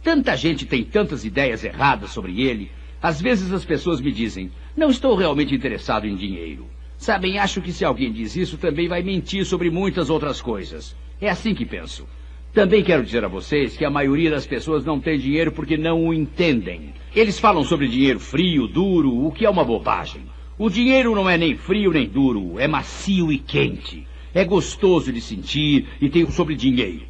Tanta 0.02 0.36
gente 0.36 0.66
tem 0.66 0.82
tantas 0.82 1.24
ideias 1.24 1.62
erradas 1.62 2.10
sobre 2.10 2.42
ele. 2.42 2.72
Às 3.00 3.20
vezes 3.20 3.52
as 3.52 3.64
pessoas 3.64 4.00
me 4.00 4.10
dizem: 4.10 4.50
Não 4.76 4.90
estou 4.90 5.14
realmente 5.14 5.54
interessado 5.54 6.06
em 6.06 6.16
dinheiro. 6.16 6.66
Sabem, 6.98 7.38
acho 7.38 7.62
que 7.62 7.72
se 7.72 7.84
alguém 7.84 8.12
diz 8.12 8.34
isso 8.34 8.58
também 8.58 8.88
vai 8.88 9.02
mentir 9.04 9.46
sobre 9.46 9.70
muitas 9.70 10.10
outras 10.10 10.42
coisas. 10.42 10.96
É 11.20 11.30
assim 11.30 11.54
que 11.54 11.64
penso. 11.64 12.04
Também 12.52 12.82
quero 12.82 13.04
dizer 13.04 13.24
a 13.24 13.28
vocês 13.28 13.76
que 13.76 13.84
a 13.84 13.90
maioria 13.90 14.28
das 14.28 14.44
pessoas 14.44 14.84
não 14.84 14.98
tem 14.98 15.16
dinheiro 15.16 15.52
porque 15.52 15.76
não 15.76 16.06
o 16.06 16.12
entendem. 16.12 16.92
Eles 17.14 17.38
falam 17.38 17.62
sobre 17.62 17.86
dinheiro 17.86 18.18
frio, 18.18 18.66
duro, 18.66 19.24
o 19.24 19.30
que 19.30 19.46
é 19.46 19.50
uma 19.50 19.64
bobagem. 19.64 20.22
O 20.58 20.68
dinheiro 20.68 21.14
não 21.14 21.30
é 21.30 21.38
nem 21.38 21.56
frio 21.56 21.92
nem 21.92 22.08
duro, 22.08 22.58
é 22.58 22.66
macio 22.66 23.32
e 23.32 23.38
quente. 23.38 24.04
É 24.34 24.44
gostoso 24.44 25.12
de 25.12 25.20
sentir 25.20 25.86
e 26.00 26.08
tem 26.08 26.28
sobre 26.28 26.56
dinheiro. 26.56 27.02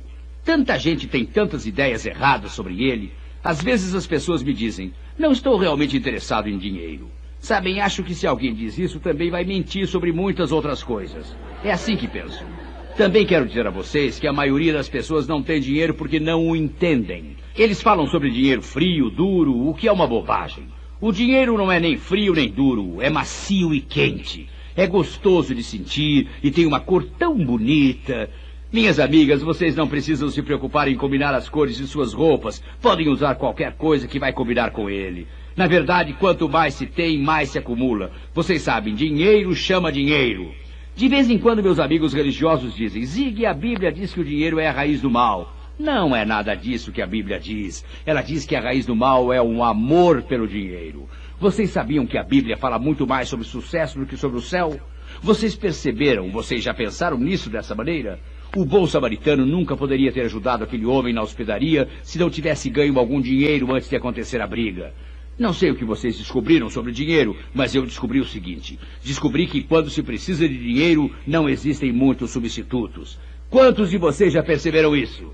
Tanta 0.44 0.78
gente 0.78 1.06
tem 1.06 1.24
tantas 1.24 1.66
ideias 1.66 2.04
erradas 2.04 2.52
sobre 2.52 2.82
ele. 2.82 3.10
Às 3.42 3.62
vezes 3.62 3.94
as 3.94 4.06
pessoas 4.06 4.42
me 4.42 4.52
dizem: 4.52 4.92
Não 5.18 5.32
estou 5.32 5.56
realmente 5.56 5.96
interessado 5.96 6.48
em 6.48 6.58
dinheiro. 6.58 7.10
Sabem, 7.38 7.80
acho 7.80 8.02
que 8.02 8.14
se 8.14 8.26
alguém 8.26 8.52
diz 8.52 8.78
isso 8.78 9.00
também 9.00 9.30
vai 9.30 9.44
mentir 9.44 9.86
sobre 9.86 10.12
muitas 10.12 10.52
outras 10.52 10.82
coisas. 10.82 11.34
É 11.64 11.72
assim 11.72 11.96
que 11.96 12.06
penso. 12.06 12.44
Também 12.96 13.24
quero 13.24 13.46
dizer 13.46 13.66
a 13.66 13.70
vocês 13.70 14.18
que 14.18 14.26
a 14.26 14.32
maioria 14.32 14.72
das 14.72 14.88
pessoas 14.88 15.26
não 15.26 15.42
tem 15.42 15.60
dinheiro 15.60 15.94
porque 15.94 16.20
não 16.20 16.48
o 16.48 16.56
entendem. 16.56 17.36
Eles 17.56 17.80
falam 17.80 18.06
sobre 18.06 18.30
dinheiro 18.30 18.62
frio, 18.62 19.08
duro, 19.08 19.68
o 19.68 19.74
que 19.74 19.88
é 19.88 19.92
uma 19.92 20.06
bobagem. 20.06 20.64
O 21.00 21.12
dinheiro 21.12 21.56
não 21.56 21.72
é 21.72 21.80
nem 21.80 21.96
frio 21.96 22.34
nem 22.34 22.50
duro, 22.50 23.00
é 23.00 23.08
macio 23.08 23.72
e 23.72 23.80
quente. 23.80 24.48
É 24.76 24.86
gostoso 24.86 25.54
de 25.54 25.62
sentir 25.62 26.28
e 26.42 26.50
tem 26.50 26.66
uma 26.66 26.78
cor 26.78 27.04
tão 27.18 27.36
bonita. 27.36 28.28
Minhas 28.72 29.00
amigas, 29.00 29.42
vocês 29.42 29.74
não 29.74 29.88
precisam 29.88 30.28
se 30.28 30.42
preocupar 30.42 30.86
em 30.86 30.96
combinar 30.96 31.34
as 31.34 31.48
cores 31.48 31.76
de 31.76 31.86
suas 31.86 32.12
roupas. 32.12 32.62
Podem 32.80 33.08
usar 33.08 33.34
qualquer 33.34 33.72
coisa 33.76 34.06
que 34.06 34.18
vai 34.18 34.32
combinar 34.32 34.70
com 34.70 34.88
ele. 34.88 35.26
Na 35.56 35.66
verdade, 35.66 36.12
quanto 36.12 36.48
mais 36.48 36.74
se 36.74 36.86
tem, 36.86 37.18
mais 37.18 37.48
se 37.48 37.58
acumula. 37.58 38.12
Vocês 38.34 38.62
sabem, 38.62 38.94
dinheiro 38.94 39.54
chama 39.54 39.90
dinheiro. 39.90 40.52
De 40.94 41.08
vez 41.08 41.30
em 41.30 41.38
quando 41.38 41.62
meus 41.62 41.78
amigos 41.78 42.12
religiosos 42.12 42.74
dizem, 42.74 43.04
Zig, 43.04 43.46
a 43.46 43.54
Bíblia 43.54 43.90
diz 43.90 44.12
que 44.12 44.20
o 44.20 44.24
dinheiro 44.24 44.58
é 44.58 44.68
a 44.68 44.72
raiz 44.72 45.00
do 45.00 45.10
mal. 45.10 45.54
Não 45.78 46.14
é 46.14 46.26
nada 46.26 46.54
disso 46.54 46.92
que 46.92 47.00
a 47.00 47.06
Bíblia 47.06 47.40
diz. 47.40 47.84
Ela 48.04 48.20
diz 48.20 48.44
que 48.44 48.54
a 48.54 48.60
raiz 48.60 48.84
do 48.84 48.94
mal 48.94 49.32
é 49.32 49.40
um 49.40 49.64
amor 49.64 50.22
pelo 50.22 50.46
dinheiro. 50.46 51.08
Vocês 51.38 51.70
sabiam 51.70 52.06
que 52.06 52.18
a 52.18 52.22
Bíblia 52.22 52.56
fala 52.58 52.78
muito 52.78 53.06
mais 53.06 53.28
sobre 53.28 53.46
sucesso 53.46 53.98
do 53.98 54.04
que 54.04 54.16
sobre 54.16 54.36
o 54.36 54.42
céu? 54.42 54.78
Vocês 55.22 55.56
perceberam, 55.56 56.30
vocês 56.30 56.62
já 56.62 56.74
pensaram 56.74 57.16
nisso 57.16 57.48
dessa 57.48 57.74
maneira? 57.74 58.20
O 58.54 58.64
bom 58.64 58.86
samaritano 58.86 59.46
nunca 59.46 59.76
poderia 59.76 60.12
ter 60.12 60.22
ajudado 60.22 60.64
aquele 60.64 60.84
homem 60.84 61.14
na 61.14 61.22
hospedaria 61.22 61.88
se 62.02 62.18
não 62.18 62.28
tivesse 62.28 62.68
ganho 62.68 62.98
algum 62.98 63.20
dinheiro 63.20 63.72
antes 63.72 63.88
de 63.88 63.96
acontecer 63.96 64.42
a 64.42 64.46
briga. 64.46 64.92
Não 65.40 65.54
sei 65.54 65.70
o 65.70 65.74
que 65.74 65.86
vocês 65.86 66.18
descobriram 66.18 66.68
sobre 66.68 66.92
dinheiro, 66.92 67.34
mas 67.54 67.74
eu 67.74 67.86
descobri 67.86 68.20
o 68.20 68.26
seguinte: 68.26 68.78
descobri 69.02 69.46
que 69.46 69.62
quando 69.62 69.88
se 69.88 70.02
precisa 70.02 70.46
de 70.46 70.54
dinheiro, 70.54 71.10
não 71.26 71.48
existem 71.48 71.90
muitos 71.90 72.30
substitutos. 72.30 73.18
Quantos 73.48 73.88
de 73.88 73.96
vocês 73.96 74.34
já 74.34 74.42
perceberam 74.42 74.94
isso? 74.94 75.32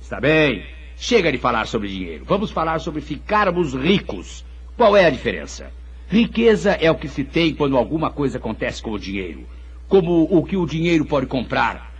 Está 0.00 0.20
bem. 0.20 0.66
Chega 0.96 1.30
de 1.30 1.38
falar 1.38 1.68
sobre 1.68 1.86
dinheiro. 1.86 2.24
Vamos 2.24 2.50
falar 2.50 2.80
sobre 2.80 3.00
ficarmos 3.00 3.74
ricos. 3.74 4.44
Qual 4.76 4.96
é 4.96 5.04
a 5.04 5.10
diferença? 5.10 5.72
Riqueza 6.08 6.72
é 6.72 6.90
o 6.90 6.96
que 6.98 7.06
se 7.06 7.22
tem 7.22 7.54
quando 7.54 7.76
alguma 7.76 8.10
coisa 8.10 8.38
acontece 8.38 8.82
com 8.82 8.90
o 8.90 8.98
dinheiro. 8.98 9.46
Como 9.86 10.24
o 10.24 10.42
que 10.42 10.56
o 10.56 10.66
dinheiro 10.66 11.04
pode 11.04 11.26
comprar. 11.26 11.94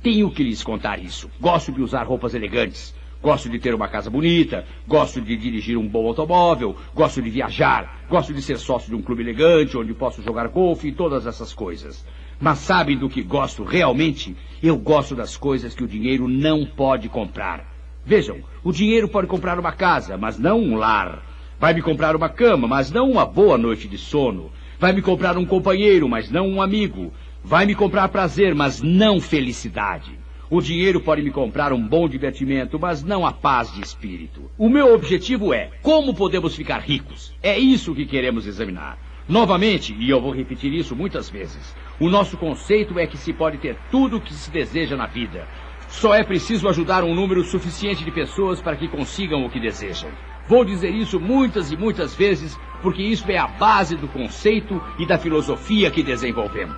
Tenho 0.00 0.30
que 0.30 0.44
lhes 0.44 0.62
contar 0.62 1.00
isso. 1.00 1.28
Gosto 1.40 1.72
de 1.72 1.82
usar 1.82 2.04
roupas 2.04 2.34
elegantes. 2.34 2.94
Gosto 3.24 3.48
de 3.48 3.58
ter 3.58 3.74
uma 3.74 3.88
casa 3.88 4.10
bonita, 4.10 4.66
gosto 4.86 5.18
de 5.18 5.34
dirigir 5.34 5.78
um 5.78 5.88
bom 5.88 6.06
automóvel, 6.06 6.76
gosto 6.94 7.22
de 7.22 7.30
viajar, 7.30 8.04
gosto 8.06 8.34
de 8.34 8.42
ser 8.42 8.58
sócio 8.58 8.90
de 8.90 8.94
um 8.94 9.00
clube 9.00 9.22
elegante 9.22 9.78
onde 9.78 9.94
posso 9.94 10.22
jogar 10.22 10.46
golfe 10.48 10.88
e 10.88 10.92
todas 10.92 11.26
essas 11.26 11.54
coisas. 11.54 12.06
Mas 12.38 12.58
sabem 12.58 12.98
do 12.98 13.08
que 13.08 13.22
gosto 13.22 13.64
realmente? 13.64 14.36
Eu 14.62 14.76
gosto 14.76 15.16
das 15.16 15.38
coisas 15.38 15.74
que 15.74 15.82
o 15.82 15.88
dinheiro 15.88 16.28
não 16.28 16.66
pode 16.66 17.08
comprar. 17.08 17.64
Vejam, 18.04 18.40
o 18.62 18.70
dinheiro 18.70 19.08
pode 19.08 19.26
comprar 19.26 19.58
uma 19.58 19.72
casa, 19.72 20.18
mas 20.18 20.38
não 20.38 20.60
um 20.60 20.76
lar. 20.76 21.22
Vai 21.58 21.72
me 21.72 21.80
comprar 21.80 22.14
uma 22.14 22.28
cama, 22.28 22.68
mas 22.68 22.90
não 22.90 23.10
uma 23.10 23.24
boa 23.24 23.56
noite 23.56 23.88
de 23.88 23.96
sono. 23.96 24.52
Vai 24.78 24.92
me 24.92 25.00
comprar 25.00 25.38
um 25.38 25.46
companheiro, 25.46 26.06
mas 26.06 26.30
não 26.30 26.46
um 26.46 26.60
amigo. 26.60 27.10
Vai 27.42 27.64
me 27.64 27.74
comprar 27.74 28.06
prazer, 28.08 28.54
mas 28.54 28.82
não 28.82 29.18
felicidade. 29.18 30.23
O 30.54 30.62
dinheiro 30.62 31.00
pode 31.00 31.20
me 31.20 31.32
comprar 31.32 31.72
um 31.72 31.84
bom 31.84 32.08
divertimento, 32.08 32.78
mas 32.78 33.02
não 33.02 33.26
a 33.26 33.32
paz 33.32 33.72
de 33.74 33.80
espírito. 33.80 34.48
O 34.56 34.68
meu 34.68 34.94
objetivo 34.94 35.52
é 35.52 35.72
como 35.82 36.14
podemos 36.14 36.54
ficar 36.54 36.78
ricos. 36.78 37.34
É 37.42 37.58
isso 37.58 37.92
que 37.92 38.06
queremos 38.06 38.46
examinar. 38.46 38.96
Novamente, 39.28 39.92
e 39.98 40.08
eu 40.08 40.20
vou 40.20 40.32
repetir 40.32 40.72
isso 40.72 40.94
muitas 40.94 41.28
vezes, 41.28 41.74
o 41.98 42.08
nosso 42.08 42.36
conceito 42.36 42.96
é 43.00 43.04
que 43.04 43.16
se 43.16 43.32
pode 43.32 43.58
ter 43.58 43.76
tudo 43.90 44.18
o 44.18 44.20
que 44.20 44.32
se 44.32 44.48
deseja 44.48 44.96
na 44.96 45.06
vida. 45.06 45.44
Só 45.88 46.14
é 46.14 46.22
preciso 46.22 46.68
ajudar 46.68 47.02
um 47.02 47.16
número 47.16 47.42
suficiente 47.42 48.04
de 48.04 48.12
pessoas 48.12 48.62
para 48.62 48.76
que 48.76 48.86
consigam 48.86 49.44
o 49.44 49.50
que 49.50 49.58
desejam. 49.58 50.10
Vou 50.46 50.64
dizer 50.64 50.90
isso 50.90 51.18
muitas 51.18 51.72
e 51.72 51.76
muitas 51.76 52.14
vezes, 52.14 52.56
porque 52.80 53.02
isso 53.02 53.28
é 53.28 53.38
a 53.38 53.48
base 53.48 53.96
do 53.96 54.06
conceito 54.06 54.80
e 55.00 55.04
da 55.04 55.18
filosofia 55.18 55.90
que 55.90 56.04
desenvolvemos. 56.04 56.76